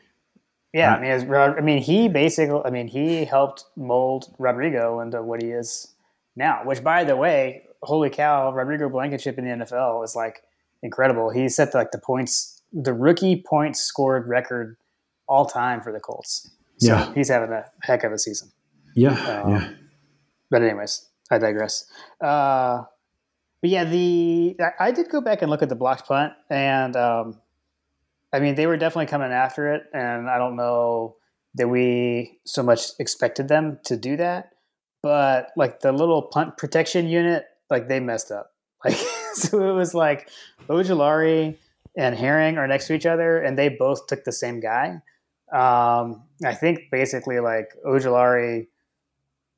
Yeah, 0.73 0.95
I, 0.95 1.01
mean, 1.01 1.35
I 1.35 1.61
mean, 1.61 1.83
he 1.83 2.09
basically, 2.09 2.63
I 2.65 2.71
mean, 2.71 2.89
he 2.89 3.27
helped 3.27 3.67
mold 3.77 4.35
Rodrigo 4.39 5.01
into 5.01 5.23
what 5.23 5.43
he 5.43 5.51
is 5.51 5.95
now. 6.35 6.63
Which, 6.65 6.83
by 6.83 7.05
the 7.05 7.15
way, 7.15 7.65
holy 7.83 8.09
cow, 8.09 8.51
Rodrigo 8.51 8.89
Blankenship 8.89 9.37
in 9.37 9.45
the 9.45 9.67
NFL 9.67 10.03
is 10.05 10.17
like 10.17 10.43
incredible. 10.83 11.29
He 11.29 11.47
set 11.51 11.73
the, 11.73 11.77
like 11.77 11.91
the 11.91 11.99
points, 11.99 12.63
the 12.73 12.95
rookie 12.95 13.45
points 13.47 13.81
scored 13.81 14.29
record 14.29 14.79
all 15.29 15.45
time 15.45 15.83
for 15.83 15.93
the 15.93 16.01
Colts. 16.01 16.51
So 16.83 16.93
Yeah. 16.95 17.15
he's 17.15 17.29
having 17.31 17.53
a 17.53 17.65
heck 17.83 18.03
of 18.05 18.13
a 18.13 18.19
season. 18.19 18.51
Yeah, 18.95 19.13
Um, 19.15 19.51
yeah. 19.51 19.69
But 20.51 20.63
anyways, 20.63 21.09
I 21.31 21.39
digress. 21.39 21.87
Uh, 22.21 22.83
but 23.61 23.71
yeah, 23.71 23.85
the 23.85 24.57
I, 24.61 24.89
I 24.89 24.91
did 24.91 25.09
go 25.09 25.21
back 25.21 25.41
and 25.43 25.51
look 25.51 25.63
at 25.63 25.69
the 25.69 25.77
blocked 25.77 26.07
punt, 26.09 26.33
and 26.51 26.95
um, 26.97 27.41
I 28.33 28.41
mean 28.41 28.55
they 28.57 28.67
were 28.67 28.77
definitely 28.77 29.07
coming 29.07 29.33
after 29.33 29.73
it, 29.75 29.85
and 29.95 30.29
I 30.29 30.37
don't 30.39 30.57
know 30.57 31.17
that 31.55 31.69
we 31.69 32.41
so 32.45 32.63
much 32.63 32.91
expected 32.99 33.49
them 33.49 33.79
to 33.85 33.97
do 33.97 34.17
that, 34.17 34.51
but 35.03 35.51
like 35.57 35.81
the 35.81 35.93
little 35.93 36.23
punt 36.23 36.57
protection 36.59 37.07
unit, 37.09 37.45
like 37.71 37.89
they 37.89 38.01
messed 38.01 38.31
up. 38.31 38.49
Like 38.85 38.99
so, 39.35 39.71
it 39.71 39.75
was 39.75 39.95
like 39.95 40.29
Ojulari 40.69 41.57
and 41.97 42.17
Herring 42.17 42.59
are 42.59 42.67
next 42.67 42.89
to 42.89 42.95
each 42.95 43.07
other, 43.07 43.39
and 43.41 43.57
they 43.57 43.69
both 43.69 44.07
took 44.09 44.25
the 44.25 44.33
same 44.33 44.59
guy. 44.61 45.01
Um, 45.53 46.25
I 46.45 46.55
think 46.55 46.91
basically 46.91 47.41
like 47.41 47.69
Ojulari 47.87 48.69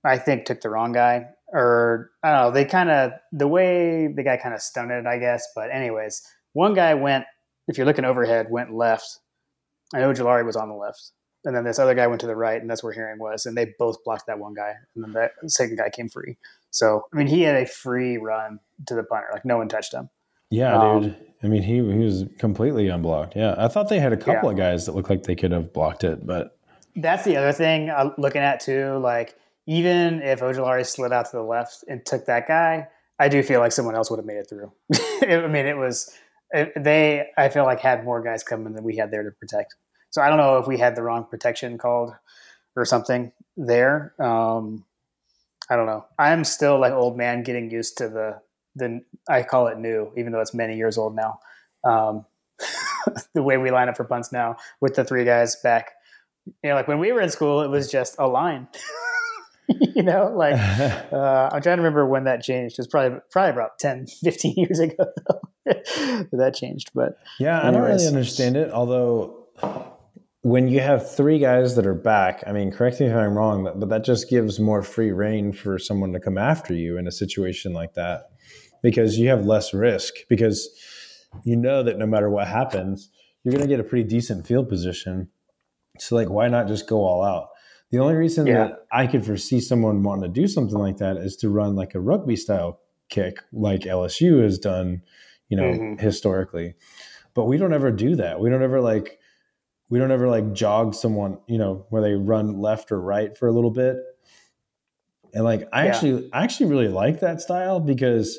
I 0.05 0.19
think 0.19 0.45
took 0.45 0.61
the 0.61 0.69
wrong 0.69 0.93
guy, 0.93 1.29
or 1.49 2.11
I 2.23 2.31
don't 2.31 2.41
know. 2.43 2.51
They 2.51 2.67
kind 2.67 2.91
of 2.91 3.13
the 3.33 3.49
way 3.49 4.09
the 4.15 4.23
guy 4.23 4.37
kind 4.37 4.55
of 4.55 4.61
stunted, 4.61 5.07
I 5.07 5.19
guess. 5.19 5.47
But 5.55 5.71
anyways, 5.73 6.23
one 6.53 6.75
guy 6.75 6.95
went. 6.95 7.25
If 7.67 7.79
you're 7.79 7.87
looking 7.87 8.05
overhead, 8.05 8.51
went 8.51 8.75
left. 8.75 9.21
I 9.95 10.01
know 10.01 10.13
Jalari 10.13 10.45
was 10.45 10.57
on 10.57 10.69
the 10.69 10.75
left, 10.75 11.13
and 11.45 11.57
then 11.57 11.65
this 11.65 11.79
other 11.79 11.95
guy 11.95 12.07
went 12.07 12.21
to 12.21 12.27
the 12.27 12.37
right, 12.37 12.61
and 12.61 12.69
that's 12.69 12.85
where 12.85 12.93
Herring 12.93 13.19
was, 13.19 13.47
and 13.47 13.57
they 13.57 13.73
both 13.79 14.05
blocked 14.05 14.27
that 14.27 14.39
one 14.39 14.53
guy, 14.53 14.75
and 14.95 15.05
then 15.05 15.13
that 15.13 15.33
second 15.47 15.79
guy 15.79 15.89
came 15.89 16.11
free. 16.11 16.37
So 16.71 17.05
I 17.13 17.17
mean, 17.17 17.27
he 17.27 17.43
had 17.43 17.57
a 17.57 17.67
free 17.67 18.19
run 18.19 18.61
to 18.87 18.95
the 18.95 19.05
punter, 19.05 19.29
like 19.33 19.47
no 19.47 19.57
one 19.57 19.69
touched 19.69 19.95
him. 19.95 20.11
Yeah, 20.51 20.77
Um, 20.77 21.03
dude. 21.03 21.17
I 21.43 21.47
mean, 21.49 21.63
he 21.63 21.75
he 21.75 21.99
was 22.05 22.25
completely 22.39 22.89
unblocked. 22.89 23.37
Yeah, 23.37 23.55
I 23.59 23.69
thought 23.69 23.89
they 23.89 24.01
had 24.01 24.13
a 24.13 24.17
couple 24.17 24.49
Yeah. 24.49 24.51
of 24.53 24.57
guys 24.57 24.87
that 24.87 24.95
looked 24.95 25.11
like 25.11 25.25
they 25.25 25.35
could 25.35 25.53
have 25.53 25.73
blocked 25.73 26.05
it, 26.05 26.27
but 26.27 26.57
That's 26.97 27.25
the 27.25 27.37
other 27.37 27.53
thing 27.53 27.91
I'm 27.91 28.13
looking 28.19 28.41
at 28.43 28.61
too. 28.61 28.99
Like 28.99 29.35
even 29.67 30.23
if 30.23 30.41
Ojulari 30.41 30.87
slid 30.87 31.13
out 31.13 31.27
to 31.27 31.37
the 31.37 31.43
left 31.43 31.85
and 31.89 32.05
took 32.07 32.27
that 32.27 32.47
guy, 32.47 32.87
I 33.19 33.29
do 33.29 33.43
feel 33.43 33.61
like 33.61 33.73
someone 33.73 33.95
else 33.97 34.11
would 34.11 34.19
have 34.19 34.27
made 34.27 34.37
it 34.37 34.49
through. 34.49 34.71
I 35.23 35.47
mean, 35.49 35.67
it 35.67 35.77
was 35.77 36.11
they. 36.77 37.27
I 37.37 37.49
feel 37.49 37.65
like 37.65 37.81
had 37.81 38.05
more 38.05 38.23
guys 38.23 38.43
coming 38.45 38.73
than 38.75 38.85
we 38.85 38.97
had 38.97 39.11
there 39.11 39.23
to 39.25 39.31
protect. 39.33 39.75
So 40.11 40.23
I 40.23 40.29
don't 40.29 40.39
know 40.39 40.59
if 40.59 40.67
we 40.69 40.79
had 40.79 40.95
the 40.95 41.03
wrong 41.03 41.25
protection 41.25 41.77
called 41.79 42.15
or 42.77 42.85
something 42.85 43.33
there. 43.57 44.15
Um, 44.21 44.85
I 45.69 45.75
don't 45.77 45.87
know. 45.87 46.05
I'm 46.19 46.45
still 46.45 46.79
like 46.79 46.93
old 46.93 47.17
man 47.17 47.43
getting 47.43 47.71
used 47.71 47.99
to 47.99 48.09
the 48.09 48.41
the. 48.77 49.03
I 49.29 49.43
call 49.43 49.69
it 49.69 49.79
new, 49.79 50.13
even 50.17 50.33
though 50.33 50.41
it's 50.41 50.55
many 50.55 50.77
years 50.77 50.99
old 50.99 51.17
now. 51.17 51.41
Um, 51.85 52.27
the 53.35 53.43
way 53.43 53.57
we 53.57 53.71
line 53.71 53.89
up 53.89 53.97
for 53.97 54.05
punts 54.05 54.33
now 54.33 54.57
with 54.81 54.95
the 54.95 55.05
three 55.05 55.25
guys 55.25 55.57
back 55.63 55.93
you 56.47 56.71
know, 56.71 56.75
like 56.75 56.89
when 56.89 56.99
we 56.99 57.13
were 57.13 57.21
in 57.21 57.31
school, 57.31 57.63
it 57.63 57.69
was 57.69 57.91
just 57.91 58.17
a 58.19 58.27
line. 58.27 58.69
you 59.95 60.03
know, 60.03 60.33
like 60.35 60.55
uh, 61.13 61.51
I'm 61.53 61.63
trying 61.63 61.77
to 61.77 61.83
remember 61.83 62.07
when 62.07 62.25
that 62.25 62.43
changed. 62.43 62.75
It 62.75 62.81
was 62.81 62.89
probably 62.89 63.19
probably 63.31 63.51
about 63.51 63.79
10, 63.79 64.07
15 64.07 64.55
years 64.57 64.79
ago 64.79 65.07
though, 65.27 65.41
that 66.33 66.55
changed. 66.55 66.91
But 66.95 67.19
yeah, 67.39 67.67
I 67.67 67.71
don't 67.71 67.83
really 67.83 68.07
understand 68.07 68.57
it. 68.57 68.71
Although, 68.71 69.47
when 70.43 70.69
you 70.69 70.81
have 70.81 71.11
three 71.15 71.39
guys 71.39 71.77
that 71.77 71.87
are 71.87 71.95
back, 71.95 72.45
I 72.47 72.53
mean, 72.53 72.71
correct 72.71 73.01
me 73.01 73.07
if 73.07 73.17
I'm 73.17 73.37
wrong, 73.37 73.65
but 73.65 73.89
that 73.89 74.05
just 74.05 74.29
gives 74.29 74.61
more 74.61 74.83
free 74.83 75.13
reign 75.13 75.53
for 75.53 75.79
someone 75.79 76.13
to 76.13 76.21
come 76.21 76.37
after 76.37 76.75
you 76.75 76.99
in 76.99 77.07
a 77.07 77.13
situation 77.13 77.73
like 77.73 77.95
that 77.95 78.31
because 78.85 79.19
you 79.19 79.31
have 79.31 79.47
less 79.47 79.73
risk 79.73 80.13
because 80.29 80.69
you 81.43 81.57
know 81.57 81.83
that 81.83 81.97
no 81.99 82.07
matter 82.07 82.29
what 82.29 82.47
happens, 82.47 83.11
you're 83.43 83.51
going 83.53 83.63
to 83.63 83.69
get 83.69 83.81
a 83.81 83.89
pretty 83.89 84.07
decent 84.07 84.47
field 84.47 84.69
position. 84.69 85.27
So, 85.99 86.15
like, 86.15 86.29
why 86.29 86.49
not 86.49 86.69
just 86.69 86.87
go 86.87 86.99
all 87.03 87.25
out? 87.25 87.49
The 87.91 87.99
only 87.99 88.15
reason 88.15 88.47
Yeah. 88.47 88.55
that 88.67 88.87
I 88.93 89.07
could 89.07 89.25
foresee 89.25 89.59
someone 89.61 90.03
wanting 90.03 90.25
to 90.33 90.41
do 90.41 90.47
something 90.47 90.77
like 90.79 90.99
that 90.99 91.17
is 91.17 91.35
to 91.39 91.49
run 91.49 91.75
like 91.75 91.95
a 91.95 92.01
rugby 92.01 92.37
style 92.37 92.81
kick, 93.09 93.39
like 93.55 93.87
LSU 93.87 94.43
has 94.43 94.59
done, 94.59 95.01
you 95.49 95.57
know, 95.57 95.73
Mhm. 95.73 96.01
historically. 96.01 96.75
But 97.33 97.47
we 97.47 97.57
don't 97.57 97.73
ever 97.73 97.91
do 97.91 98.17
that. 98.17 98.39
We 98.39 98.51
don't 98.51 98.63
ever 98.63 98.83
like, 98.83 99.19
we 99.89 99.99
don't 99.99 100.11
ever 100.11 100.29
like 100.29 100.53
jog 100.53 100.95
someone, 100.95 101.39
you 101.47 101.57
know, 101.57 101.87
where 101.89 102.03
they 102.03 102.15
run 102.15 102.61
left 102.61 102.93
or 102.93 103.01
right 103.01 103.35
for 103.35 103.49
a 103.49 103.53
little 103.53 103.71
bit. 103.71 103.97
And 105.33 105.43
like, 105.43 105.67
I 105.73 105.87
Yeah. 105.87 105.95
actually, 105.95 106.31
I 106.35 106.45
actually 106.45 106.71
really 106.71 106.89
like 106.89 107.21
that 107.21 107.41
style 107.41 107.81
because 107.81 108.39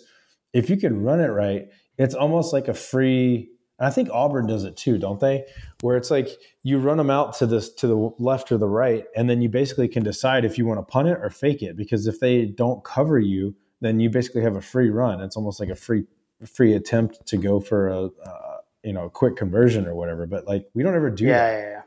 if 0.55 0.69
you 0.69 0.77
can 0.77 1.03
run 1.03 1.19
it 1.19 1.27
right, 1.27 1.67
it's 1.97 2.15
almost 2.15 2.53
like 2.53 2.69
a 2.69 2.73
free. 2.73 3.49
And 3.77 3.87
I 3.87 3.91
think 3.91 4.09
Auburn 4.11 4.47
does 4.47 4.63
it 4.63 4.77
too, 4.77 4.97
don't 4.97 5.19
they? 5.19 5.45
Where 5.81 5.97
it's 5.97 6.09
like 6.09 6.29
you 6.63 6.79
run 6.79 6.97
them 6.97 7.09
out 7.09 7.33
to 7.37 7.45
this 7.45 7.71
to 7.75 7.87
the 7.87 8.11
left 8.19 8.51
or 8.53 8.57
the 8.57 8.67
right, 8.67 9.05
and 9.17 9.29
then 9.29 9.41
you 9.41 9.49
basically 9.49 9.89
can 9.89 10.01
decide 10.01 10.45
if 10.45 10.57
you 10.57 10.65
want 10.65 10.79
to 10.79 10.83
punt 10.83 11.09
it 11.09 11.19
or 11.21 11.29
fake 11.29 11.61
it. 11.61 11.75
Because 11.75 12.07
if 12.07 12.21
they 12.21 12.45
don't 12.45 12.83
cover 12.85 13.19
you, 13.19 13.53
then 13.81 13.99
you 13.99 14.09
basically 14.09 14.43
have 14.43 14.55
a 14.55 14.61
free 14.61 14.89
run. 14.89 15.21
It's 15.21 15.35
almost 15.35 15.59
like 15.59 15.69
a 15.69 15.75
free 15.75 16.05
free 16.45 16.73
attempt 16.73 17.25
to 17.27 17.37
go 17.37 17.59
for 17.59 17.89
a 17.89 18.05
uh, 18.05 18.57
you 18.83 18.93
know 18.93 19.05
a 19.05 19.09
quick 19.09 19.35
conversion 19.35 19.85
or 19.85 19.93
whatever. 19.93 20.25
But 20.25 20.47
like 20.47 20.69
we 20.73 20.83
don't 20.83 20.95
ever 20.95 21.09
do 21.09 21.25
yeah, 21.25 21.31
that. 21.33 21.59
yeah, 21.59 21.69
yeah, 21.69 21.81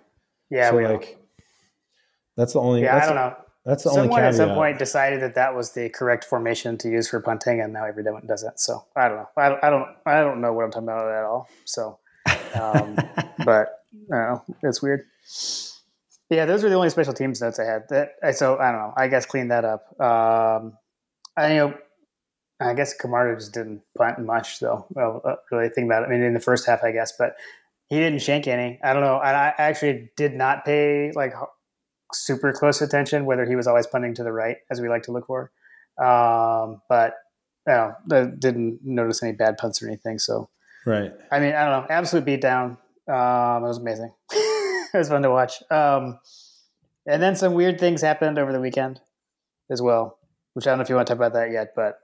yeah. 0.51 0.71
so 0.71 0.77
we 0.77 0.83
don't. 0.83 0.93
like 0.93 1.19
that's 2.37 2.53
the 2.53 2.61
only. 2.61 2.83
yeah, 2.83 2.97
I 2.97 3.07
don't 3.07 3.15
know. 3.15 3.35
That's 3.69 3.85
the 3.85 3.91
only 3.91 4.03
Someone 4.05 4.21
caveat. 4.21 4.33
at 4.35 4.37
some 4.37 4.55
point 4.55 4.79
decided 4.79 5.21
that 5.21 5.35
that 5.35 5.55
was 5.55 5.73
the 5.73 5.91
correct 5.91 6.25
formation 6.25 6.79
to 6.79 6.89
use 6.89 7.09
for 7.11 7.21
punting, 7.21 7.61
and 7.61 7.71
now 7.73 7.85
everyone 7.85 8.27
does 8.27 8.43
it. 8.43 8.59
So 8.59 8.87
I 8.97 9.09
don't 9.09 9.19
know. 9.19 9.29
I 9.37 9.49
don't. 9.51 9.63
I 9.65 9.69
don't, 9.71 9.89
I 10.07 10.21
don't 10.21 10.41
know 10.41 10.55
what 10.55 10.65
I'm 10.65 10.71
talking 10.71 10.89
about 10.89 11.07
at 11.11 11.25
all. 11.25 11.49
So, 11.67 11.99
um, 12.55 12.97
but 13.45 13.69
I 14.11 14.17
don't 14.17 14.29
know. 14.31 14.45
It's 14.63 14.81
weird. 14.81 15.05
Yeah, 16.31 16.47
those 16.47 16.63
were 16.63 16.71
the 16.71 16.77
only 16.77 16.91
special 16.91 17.13
teams 17.13 17.41
notes 17.43 17.59
I 17.59 17.65
had. 17.65 17.89
That 17.91 18.13
I- 18.23 18.31
so 18.33 18.59
I 18.59 18.73
don't 18.73 18.81
know. 18.81 18.95
I 18.97 19.09
guess 19.09 19.27
clean 19.27 19.49
that 19.49 19.65
up. 19.67 20.01
Um, 20.01 20.79
I 21.37 21.53
you 21.53 21.59
know. 21.59 21.75
I 22.61 22.75
guess 22.75 22.93
Camarda 22.93 23.37
just 23.37 23.55
didn't 23.55 23.83
punt 23.97 24.19
much, 24.19 24.59
though. 24.59 24.87
Well, 24.91 25.23
uh, 25.25 25.37
really 25.53 25.69
think 25.69 25.87
about 25.87 26.03
it. 26.03 26.07
I 26.07 26.09
mean, 26.09 26.23
in 26.23 26.35
the 26.35 26.41
first 26.41 26.67
half, 26.67 26.83
I 26.83 26.91
guess, 26.91 27.13
but 27.17 27.37
he 27.87 28.01
didn't 28.01 28.21
shank 28.21 28.49
any. 28.49 28.81
I 28.83 28.95
don't 28.95 29.03
know. 29.05 29.21
And 29.21 29.37
I 29.37 29.55
actually 29.59 30.11
did 30.17 30.35
not 30.35 30.65
pay 30.65 31.13
like 31.15 31.35
super 32.13 32.53
close 32.53 32.81
attention 32.81 33.25
whether 33.27 33.45
he 33.47 33.57
was 33.57 33.67
always 33.67 33.87
punting 33.87 34.15
to 34.15 34.23
the 34.25 34.33
right, 34.33 34.57
as 34.71 34.81
we 34.81 34.89
like 34.89 35.03
to 35.05 35.13
look 35.13 35.27
for. 35.27 35.51
Um, 35.99 36.81
but 36.89 37.15
no, 37.67 37.95
I 38.11 38.25
didn't 38.25 38.81
notice 38.85 39.23
any 39.23 39.33
bad 39.33 39.59
punts 39.59 39.83
or 39.83 39.89
anything. 39.89 40.19
So 40.19 40.49
right. 40.87 41.13
I 41.31 41.41
mean, 41.41 41.55
I 41.55 41.65
don't 41.69 41.83
know. 41.83 41.87
Absolute 41.95 42.25
beatdown. 42.25 42.79
Um, 43.09 43.65
it 43.65 43.69
was 43.69 43.79
amazing. 43.79 44.13
it 44.31 44.91
was 44.95 45.09
fun 45.09 45.23
to 45.23 45.31
watch. 45.31 45.63
Um, 45.71 46.19
and 47.07 47.23
then 47.23 47.37
some 47.37 47.55
weird 47.55 47.81
things 47.81 48.03
happened 48.03 48.39
over 48.39 48.53
the 48.53 48.61
weekend 48.61 49.01
as 49.71 49.81
well, 49.83 50.19
which 50.55 50.67
I 50.67 50.71
don't 50.71 50.79
know 50.79 50.83
if 50.83 50.89
you 50.89 50.95
want 50.95 51.09
to 51.09 51.13
talk 51.15 51.19
about 51.19 51.33
that 51.35 51.51
yet, 51.51 51.73
but 51.75 52.01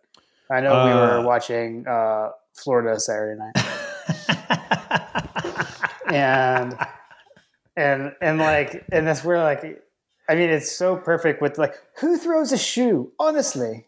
I 0.50 0.60
know 0.60 0.84
we 0.84 0.90
Uh, 0.92 1.18
were 1.18 1.26
watching 1.26 1.86
uh, 1.86 2.30
Florida 2.54 2.98
Saturday 3.00 3.38
night, 3.38 3.56
and 6.12 6.76
and 7.76 8.12
and 8.20 8.38
like, 8.38 8.84
and 8.92 9.06
that's 9.06 9.24
where 9.24 9.42
like, 9.42 9.82
I 10.28 10.34
mean, 10.34 10.50
it's 10.50 10.72
so 10.72 10.96
perfect 10.96 11.42
with 11.42 11.58
like, 11.58 11.74
who 11.98 12.16
throws 12.16 12.52
a 12.52 12.58
shoe? 12.58 13.12
Honestly, 13.18 13.86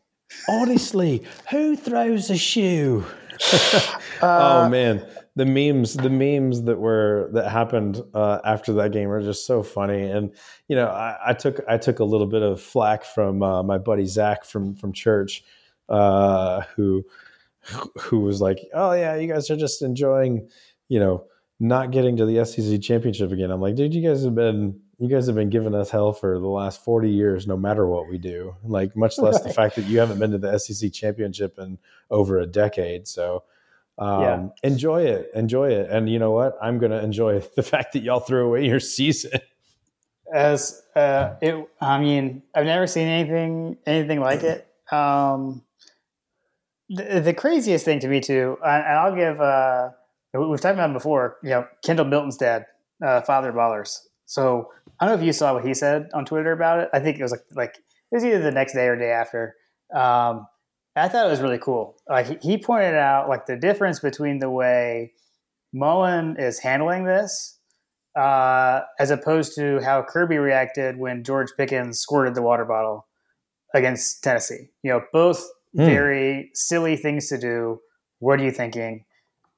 Honestly, 0.48 1.22
who 1.50 1.76
throws 1.76 2.30
a 2.30 2.36
shoe? 2.36 3.04
uh, 4.22 4.64
oh 4.66 4.68
man, 4.68 5.06
the 5.36 5.46
memes, 5.46 5.94
the 5.94 6.10
memes 6.10 6.62
that 6.62 6.78
were 6.78 7.28
that 7.32 7.50
happened 7.50 8.02
uh, 8.14 8.40
after 8.44 8.72
that 8.74 8.92
game 8.92 9.10
are 9.10 9.22
just 9.22 9.46
so 9.46 9.62
funny. 9.62 10.02
And 10.02 10.32
you 10.68 10.76
know, 10.76 10.88
I, 10.88 11.16
I 11.28 11.32
took 11.32 11.60
I 11.68 11.78
took 11.78 12.00
a 12.00 12.04
little 12.04 12.26
bit 12.26 12.42
of 12.42 12.60
flack 12.60 13.04
from 13.04 13.42
uh, 13.42 13.62
my 13.62 13.78
buddy 13.78 14.06
Zach 14.06 14.44
from 14.44 14.74
from 14.74 14.92
church, 14.92 15.44
uh, 15.88 16.62
who 16.74 17.04
who 17.98 18.20
was 18.20 18.40
like, 18.40 18.58
"Oh 18.74 18.92
yeah, 18.92 19.16
you 19.16 19.32
guys 19.32 19.50
are 19.50 19.56
just 19.56 19.82
enjoying, 19.82 20.48
you 20.88 20.98
know, 20.98 21.24
not 21.60 21.92
getting 21.92 22.16
to 22.16 22.26
the 22.26 22.44
SEC 22.44 22.80
championship 22.80 23.30
again." 23.30 23.50
I'm 23.50 23.60
like, 23.60 23.76
dude, 23.76 23.94
you 23.94 24.06
guys 24.06 24.24
have 24.24 24.34
been 24.34 24.80
you 24.98 25.08
guys 25.08 25.26
have 25.26 25.36
been 25.36 25.50
giving 25.50 25.74
us 25.74 25.90
hell 25.90 26.12
for 26.12 26.38
the 26.38 26.46
last 26.46 26.82
40 26.84 27.10
years, 27.10 27.46
no 27.46 27.56
matter 27.56 27.86
what 27.86 28.08
we 28.08 28.16
do. 28.18 28.56
Like, 28.64 28.96
much 28.96 29.18
less 29.18 29.42
the 29.42 29.52
fact 29.52 29.76
that 29.76 29.84
you 29.86 29.98
haven't 29.98 30.18
been 30.18 30.30
to 30.30 30.38
the 30.38 30.58
SEC 30.58 30.92
championship 30.92 31.58
in 31.58 31.78
over 32.10 32.38
a 32.38 32.46
decade. 32.46 33.06
So, 33.06 33.44
um, 33.98 34.20
Yeah. 34.22 34.48
enjoy 34.62 35.04
it, 35.04 35.30
enjoy 35.34 35.70
it, 35.70 35.90
and 35.90 36.08
you 36.08 36.18
know 36.18 36.30
what? 36.30 36.56
I'm 36.62 36.78
going 36.78 36.92
to 36.92 37.02
enjoy 37.02 37.40
the 37.56 37.62
fact 37.62 37.92
that 37.92 38.00
y'all 38.02 38.20
threw 38.20 38.46
away 38.46 38.64
your 38.66 38.80
season. 38.80 39.32
as 40.34 40.82
uh, 40.96 41.34
it 41.40 41.54
i 41.80 42.00
mean 42.00 42.42
i've 42.52 42.64
never 42.64 42.84
seen 42.88 43.06
anything 43.06 43.76
anything 43.86 44.18
like 44.18 44.42
it 44.42 44.66
um 44.92 45.62
the, 46.88 47.20
the 47.20 47.32
craziest 47.32 47.84
thing 47.84 48.00
to 48.00 48.08
me 48.08 48.20
too 48.20 48.58
and 48.64 48.82
i'll 48.98 49.14
give 49.14 49.40
uh 49.40 49.88
we've 50.34 50.60
talked 50.60 50.74
about 50.74 50.86
him 50.86 50.92
before 50.92 51.36
you 51.44 51.50
know 51.50 51.64
kendall 51.84 52.04
milton's 52.04 52.36
dad 52.36 52.66
uh 53.04 53.20
father 53.20 53.52
ballers 53.52 54.00
so 54.26 54.70
i 55.00 55.06
don't 55.06 55.16
know 55.16 55.20
if 55.20 55.26
you 55.26 55.32
saw 55.32 55.54
what 55.54 55.64
he 55.64 55.72
said 55.72 56.08
on 56.14 56.24
twitter 56.24 56.52
about 56.52 56.78
it 56.80 56.88
i 56.92 57.00
think 57.00 57.18
it 57.18 57.22
was 57.22 57.32
like 57.32 57.44
like 57.54 57.74
it 57.76 58.14
was 58.14 58.24
either 58.24 58.40
the 58.40 58.50
next 58.50 58.74
day 58.74 58.86
or 58.86 58.96
day 58.96 59.10
after 59.10 59.54
Um, 59.94 60.46
I 60.96 61.08
thought 61.08 61.26
it 61.26 61.30
was 61.30 61.42
really 61.42 61.58
cool. 61.58 61.96
Like 62.08 62.42
he 62.42 62.56
pointed 62.56 62.94
out, 62.94 63.28
like 63.28 63.46
the 63.46 63.56
difference 63.56 64.00
between 64.00 64.38
the 64.38 64.50
way 64.50 65.12
Mullen 65.74 66.36
is 66.38 66.58
handling 66.58 67.04
this, 67.04 67.58
uh, 68.18 68.80
as 68.98 69.10
opposed 69.10 69.54
to 69.56 69.80
how 69.80 70.02
Kirby 70.02 70.38
reacted 70.38 70.98
when 70.98 71.22
George 71.22 71.50
Pickens 71.56 72.00
squirted 72.00 72.34
the 72.34 72.42
water 72.42 72.64
bottle 72.64 73.06
against 73.74 74.24
Tennessee. 74.24 74.70
You 74.82 74.92
know, 74.92 75.02
both 75.12 75.46
mm. 75.76 75.84
very 75.84 76.50
silly 76.54 76.96
things 76.96 77.28
to 77.28 77.36
do. 77.36 77.80
What 78.20 78.40
are 78.40 78.44
you 78.44 78.50
thinking? 78.50 79.04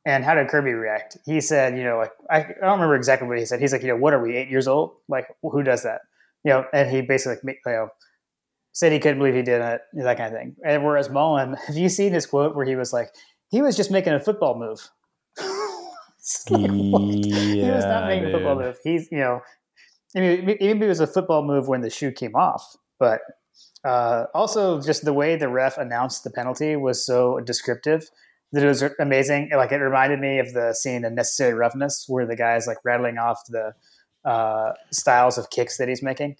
And 0.05 0.25
how 0.25 0.35
did 0.35 0.49
Kirby 0.49 0.73
react? 0.73 1.19
He 1.27 1.41
said, 1.41 1.77
you 1.77 1.85
know, 1.85 1.99
like 1.99 2.13
I, 2.31 2.39
I 2.39 2.43
don't 2.63 2.73
remember 2.73 2.97
exactly 2.97 3.29
what 3.29 3.39
he 3.39 3.45
said. 3.45 3.61
He's 3.61 3.73
like, 3.73 3.83
you 3.83 3.89
know, 3.89 3.97
what 3.97 4.15
are 4.15 4.23
we, 4.23 4.37
eight 4.37 4.49
years 4.49 4.69
old? 4.69 4.93
Like, 5.09 5.27
who 5.43 5.63
does 5.63 5.83
that? 5.83 6.03
You 6.45 6.53
know, 6.53 6.65
and 6.73 6.91
he 6.91 7.03
basically, 7.03 7.53
you 7.67 7.73
know, 7.73 7.89
said 8.73 8.93
he 8.93 9.01
couldn't 9.01 9.19
believe 9.19 9.35
he 9.35 9.43
did 9.43 9.61
it, 9.61 9.81
that 9.95 10.17
kind 10.17 10.35
of 10.35 10.41
thing. 10.41 10.57
And 10.65 10.85
whereas 10.85 11.11
Mullen, 11.11 11.55
have 11.67 11.77
you 11.77 11.89
seen 11.89 12.13
his 12.13 12.27
quote 12.27 12.55
where 12.55 12.65
he 12.65 12.77
was 12.77 12.93
like, 12.93 13.11
he 13.51 13.61
was 13.61 13.77
just 13.77 13.91
making 13.91 14.13
a 14.13 14.21
football 14.21 14.59
move? 14.59 14.89
like, 15.39 16.71
yeah, 16.71 17.65
he 17.65 17.71
was 17.71 17.85
not 17.85 18.07
making 18.07 18.29
a 18.29 18.33
football 18.33 18.57
move. 18.57 18.79
He's, 18.85 19.09
you 19.11 19.19
know, 19.19 19.41
I 20.17 20.21
mean, 20.21 20.45
maybe 20.47 20.85
it 20.85 20.89
was 20.89 21.01
a 21.01 21.07
football 21.07 21.45
move 21.45 21.69
when 21.69 21.81
the 21.81 21.91
shoe 21.91 22.13
came 22.13 22.35
off, 22.35 22.77
but 22.99 23.21
uh, 23.85 24.25
also 24.35 24.81
just 24.81 25.05
the 25.05 25.13
way 25.13 25.37
the 25.37 25.49
ref 25.49 25.77
announced 25.77 26.25
the 26.25 26.31
penalty 26.31 26.77
was 26.77 27.05
so 27.05 27.41
descriptive 27.41 28.09
it 28.53 28.65
was 28.65 28.83
amazing. 28.99 29.51
Like 29.55 29.73
it 29.73 29.77
reminded 29.77 30.21
me 30.21 30.39
of 30.39 30.53
the 30.53 30.73
scene 30.73 31.05
in 31.05 31.15
Necessary 31.15 31.55
Roughness 31.55 32.07
where 32.09 32.27
the 32.27 32.37
guy's 32.37 32.67
like 32.67 32.79
rattling 32.85 33.19
off 33.19 33.41
the 33.49 33.75
uh, 34.25 34.73
styles 34.91 35.39
of 35.39 35.51
kicks 35.51 35.77
that 35.79 35.89
he's 35.89 36.03
making. 36.03 36.37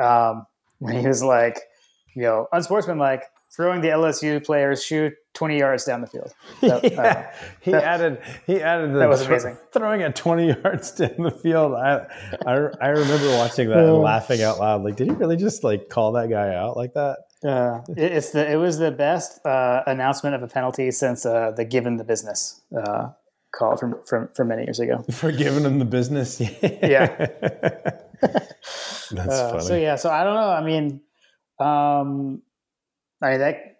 Um, 0.00 0.46
when 0.78 0.98
he 1.00 1.06
was 1.06 1.22
like, 1.22 1.58
you 2.14 2.22
know, 2.22 2.48
unsportsmanlike, 2.52 3.22
throwing 3.54 3.80
the 3.80 3.88
LSU 3.88 4.44
player's 4.44 4.84
shoe 4.84 5.12
20 5.34 5.58
yards 5.58 5.84
down 5.84 6.00
the 6.02 6.06
field. 6.06 6.34
So, 6.60 6.80
yeah, 6.82 7.00
uh, 7.00 7.46
he 7.60 7.74
added 7.74 8.20
he 8.46 8.62
added 8.62 8.92
the 8.94 8.98
that 8.98 9.08
was 9.08 9.22
amazing. 9.22 9.56
throwing 9.72 10.00
it 10.00 10.16
20 10.16 10.46
yards 10.62 10.90
down 10.92 11.16
the 11.18 11.30
field. 11.30 11.74
I 11.74 12.06
I, 12.46 12.52
I 12.80 12.88
remember 12.88 13.28
watching 13.36 13.68
that 13.68 13.78
and 13.78 13.94
laughing 14.02 14.42
out 14.42 14.58
loud. 14.58 14.82
Like, 14.82 14.96
did 14.96 15.08
he 15.08 15.14
really 15.14 15.36
just 15.36 15.64
like 15.64 15.88
call 15.88 16.12
that 16.12 16.28
guy 16.30 16.54
out 16.54 16.76
like 16.76 16.94
that? 16.94 17.18
Uh, 17.44 17.80
it, 17.90 18.12
it's 18.12 18.30
the 18.30 18.50
it 18.50 18.56
was 18.56 18.78
the 18.78 18.90
best 18.90 19.44
uh, 19.44 19.82
announcement 19.86 20.34
of 20.34 20.42
a 20.42 20.48
penalty 20.48 20.90
since 20.90 21.26
uh, 21.26 21.50
the 21.50 21.64
given 21.64 21.96
the 21.96 22.04
business 22.04 22.62
uh, 22.76 23.08
call 23.52 23.76
from, 23.76 23.96
from 24.06 24.28
from 24.34 24.48
many 24.48 24.64
years 24.64 24.80
ago. 24.80 25.04
For 25.10 25.32
giving 25.32 25.62
them 25.62 25.78
the 25.78 25.84
business, 25.84 26.40
yeah. 26.62 27.06
That's 28.22 29.16
uh, 29.16 29.50
funny. 29.50 29.64
So 29.64 29.76
yeah, 29.76 29.96
so 29.96 30.10
I 30.10 30.24
don't 30.24 30.34
know. 30.34 30.50
I 30.50 30.62
mean, 30.62 31.00
um, 31.58 32.42
I 33.22 33.30
mean 33.30 33.40
that 33.40 33.72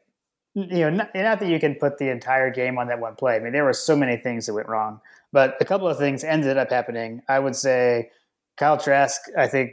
you 0.55 0.67
know, 0.67 0.91
not, 0.91 1.15
not, 1.15 1.41
that 1.41 1.49
you 1.49 1.61
can 1.61 1.75
put 1.75 1.99
the 1.99 2.11
entire 2.11 2.51
game 2.51 2.79
on 2.79 2.89
that 2.89 2.99
one 2.99 3.15
play. 3.15 3.37
I 3.37 3.41
mean, 3.41 3.53
there 3.53 3.65
were 3.65 3.75
so 3.75 3.95
many 3.95 4.17
things 4.17 4.47
that 4.47 4.55
went 4.55 4.69
wrong, 4.69 5.01
but 5.31 5.57
a 5.61 5.67
couple 5.67 5.87
of 5.87 5.99
things 5.99 6.25
ended 6.25 6.57
up 6.57 6.71
happening. 6.71 7.21
I 7.29 7.39
would 7.39 7.55
say 7.57 8.11
Kyle 8.57 8.79
Trask, 8.79 9.21
I 9.37 9.49
think 9.49 9.73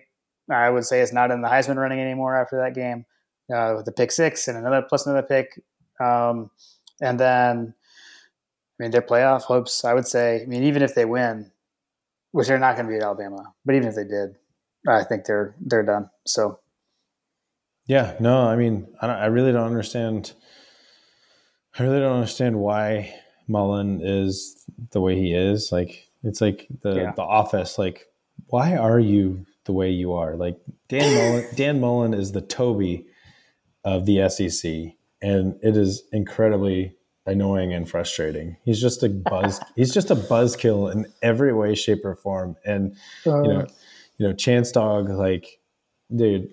I 0.49 0.69
would 0.69 0.85
say 0.85 1.01
is 1.01 1.13
not 1.13 1.31
in 1.31 1.41
the 1.41 1.47
Heisman 1.47 1.77
running 1.77 1.99
anymore 1.99 2.35
after 2.35 2.57
that 2.57 2.75
game 2.75 3.05
uh, 3.51 3.73
with 3.75 3.85
the 3.85 3.91
pick 3.91 4.11
six 4.11 4.47
and 4.47 4.57
another 4.57 4.85
plus 4.87 5.07
another 5.07 5.25
pick. 5.25 5.61
Um, 5.99 6.51
and 7.01 7.19
then, 7.19 7.73
I 8.79 8.83
mean, 8.83 8.91
their 8.91 9.01
playoff 9.01 9.41
hopes, 9.41 9.83
I 9.83 9.93
would 9.93 10.07
say, 10.07 10.43
I 10.43 10.45
mean, 10.45 10.63
even 10.63 10.81
if 10.81 10.93
they 10.93 11.05
win, 11.05 11.51
which 12.31 12.47
they're 12.47 12.59
not 12.59 12.75
going 12.75 12.87
to 12.87 12.93
beat 12.93 13.03
Alabama, 13.03 13.53
but 13.65 13.75
even 13.75 13.87
if 13.87 13.95
they 13.95 14.03
did, 14.03 14.35
I 14.87 15.03
think 15.03 15.25
they're, 15.25 15.55
they're 15.59 15.83
done. 15.83 16.09
So, 16.25 16.59
yeah, 17.87 18.15
no, 18.19 18.47
I 18.47 18.55
mean, 18.55 18.87
I, 19.01 19.07
I 19.07 19.25
really 19.25 19.51
don't 19.51 19.67
understand. 19.67 20.33
I 21.77 21.83
really 21.83 21.99
don't 21.99 22.15
understand 22.15 22.59
why 22.59 23.13
Mullen 23.47 24.01
is 24.03 24.65
the 24.91 25.01
way 25.01 25.15
he 25.19 25.33
is. 25.33 25.71
Like, 25.71 26.09
it's 26.23 26.41
like 26.41 26.67
the, 26.81 26.95
yeah. 26.95 27.11
the 27.15 27.23
office, 27.23 27.77
like, 27.77 28.07
why 28.47 28.75
are 28.75 28.99
you 28.99 29.45
the 29.65 29.73
way 29.73 29.89
you 29.89 30.13
are? 30.13 30.35
Like 30.35 30.59
Dan 30.89 31.15
Mullen, 31.15 31.55
Dan 31.55 31.79
Mullen 31.79 32.13
is 32.13 32.31
the 32.31 32.41
Toby 32.41 33.05
of 33.83 34.05
the 34.05 34.27
SEC, 34.29 34.95
and 35.21 35.57
it 35.61 35.77
is 35.77 36.03
incredibly 36.11 36.95
annoying 37.25 37.73
and 37.73 37.89
frustrating. 37.89 38.57
He's 38.63 38.81
just 38.81 39.03
a 39.03 39.09
buzz. 39.09 39.59
he's 39.75 39.93
just 39.93 40.11
a 40.11 40.15
buzzkill 40.15 40.91
in 40.91 41.07
every 41.21 41.53
way, 41.53 41.75
shape, 41.75 42.05
or 42.05 42.15
form. 42.15 42.55
And 42.65 42.95
uh, 43.25 43.41
you 43.41 43.49
know, 43.49 43.67
you 44.17 44.27
know, 44.27 44.33
Chance 44.33 44.71
Dog, 44.71 45.09
like, 45.09 45.59
dude, 46.15 46.49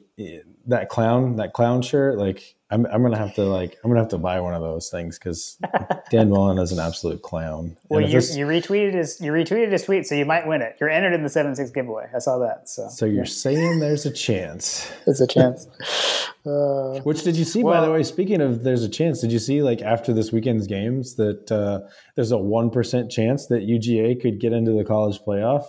that 0.66 0.89
clown, 0.89 1.37
that 1.37 1.53
clown 1.53 1.83
shirt, 1.83 2.18
like 2.18 2.57
I'm, 2.70 2.87
I'm 2.87 3.03
gonna 3.03 3.18
have 3.18 3.35
to 3.35 3.43
like 3.43 3.76
I'm 3.83 3.91
gonna 3.91 4.01
have 4.01 4.11
to 4.11 4.18
buy 4.18 4.41
one 4.41 4.55
of 4.55 4.62
those 4.62 4.91
things 4.91 5.18
because 5.18 5.59
Dan 6.11 6.31
Mullen 6.31 6.59
is 6.59 6.70
an 6.70 6.78
absolute 6.78 7.20
clown. 7.22 7.76
Well, 7.89 8.01
you, 8.01 8.09
you 8.09 8.47
retweeted 8.47 8.95
his 8.95 9.20
you 9.20 9.33
retweeted 9.33 9.72
his 9.72 9.83
tweet, 9.85 10.07
so 10.07 10.14
you 10.14 10.24
might 10.24 10.47
win 10.47 10.62
it. 10.62 10.76
You're 10.81 10.91
entered 10.91 11.12
in 11.12 11.22
the 11.22 11.28
seven 11.28 11.57
six 11.57 11.70
giveaway. 11.70 12.07
I 12.14 12.18
saw 12.20 12.39
that. 12.39 12.68
So 12.68 12.89
so 12.89 13.07
you're 13.07 13.24
yeah. 13.24 13.31
saying 13.31 13.81
there's 13.81 14.07
a 14.07 14.12
chance? 14.12 14.91
There's 15.05 15.20
a 15.20 15.26
chance. 15.26 15.66
Uh, 16.47 17.01
Which 17.01 17.22
did 17.22 17.36
you 17.36 17.45
see? 17.45 17.62
Well, 17.62 17.80
by 17.80 17.86
the 17.86 17.93
way, 17.93 18.03
speaking 18.03 18.41
of 18.41 18.62
there's 18.62 18.82
a 18.82 18.88
chance, 18.88 19.20
did 19.20 19.30
you 19.30 19.38
see 19.38 19.62
like 19.62 19.82
after 19.82 20.12
this 20.12 20.32
weekend's 20.32 20.66
games 20.66 21.16
that 21.16 21.53
uh, 21.53 21.80
there's 22.16 22.32
a 22.32 22.38
one 22.38 22.70
percent 22.70 23.11
chance 23.11 23.47
that 23.47 23.66
UGA 23.66 24.20
could 24.22 24.41
get 24.41 24.53
into 24.53 24.72
the 24.72 24.84
college 24.84 25.20
playoff? 25.20 25.64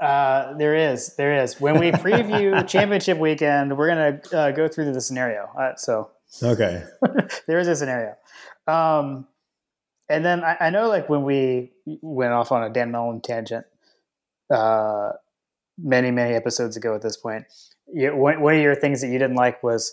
Uh, 0.00 0.54
there 0.54 0.74
is, 0.74 1.16
there 1.16 1.42
is. 1.42 1.60
When 1.60 1.78
we 1.78 1.90
preview 1.90 2.66
championship 2.68 3.18
weekend, 3.18 3.76
we're 3.76 3.88
gonna 3.88 4.20
uh, 4.32 4.50
go 4.52 4.68
through 4.68 4.92
the 4.92 5.00
scenario. 5.00 5.50
Uh, 5.58 5.74
so 5.76 6.10
okay, 6.42 6.84
there 7.46 7.58
is 7.58 7.68
a 7.68 7.76
scenario. 7.76 8.14
Um, 8.66 9.26
and 10.08 10.24
then 10.24 10.44
I, 10.44 10.56
I, 10.60 10.70
know, 10.70 10.88
like 10.88 11.10
when 11.10 11.24
we 11.24 11.72
went 11.84 12.32
off 12.32 12.52
on 12.52 12.62
a 12.62 12.70
Dan 12.70 12.90
Mullen 12.90 13.20
tangent, 13.20 13.66
uh, 14.50 15.12
many 15.76 16.10
many 16.10 16.34
episodes 16.34 16.76
ago. 16.76 16.94
At 16.94 17.02
this 17.02 17.16
point, 17.16 17.44
you, 17.92 18.14
one, 18.16 18.40
one 18.40 18.54
of 18.54 18.62
your 18.62 18.74
things 18.74 19.00
that 19.00 19.08
you 19.08 19.18
didn't 19.18 19.36
like 19.36 19.62
was 19.62 19.92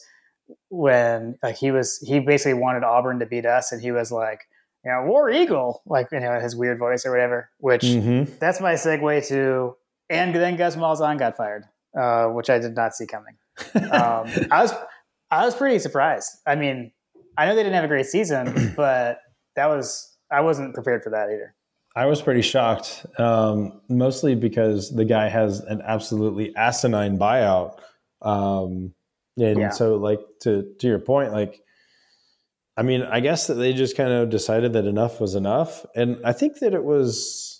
when 0.69 1.37
uh, 1.41 1.51
he 1.51 1.71
was 1.71 1.99
he 2.05 2.19
basically 2.19 2.53
wanted 2.53 2.83
Auburn 2.83 3.19
to 3.19 3.25
beat 3.25 3.45
us, 3.45 3.71
and 3.71 3.81
he 3.81 3.91
was 3.91 4.11
like, 4.11 4.41
you 4.83 4.91
know, 4.91 5.03
War 5.05 5.29
Eagle, 5.29 5.81
like 5.85 6.07
you 6.11 6.19
know 6.19 6.39
his 6.39 6.55
weird 6.55 6.79
voice 6.79 7.05
or 7.05 7.11
whatever. 7.11 7.49
Which 7.59 7.83
mm-hmm. 7.83 8.33
that's 8.39 8.59
my 8.61 8.73
segue 8.73 9.27
to 9.29 9.75
and 10.09 10.35
then 10.35 10.55
Gus 10.55 10.75
Malzahn 10.75 11.17
got 11.17 11.37
fired, 11.37 11.65
uh, 11.99 12.27
which 12.27 12.49
I 12.49 12.59
did 12.59 12.75
not 12.75 12.93
see 12.93 13.05
coming. 13.05 13.35
Um, 13.75 14.29
I 14.51 14.61
was 14.61 14.73
I 15.31 15.45
was 15.45 15.55
pretty 15.55 15.79
surprised. 15.79 16.29
I 16.45 16.55
mean, 16.55 16.91
I 17.37 17.45
know 17.45 17.55
they 17.55 17.63
didn't 17.63 17.75
have 17.75 17.85
a 17.85 17.89
great 17.89 18.05
season, 18.05 18.73
but 18.77 19.19
that 19.55 19.67
was 19.67 20.15
I 20.31 20.41
wasn't 20.41 20.73
prepared 20.73 21.03
for 21.03 21.11
that 21.11 21.29
either. 21.29 21.54
I 21.95 22.07
was 22.07 22.21
pretty 22.21 22.41
shocked, 22.41 23.05
um, 23.17 23.81
mostly 23.87 24.35
because 24.35 24.93
the 24.93 25.05
guy 25.05 25.29
has 25.29 25.61
an 25.61 25.81
absolutely 25.81 26.55
asinine 26.55 27.17
buyout, 27.17 27.79
um, 28.21 28.93
and 29.37 29.59
yeah. 29.59 29.69
so 29.69 29.95
like 29.95 30.19
to 30.41 30.73
to 30.79 30.87
your 30.87 30.99
point, 30.99 31.31
like. 31.31 31.61
I 32.77 32.81
mean, 32.81 33.03
I 33.03 33.21
guess 33.21 33.47
that 33.47 33.53
they 33.53 33.71
just 33.71 33.95
kind 33.95 34.11
of 34.11 34.29
decided 34.29 34.73
that 34.73 34.83
enough 34.85 35.21
was 35.21 35.33
enough. 35.33 35.85
And 35.95 36.19
I 36.25 36.33
think 36.33 36.59
that 36.59 36.73
it 36.73 36.83
was 36.83 37.55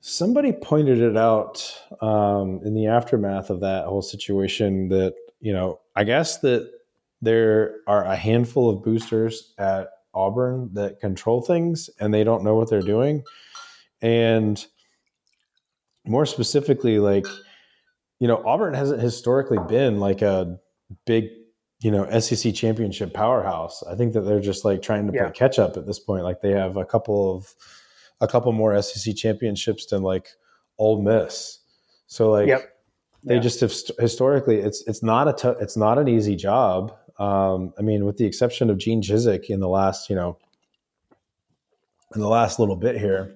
somebody 0.00 0.52
pointed 0.52 1.00
it 1.00 1.16
out 1.16 1.80
um, 2.00 2.60
in 2.64 2.74
the 2.74 2.86
aftermath 2.86 3.50
of 3.50 3.60
that 3.60 3.84
whole 3.84 4.02
situation 4.02 4.88
that 4.88 5.14
you 5.40 5.52
know 5.52 5.80
i 5.96 6.04
guess 6.04 6.38
that 6.38 6.70
there 7.20 7.76
are 7.86 8.04
a 8.04 8.16
handful 8.16 8.70
of 8.70 8.82
boosters 8.82 9.52
at 9.58 9.88
auburn 10.18 10.70
that 10.72 11.00
control 11.00 11.40
things 11.40 11.88
and 12.00 12.12
they 12.12 12.24
don't 12.24 12.42
know 12.42 12.54
what 12.54 12.68
they're 12.68 12.80
doing 12.80 13.22
and 14.02 14.66
more 16.06 16.26
specifically 16.26 16.98
like 16.98 17.26
you 18.18 18.26
know 18.26 18.42
auburn 18.46 18.74
hasn't 18.74 19.00
historically 19.00 19.58
been 19.68 20.00
like 20.00 20.22
a 20.22 20.58
big 21.06 21.28
you 21.80 21.90
know 21.90 22.08
sec 22.20 22.54
championship 22.54 23.14
powerhouse 23.14 23.82
i 23.90 23.94
think 23.94 24.12
that 24.12 24.22
they're 24.22 24.40
just 24.40 24.64
like 24.64 24.82
trying 24.82 25.06
to 25.06 25.12
yeah. 25.12 25.24
play 25.24 25.32
catch 25.32 25.58
up 25.58 25.76
at 25.76 25.86
this 25.86 25.98
point 25.98 26.24
like 26.24 26.40
they 26.40 26.52
have 26.52 26.76
a 26.76 26.84
couple 26.84 27.34
of 27.34 27.54
a 28.20 28.28
couple 28.28 28.52
more 28.52 28.80
SEC 28.80 29.14
championships 29.14 29.86
than 29.86 30.02
like 30.02 30.28
Ole 30.78 31.02
Miss. 31.02 31.60
So 32.06 32.30
like 32.30 32.48
yep. 32.48 32.76
they 33.24 33.34
yeah. 33.34 33.40
just 33.40 33.60
have 33.60 33.72
historically 33.98 34.58
it's 34.58 34.82
it's 34.86 35.02
not 35.02 35.28
a 35.28 35.32
t- 35.32 35.60
it's 35.60 35.76
not 35.76 35.98
an 35.98 36.08
easy 36.08 36.36
job. 36.36 36.96
Um, 37.18 37.72
I 37.78 37.82
mean, 37.82 38.04
with 38.04 38.16
the 38.16 38.26
exception 38.26 38.70
of 38.70 38.78
Gene 38.78 39.02
Chizik 39.02 39.50
in 39.50 39.60
the 39.60 39.68
last 39.68 40.08
you 40.08 40.16
know 40.16 40.38
in 42.14 42.20
the 42.20 42.28
last 42.28 42.58
little 42.58 42.76
bit 42.76 42.98
here, 42.98 43.34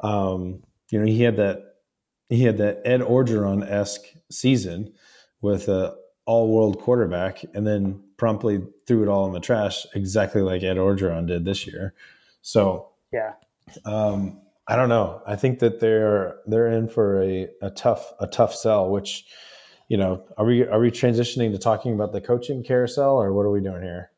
um, 0.00 0.62
you 0.90 0.98
know 0.98 1.06
he 1.06 1.22
had 1.22 1.36
that 1.36 1.76
he 2.28 2.44
had 2.44 2.58
that 2.58 2.80
Ed 2.84 3.00
Orgeron 3.00 3.68
esque 3.68 4.04
season 4.30 4.92
with 5.40 5.68
a 5.68 5.96
all 6.24 6.48
world 6.48 6.80
quarterback, 6.80 7.44
and 7.54 7.66
then 7.66 8.02
promptly 8.16 8.62
threw 8.86 9.02
it 9.02 9.08
all 9.08 9.26
in 9.26 9.32
the 9.32 9.40
trash, 9.40 9.84
exactly 9.94 10.40
like 10.40 10.62
Ed 10.62 10.76
Orgeron 10.76 11.26
did 11.26 11.44
this 11.44 11.66
year. 11.66 11.94
So 12.42 12.90
yeah, 13.12 13.34
um, 13.84 14.40
I 14.68 14.76
don't 14.76 14.88
know. 14.88 15.20
I 15.26 15.36
think 15.36 15.58
that 15.58 15.80
they're 15.80 16.36
they're 16.46 16.68
in 16.68 16.88
for 16.88 17.22
a, 17.22 17.48
a 17.60 17.70
tough 17.70 18.12
a 18.20 18.26
tough 18.26 18.54
sell, 18.54 18.90
which 18.90 19.24
you 19.92 19.98
know, 19.98 20.24
are 20.38 20.46
we 20.46 20.66
are 20.66 20.80
we 20.80 20.90
transitioning 20.90 21.52
to 21.52 21.58
talking 21.58 21.92
about 21.92 22.12
the 22.12 22.20
coaching 22.22 22.64
carousel, 22.64 23.20
or 23.20 23.34
what 23.34 23.42
are 23.42 23.50
we 23.50 23.60
doing 23.60 23.82
here? 23.82 24.10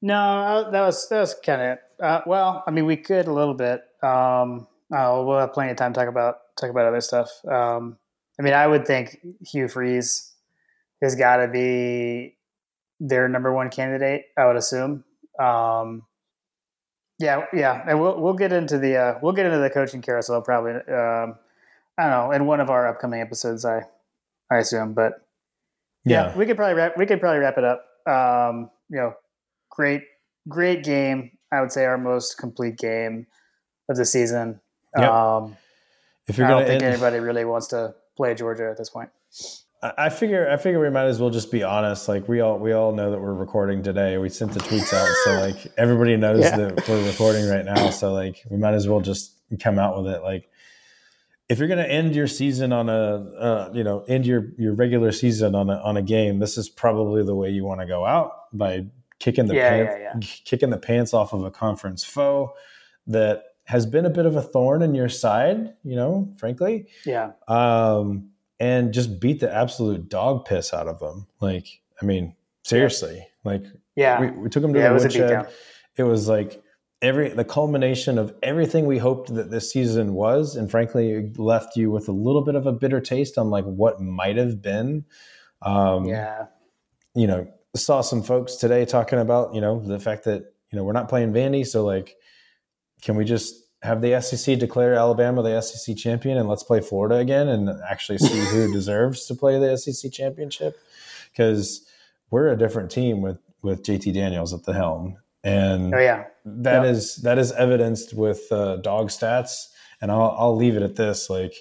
No, 0.00 0.14
uh, 0.14 0.70
that 0.70 0.80
was 0.80 1.06
that 1.10 1.20
was 1.20 1.34
kind 1.44 1.60
of 1.60 1.78
uh, 2.02 2.20
well. 2.24 2.64
I 2.66 2.70
mean, 2.70 2.86
we 2.86 2.96
could 2.96 3.26
a 3.28 3.32
little 3.32 3.52
bit. 3.52 3.82
Um, 4.02 4.66
oh, 4.90 5.26
we'll 5.26 5.38
have 5.38 5.52
plenty 5.52 5.72
of 5.72 5.76
time 5.76 5.92
to 5.92 6.00
talk 6.00 6.08
about 6.08 6.36
talk 6.58 6.70
about 6.70 6.86
other 6.86 7.02
stuff. 7.02 7.28
Um, 7.46 7.98
I 8.38 8.42
mean, 8.42 8.54
I 8.54 8.66
would 8.66 8.86
think 8.86 9.18
Hugh 9.46 9.68
Freeze 9.68 10.32
has 11.02 11.16
got 11.16 11.36
to 11.36 11.48
be 11.48 12.38
their 12.98 13.28
number 13.28 13.52
one 13.52 13.68
candidate. 13.68 14.24
I 14.38 14.46
would 14.46 14.56
assume. 14.56 15.04
Um, 15.38 16.04
yeah, 17.18 17.44
yeah, 17.52 17.84
and 17.86 18.00
we'll 18.00 18.18
we'll 18.18 18.32
get 18.32 18.54
into 18.54 18.78
the 18.78 18.96
uh, 18.96 19.18
we'll 19.20 19.34
get 19.34 19.44
into 19.44 19.58
the 19.58 19.68
coaching 19.68 20.00
carousel 20.00 20.40
probably. 20.40 20.76
Um, 20.76 21.36
I 21.98 22.04
don't 22.04 22.10
know 22.10 22.32
in 22.32 22.46
one 22.46 22.60
of 22.60 22.70
our 22.70 22.88
upcoming 22.88 23.20
episodes. 23.20 23.66
I 23.66 23.82
I 24.50 24.58
assume, 24.58 24.94
but 24.94 25.26
yeah, 26.04 26.28
yeah 26.28 26.36
we 26.36 26.46
could 26.46 26.56
probably 26.56 26.74
wrap 26.74 26.96
we 26.96 27.06
could 27.06 27.20
probably 27.20 27.40
wrap 27.40 27.58
it 27.58 27.64
up. 27.64 27.84
Um, 28.06 28.70
you 28.88 28.96
know, 28.96 29.14
great 29.70 30.02
great 30.48 30.84
game. 30.84 31.32
I 31.52 31.60
would 31.60 31.72
say 31.72 31.84
our 31.84 31.98
most 31.98 32.38
complete 32.38 32.78
game 32.78 33.26
of 33.88 33.96
the 33.96 34.04
season. 34.04 34.60
Yep. 34.96 35.10
Um, 35.10 35.56
if 36.26 36.38
you're 36.38 36.46
I 36.46 36.50
don't 36.50 36.66
think 36.66 36.82
end, 36.82 36.94
anybody 36.94 37.18
really 37.18 37.44
wants 37.44 37.68
to 37.68 37.94
play 38.16 38.34
Georgia 38.34 38.68
at 38.70 38.76
this 38.76 38.90
point. 38.90 39.10
I 39.82 40.10
figure 40.10 40.48
I 40.50 40.58
figure 40.58 40.78
we 40.78 40.90
might 40.90 41.06
as 41.06 41.20
well 41.20 41.30
just 41.30 41.50
be 41.50 41.62
honest. 41.62 42.06
Like 42.06 42.28
we 42.28 42.40
all 42.40 42.58
we 42.58 42.72
all 42.72 42.92
know 42.92 43.10
that 43.10 43.20
we're 43.20 43.32
recording 43.32 43.82
today. 43.82 44.18
We 44.18 44.28
sent 44.28 44.52
the 44.52 44.60
tweets 44.60 44.92
out, 44.92 45.08
so 45.24 45.40
like 45.40 45.72
everybody 45.78 46.16
knows 46.18 46.40
yeah. 46.44 46.56
that 46.56 46.86
we're 46.88 47.06
recording 47.06 47.48
right 47.48 47.64
now. 47.64 47.88
So 47.88 48.12
like 48.12 48.44
we 48.50 48.58
might 48.58 48.74
as 48.74 48.86
well 48.86 49.00
just 49.00 49.40
come 49.58 49.78
out 49.78 49.96
with 49.96 50.12
it. 50.12 50.22
Like 50.22 50.49
if 51.50 51.58
you're 51.58 51.68
going 51.68 51.84
to 51.84 51.90
end 51.90 52.14
your 52.14 52.28
season 52.28 52.72
on 52.72 52.88
a 52.88 52.92
uh, 52.92 53.70
you 53.74 53.82
know 53.82 54.04
end 54.08 54.24
your 54.24 54.52
your 54.56 54.72
regular 54.72 55.10
season 55.10 55.54
on 55.56 55.68
a 55.68 55.74
on 55.82 55.96
a 55.96 56.02
game, 56.02 56.38
this 56.38 56.56
is 56.56 56.70
probably 56.70 57.24
the 57.24 57.34
way 57.34 57.50
you 57.50 57.64
want 57.64 57.80
to 57.80 57.86
go 57.86 58.06
out 58.06 58.44
by 58.56 58.86
kicking 59.18 59.46
the 59.46 59.56
yeah, 59.56 59.68
pants, 59.68 59.94
yeah, 60.00 60.28
kicking 60.44 60.70
the 60.70 60.78
pants 60.78 61.12
off 61.12 61.32
of 61.32 61.44
a 61.44 61.50
conference 61.50 62.04
foe 62.04 62.54
that 63.08 63.42
has 63.64 63.84
been 63.84 64.06
a 64.06 64.10
bit 64.10 64.26
of 64.26 64.36
a 64.36 64.42
thorn 64.42 64.80
in 64.80 64.94
your 64.94 65.08
side. 65.08 65.74
You 65.82 65.96
know, 65.96 66.32
frankly. 66.38 66.86
Yeah. 67.04 67.32
Um 67.48 68.30
and 68.60 68.94
just 68.94 69.18
beat 69.20 69.40
the 69.40 69.52
absolute 69.52 70.08
dog 70.08 70.44
piss 70.44 70.72
out 70.72 70.86
of 70.86 71.00
them. 71.00 71.26
Like, 71.40 71.66
I 72.00 72.04
mean, 72.04 72.36
seriously, 72.62 73.16
yeah. 73.16 73.50
like, 73.50 73.64
yeah, 73.96 74.20
we, 74.20 74.30
we 74.32 74.48
took 74.50 74.62
them 74.62 74.74
to 74.74 74.78
yeah, 74.78 74.92
the 74.92 75.02
woodshed. 75.02 75.48
It 75.96 76.02
was 76.04 76.28
like 76.28 76.62
every 77.02 77.30
the 77.30 77.44
culmination 77.44 78.18
of 78.18 78.34
everything 78.42 78.86
we 78.86 78.98
hoped 78.98 79.34
that 79.34 79.50
this 79.50 79.72
season 79.72 80.14
was, 80.14 80.56
and 80.56 80.70
frankly, 80.70 81.32
left 81.36 81.76
you 81.76 81.90
with 81.90 82.08
a 82.08 82.12
little 82.12 82.42
bit 82.42 82.54
of 82.54 82.66
a 82.66 82.72
bitter 82.72 83.00
taste 83.00 83.38
on 83.38 83.50
like 83.50 83.64
what 83.64 84.00
might 84.00 84.36
have 84.36 84.60
been. 84.60 85.04
Um, 85.62 86.04
yeah, 86.04 86.46
you 87.14 87.26
know, 87.26 87.46
saw 87.74 88.00
some 88.00 88.22
folks 88.22 88.56
today 88.56 88.84
talking 88.84 89.18
about 89.18 89.54
you 89.54 89.60
know 89.60 89.80
the 89.80 90.00
fact 90.00 90.24
that 90.24 90.42
you 90.70 90.76
know 90.76 90.84
we're 90.84 90.92
not 90.92 91.08
playing 91.08 91.32
Vandy, 91.32 91.66
so 91.66 91.84
like, 91.84 92.16
can 93.02 93.16
we 93.16 93.24
just 93.24 93.54
have 93.82 94.02
the 94.02 94.20
SEC 94.20 94.58
declare 94.58 94.94
Alabama 94.94 95.42
the 95.42 95.60
SEC 95.62 95.96
champion 95.96 96.36
and 96.36 96.48
let's 96.48 96.62
play 96.62 96.82
Florida 96.82 97.16
again 97.16 97.48
and 97.48 97.70
actually 97.88 98.18
see 98.18 98.38
who 98.38 98.70
deserves 98.74 99.24
to 99.24 99.34
play 99.34 99.58
the 99.58 99.76
SEC 99.76 100.12
championship? 100.12 100.78
Because 101.32 101.86
we're 102.30 102.48
a 102.48 102.58
different 102.58 102.90
team 102.90 103.22
with 103.22 103.38
with 103.62 103.82
JT 103.82 104.12
Daniels 104.14 104.52
at 104.52 104.64
the 104.64 104.74
helm 104.74 105.16
and 105.42 105.94
oh 105.94 105.98
yeah. 105.98 106.24
that 106.44 106.84
yep. 106.84 106.92
is 106.92 107.16
that 107.16 107.38
is 107.38 107.52
evidenced 107.52 108.14
with 108.14 108.50
uh, 108.50 108.76
dog 108.76 109.08
stats. 109.08 109.68
And 110.02 110.10
I'll 110.10 110.34
I'll 110.38 110.56
leave 110.56 110.76
it 110.76 110.82
at 110.82 110.96
this 110.96 111.28
like 111.30 111.54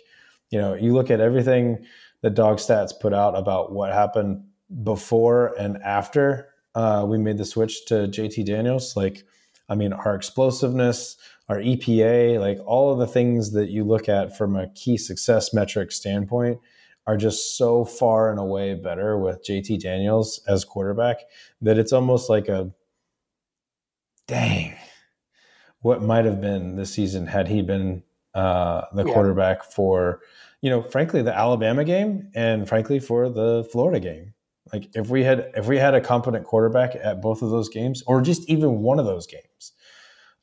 you 0.50 0.60
know 0.60 0.74
you 0.74 0.94
look 0.94 1.12
at 1.12 1.20
everything 1.20 1.86
that 2.22 2.36
dog 2.36 2.58
stats 2.58 2.92
put 3.00 3.14
out 3.14 3.38
about 3.38 3.72
what 3.72 3.94
happened 3.94 4.44
before 4.84 5.56
and 5.58 5.78
after 5.84 6.50
uh, 6.76 7.06
we 7.08 7.18
made 7.18 7.38
the 7.38 7.46
switch 7.46 7.86
to 7.88 8.08
JT 8.08 8.46
Daniels. 8.46 8.96
Like 8.96 9.24
I 9.68 9.76
mean 9.76 9.94
our 9.94 10.16
explosiveness 10.16 11.18
our 11.50 11.58
EPA, 11.58 12.40
like 12.40 12.60
all 12.66 12.94
of 12.94 13.00
the 13.00 13.08
things 13.08 13.52
that 13.54 13.70
you 13.70 13.84
look 13.84 14.08
at 14.08 14.38
from 14.38 14.56
a 14.56 14.70
key 14.70 14.98
success 14.98 15.52
metric 15.52 15.92
standpoint 15.92 16.60
are 17.08 17.18
just 17.18 17.58
so 17.58 17.84
far 17.84 18.30
and 18.30 18.40
away 18.40 18.76
better 18.76 19.18
with 19.18 19.44
JT 19.44 19.80
Daniels 19.80 20.40
as 20.48 20.64
quarterback 20.64 21.22
that 21.60 21.80
it's 21.80 21.92
almost 21.92 22.30
like 22.30 22.48
a 22.48 22.72
dang, 24.30 24.76
what 25.82 26.02
might 26.02 26.26
have 26.26 26.40
been 26.40 26.76
this 26.76 26.94
season 26.94 27.26
had 27.26 27.48
he 27.48 27.62
been 27.62 28.04
uh, 28.36 28.84
the 28.94 29.04
yeah. 29.06 29.14
quarterback 29.14 29.64
for, 29.64 30.22
you 30.62 30.70
know, 30.70 30.82
frankly, 30.82 31.22
the 31.22 31.36
Alabama 31.36 31.84
game 31.84 32.30
and 32.36 32.70
frankly 32.70 33.00
for 33.00 33.28
the 33.30 33.68
Florida 33.72 34.00
game. 34.00 34.34
Like 34.72 34.96
if 34.96 35.10
we 35.10 35.24
had 35.24 35.52
if 35.56 35.66
we 35.66 35.78
had 35.78 35.96
a 35.96 36.02
competent 36.02 36.46
quarterback 36.46 36.96
at 36.96 37.22
both 37.22 37.42
of 37.42 37.50
those 37.50 37.70
games, 37.70 38.04
or 38.06 38.22
just 38.22 38.48
even 38.48 38.84
one 38.84 39.00
of 39.00 39.06
those 39.06 39.26
games, 39.26 39.72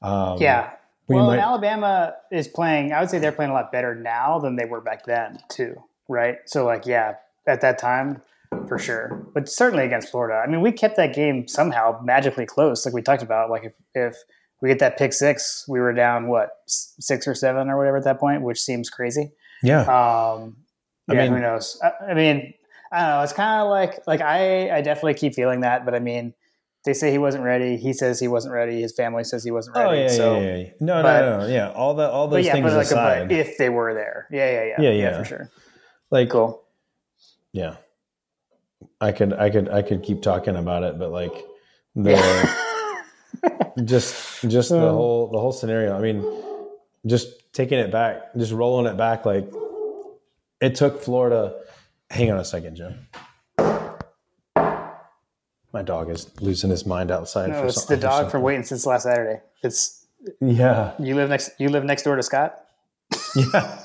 um, 0.03 0.39
yeah, 0.41 0.72
we 1.07 1.14
well, 1.14 1.28
might... 1.28 1.39
Alabama 1.39 2.14
is 2.32 2.49
playing. 2.49 2.93
I 2.93 3.01
would 3.01 3.09
say 3.09 3.20
they're 3.20 3.30
playing 3.30 3.53
a 3.53 3.55
lot 3.55 3.70
better 3.70 3.95
now 3.95 4.41
than 4.41 4.57
they 4.57 4.64
were 4.64 4.80
back 4.80 5.05
then, 5.05 5.39
too. 5.49 5.76
Right. 6.09 6.39
So, 6.47 6.64
like, 6.64 6.87
yeah, 6.87 7.14
at 7.47 7.61
that 7.61 7.78
time, 7.78 8.20
for 8.68 8.78
sure. 8.78 9.26
But 9.34 9.49
certainly 9.49 9.84
against 9.84 10.11
Florida. 10.11 10.42
I 10.44 10.51
mean, 10.51 10.61
we 10.61 10.72
kept 10.72 10.97
that 10.97 11.14
game 11.14 11.47
somehow 11.49 12.01
magically 12.03 12.47
close, 12.47 12.84
like 12.84 12.94
we 12.94 13.03
talked 13.03 13.22
about. 13.22 13.51
Like, 13.51 13.64
if, 13.64 13.74
if 13.94 14.16
we 14.61 14.68
get 14.68 14.78
that 14.80 14.99
pick 14.99 15.12
six, 15.12 15.64
we 15.68 15.80
were 15.80 15.92
down 15.92 16.28
what 16.28 16.51
six 16.66 17.26
or 17.26 17.34
seven 17.34 17.68
or 17.68 17.76
whatever 17.76 17.97
at 17.97 18.05
that 18.05 18.18
point, 18.18 18.42
which 18.42 18.61
seems 18.61 18.90
crazy. 18.90 19.32
Yeah. 19.62 19.80
Um, 19.82 20.57
yeah. 21.09 21.20
I 21.20 21.22
mean, 21.22 21.32
who 21.32 21.40
knows? 21.40 21.80
I, 21.82 22.11
I 22.11 22.14
mean, 22.14 22.55
I 22.92 23.01
don't 23.01 23.09
know. 23.11 23.22
It's 23.22 23.32
kind 23.32 23.62
of 23.62 23.68
like 23.68 24.07
like 24.07 24.20
I 24.20 24.70
I 24.76 24.80
definitely 24.80 25.14
keep 25.14 25.34
feeling 25.34 25.61
that, 25.61 25.84
but 25.84 25.94
I 25.94 25.99
mean 25.99 26.34
they 26.86 26.94
say 26.94 27.11
he 27.11 27.18
wasn't 27.18 27.44
ready. 27.44 27.76
He 27.76 27.92
says 27.92 28.20
he 28.20 28.28
wasn't 28.28 28.55
ready. 28.55 28.80
His 28.80 28.94
family 28.94 29.24
says 29.24 29.44
he 29.44 29.51
wasn't 29.51 29.76
ready. 29.76 29.88
Oh 29.88 30.03
yeah, 30.03 30.09
so, 30.09 30.40
yeah, 30.40 30.57
yeah. 30.57 30.68
No, 30.80 31.03
but, 31.03 31.20
no, 31.20 31.40
no, 31.40 31.47
yeah. 31.49 31.70
All 31.72 31.94
that, 31.94 32.11
all 32.11 32.28
those 32.28 32.47
yeah, 32.47 32.53
things 32.53 32.72
like 32.72 32.86
aside, 32.86 33.32
if 33.32 33.59
they 33.59 33.68
were 33.68 33.92
there, 33.92 34.28
yeah, 34.30 34.51
yeah, 34.51 34.64
yeah, 34.64 34.74
yeah, 34.78 34.90
yeah, 34.90 35.18
for 35.18 35.24
sure. 35.24 35.51
Like, 36.11 36.30
cool. 36.30 36.62
Yeah, 37.53 37.76
I 39.00 39.12
could, 39.12 39.32
I 39.32 39.50
could, 39.50 39.68
I 39.68 39.82
could 39.82 40.02
keep 40.02 40.22
talking 40.22 40.56
about 40.56 40.82
it, 40.82 40.98
but 40.98 41.10
like 41.10 41.44
the 41.94 42.16
just, 43.84 44.48
just 44.48 44.70
the 44.70 44.88
um, 44.88 44.94
whole, 44.94 45.30
the 45.30 45.38
whole 45.38 45.52
scenario. 45.52 45.96
I 45.96 46.00
mean, 46.00 46.24
just 47.06 47.52
taking 47.52 47.78
it 47.78 47.90
back, 47.90 48.34
just 48.36 48.52
rolling 48.52 48.92
it 48.92 48.96
back. 48.96 49.24
Like 49.24 49.50
it 50.60 50.74
took 50.74 51.02
Florida. 51.02 51.60
Hang 52.10 52.30
on 52.30 52.38
a 52.38 52.44
second, 52.44 52.76
Jim 52.76 53.06
my 55.76 55.82
dog 55.82 56.08
is 56.08 56.30
losing 56.40 56.70
his 56.70 56.86
mind 56.86 57.10
outside. 57.10 57.50
No, 57.50 57.64
it's 57.66 57.84
the 57.84 57.98
dog 57.98 58.30
from 58.30 58.40
waiting 58.40 58.62
since 58.62 58.86
last 58.86 59.02
Saturday. 59.02 59.42
It's 59.62 60.06
yeah. 60.40 60.94
You 60.98 61.14
live 61.14 61.28
next. 61.28 61.50
You 61.58 61.68
live 61.68 61.84
next 61.84 62.04
door 62.04 62.16
to 62.16 62.22
Scott. 62.22 62.64
Yeah. 63.36 63.84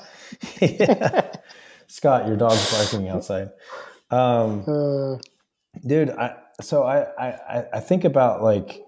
yeah. 0.62 1.36
Scott, 1.86 2.26
your 2.26 2.38
dog's 2.38 2.72
barking 2.72 3.10
outside. 3.10 3.50
Um, 4.12 4.64
uh, 4.68 5.18
dude, 5.86 6.10
I 6.10 6.36
so 6.60 6.82
I, 6.84 7.06
I 7.18 7.64
I 7.74 7.80
think 7.80 8.04
about 8.04 8.42
like 8.42 8.82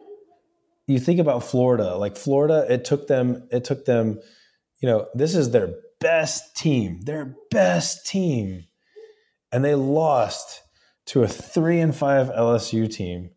you 0.87 0.99
think 0.99 1.19
about 1.19 1.45
Florida. 1.45 1.97
Like 1.97 2.17
Florida, 2.17 2.67
it 2.69 2.85
took 2.85 3.07
them. 3.07 3.49
It 3.51 3.65
took 3.65 3.87
them. 3.87 4.21
You 4.81 4.89
know, 4.89 5.07
this 5.15 5.35
is 5.35 5.51
their 5.51 5.75
best 5.99 6.57
team. 6.57 7.01
Their 7.01 7.35
best 7.51 8.07
team, 8.07 8.65
and 9.51 9.65
they 9.65 9.75
lost 9.75 10.63
to 11.07 11.23
a 11.23 11.29
three 11.29 11.81
and 11.81 11.95
five 11.95 12.29
LSU 12.29 12.93
team 12.93 13.31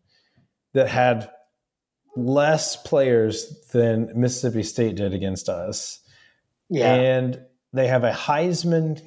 that 0.74 0.88
had 0.88 1.30
less 2.16 2.76
players 2.76 3.66
than 3.72 4.12
Mississippi 4.14 4.62
State 4.62 4.96
did 4.96 5.14
against 5.14 5.48
us. 5.48 6.00
Yeah. 6.68 6.94
And 6.94 7.40
they 7.72 7.86
have 7.86 8.04
a 8.04 8.12
Heisman 8.12 9.00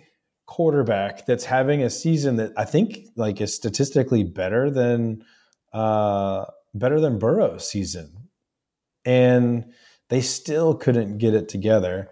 quarterback 0.52 1.26
that's 1.26 1.46
having 1.46 1.82
a 1.82 1.90
season 1.90 2.36
that 2.36 2.52
I 2.58 2.66
think 2.66 3.08
like 3.16 3.40
is 3.40 3.56
statistically 3.56 4.26
better 4.26 4.70
than 4.70 5.24
uh 5.72 6.44
better 6.74 7.00
than 7.00 7.20
Burrow's 7.20 7.66
season. 7.66 8.28
And 9.06 9.72
they 10.10 10.20
still 10.20 10.76
couldn't 10.76 11.20
get 11.20 11.34
it 11.34 11.48
together 11.48 12.10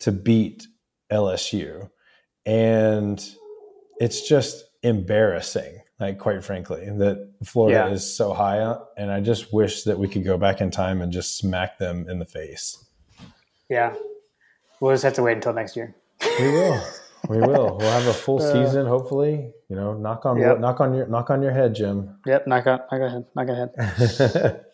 to 0.00 0.12
beat 0.12 0.66
LSU. 1.10 1.88
And 2.44 3.26
it's 3.98 4.28
just 4.28 4.64
embarrassing, 4.82 5.80
like 5.98 6.18
quite 6.18 6.44
frankly, 6.44 6.84
that 6.98 7.32
Florida 7.42 7.86
yeah. 7.88 7.94
is 7.94 8.14
so 8.14 8.34
high 8.34 8.58
up. 8.58 8.92
And 8.98 9.10
I 9.10 9.20
just 9.20 9.50
wish 9.50 9.84
that 9.84 9.98
we 9.98 10.08
could 10.08 10.26
go 10.26 10.36
back 10.36 10.60
in 10.60 10.70
time 10.70 11.00
and 11.00 11.10
just 11.10 11.38
smack 11.38 11.78
them 11.78 12.06
in 12.06 12.18
the 12.18 12.26
face. 12.26 12.84
Yeah. 13.70 13.94
We'll 14.78 14.92
just 14.92 15.04
have 15.04 15.14
to 15.14 15.22
wait 15.22 15.36
until 15.36 15.54
next 15.54 15.74
year. 15.74 15.94
We 16.38 16.50
will. 16.50 16.78
We 17.28 17.38
will. 17.38 17.76
We'll 17.78 17.90
have 17.90 18.06
a 18.06 18.12
full 18.12 18.42
uh, 18.42 18.52
season, 18.52 18.86
hopefully. 18.86 19.52
You 19.68 19.76
know, 19.76 19.94
knock 19.94 20.26
on 20.26 20.38
yep. 20.38 20.60
knock 20.60 20.80
on 20.80 20.94
your 20.94 21.06
knock 21.06 21.30
on 21.30 21.42
your 21.42 21.52
head, 21.52 21.74
Jim. 21.74 22.16
Yep, 22.26 22.46
knock 22.46 22.66
on 22.66 22.80
knock 22.90 23.00
ahead, 23.00 23.24
knock 23.34 23.48
ahead. 23.48 24.64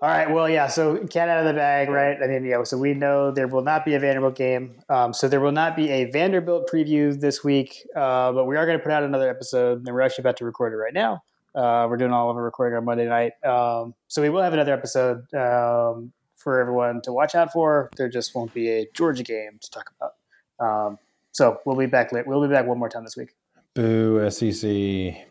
All 0.00 0.08
right. 0.08 0.30
Well, 0.30 0.48
yeah. 0.48 0.68
So 0.68 1.04
cat 1.08 1.28
out 1.28 1.40
of 1.40 1.46
the 1.46 1.58
bag, 1.58 1.88
right? 1.88 2.16
I 2.22 2.26
mean, 2.28 2.44
yeah. 2.44 2.62
So 2.62 2.78
we 2.78 2.94
know 2.94 3.32
there 3.32 3.48
will 3.48 3.64
not 3.64 3.84
be 3.84 3.94
a 3.94 4.00
Vanderbilt 4.00 4.36
game. 4.36 4.76
Um, 4.88 5.12
so 5.12 5.28
there 5.28 5.40
will 5.40 5.52
not 5.52 5.76
be 5.76 5.90
a 5.90 6.04
Vanderbilt 6.04 6.70
preview 6.70 7.18
this 7.18 7.42
week. 7.42 7.84
Uh, 7.96 8.32
but 8.32 8.44
we 8.44 8.56
are 8.56 8.64
going 8.64 8.78
to 8.78 8.82
put 8.82 8.92
out 8.92 9.02
another 9.02 9.28
episode, 9.28 9.84
and 9.84 9.94
we're 9.94 10.02
actually 10.02 10.22
about 10.22 10.36
to 10.36 10.44
record 10.44 10.72
it 10.72 10.76
right 10.76 10.94
now. 10.94 11.22
Uh, 11.54 11.88
we're 11.90 11.96
doing 11.96 12.12
all 12.12 12.30
of 12.30 12.36
our 12.36 12.42
recording 12.42 12.76
on 12.76 12.84
Monday 12.84 13.08
night. 13.08 13.32
Um, 13.44 13.94
so 14.06 14.22
we 14.22 14.28
will 14.28 14.42
have 14.42 14.52
another 14.52 14.72
episode 14.72 15.22
um, 15.34 16.12
for 16.36 16.60
everyone 16.60 17.00
to 17.02 17.12
watch 17.12 17.34
out 17.34 17.52
for. 17.52 17.90
There 17.96 18.08
just 18.08 18.34
won't 18.36 18.54
be 18.54 18.68
a 18.70 18.86
Georgia 18.94 19.24
game 19.24 19.58
to 19.60 19.70
talk 19.70 19.90
about. 19.98 20.98
So 21.38 21.60
we'll 21.64 21.76
be 21.76 21.86
back. 21.86 22.10
Late. 22.10 22.26
We'll 22.26 22.42
be 22.42 22.52
back 22.52 22.66
one 22.66 22.80
more 22.80 22.88
time 22.88 23.04
this 23.04 23.16
week. 23.16 23.28
Boo, 23.72 24.28
SEC. 24.28 24.60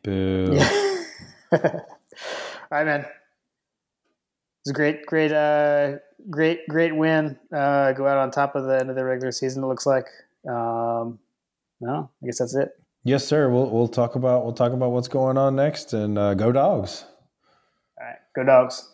Boo. 0.03 0.51
Yeah. 0.53 0.93
all 1.51 1.81
right, 2.71 2.85
man. 2.85 3.05
It's 4.61 4.69
a 4.69 4.73
great, 4.73 5.05
great, 5.05 5.33
uh, 5.33 5.97
great, 6.29 6.65
great 6.69 6.95
win. 6.95 7.37
Uh, 7.53 7.91
go 7.91 8.07
out 8.07 8.19
on 8.19 8.31
top 8.31 8.55
of 8.55 8.63
the 8.63 8.79
end 8.79 8.89
of 8.89 8.95
the 8.95 9.03
regular 9.03 9.33
season. 9.33 9.65
It 9.65 9.67
looks 9.67 9.85
like. 9.85 10.05
Um, 10.49 11.19
no, 11.81 12.09
I 12.23 12.25
guess 12.25 12.39
that's 12.39 12.55
it. 12.55 12.69
Yes, 13.03 13.27
sir. 13.27 13.49
We'll 13.49 13.69
we'll 13.69 13.89
talk 13.89 14.15
about 14.15 14.45
we'll 14.45 14.53
talk 14.53 14.71
about 14.71 14.91
what's 14.91 15.09
going 15.09 15.37
on 15.37 15.57
next 15.57 15.91
and 15.91 16.17
uh, 16.17 16.35
go 16.35 16.53
dogs. 16.53 17.03
All 17.99 18.07
right, 18.07 18.19
go 18.33 18.45
dogs. 18.45 18.93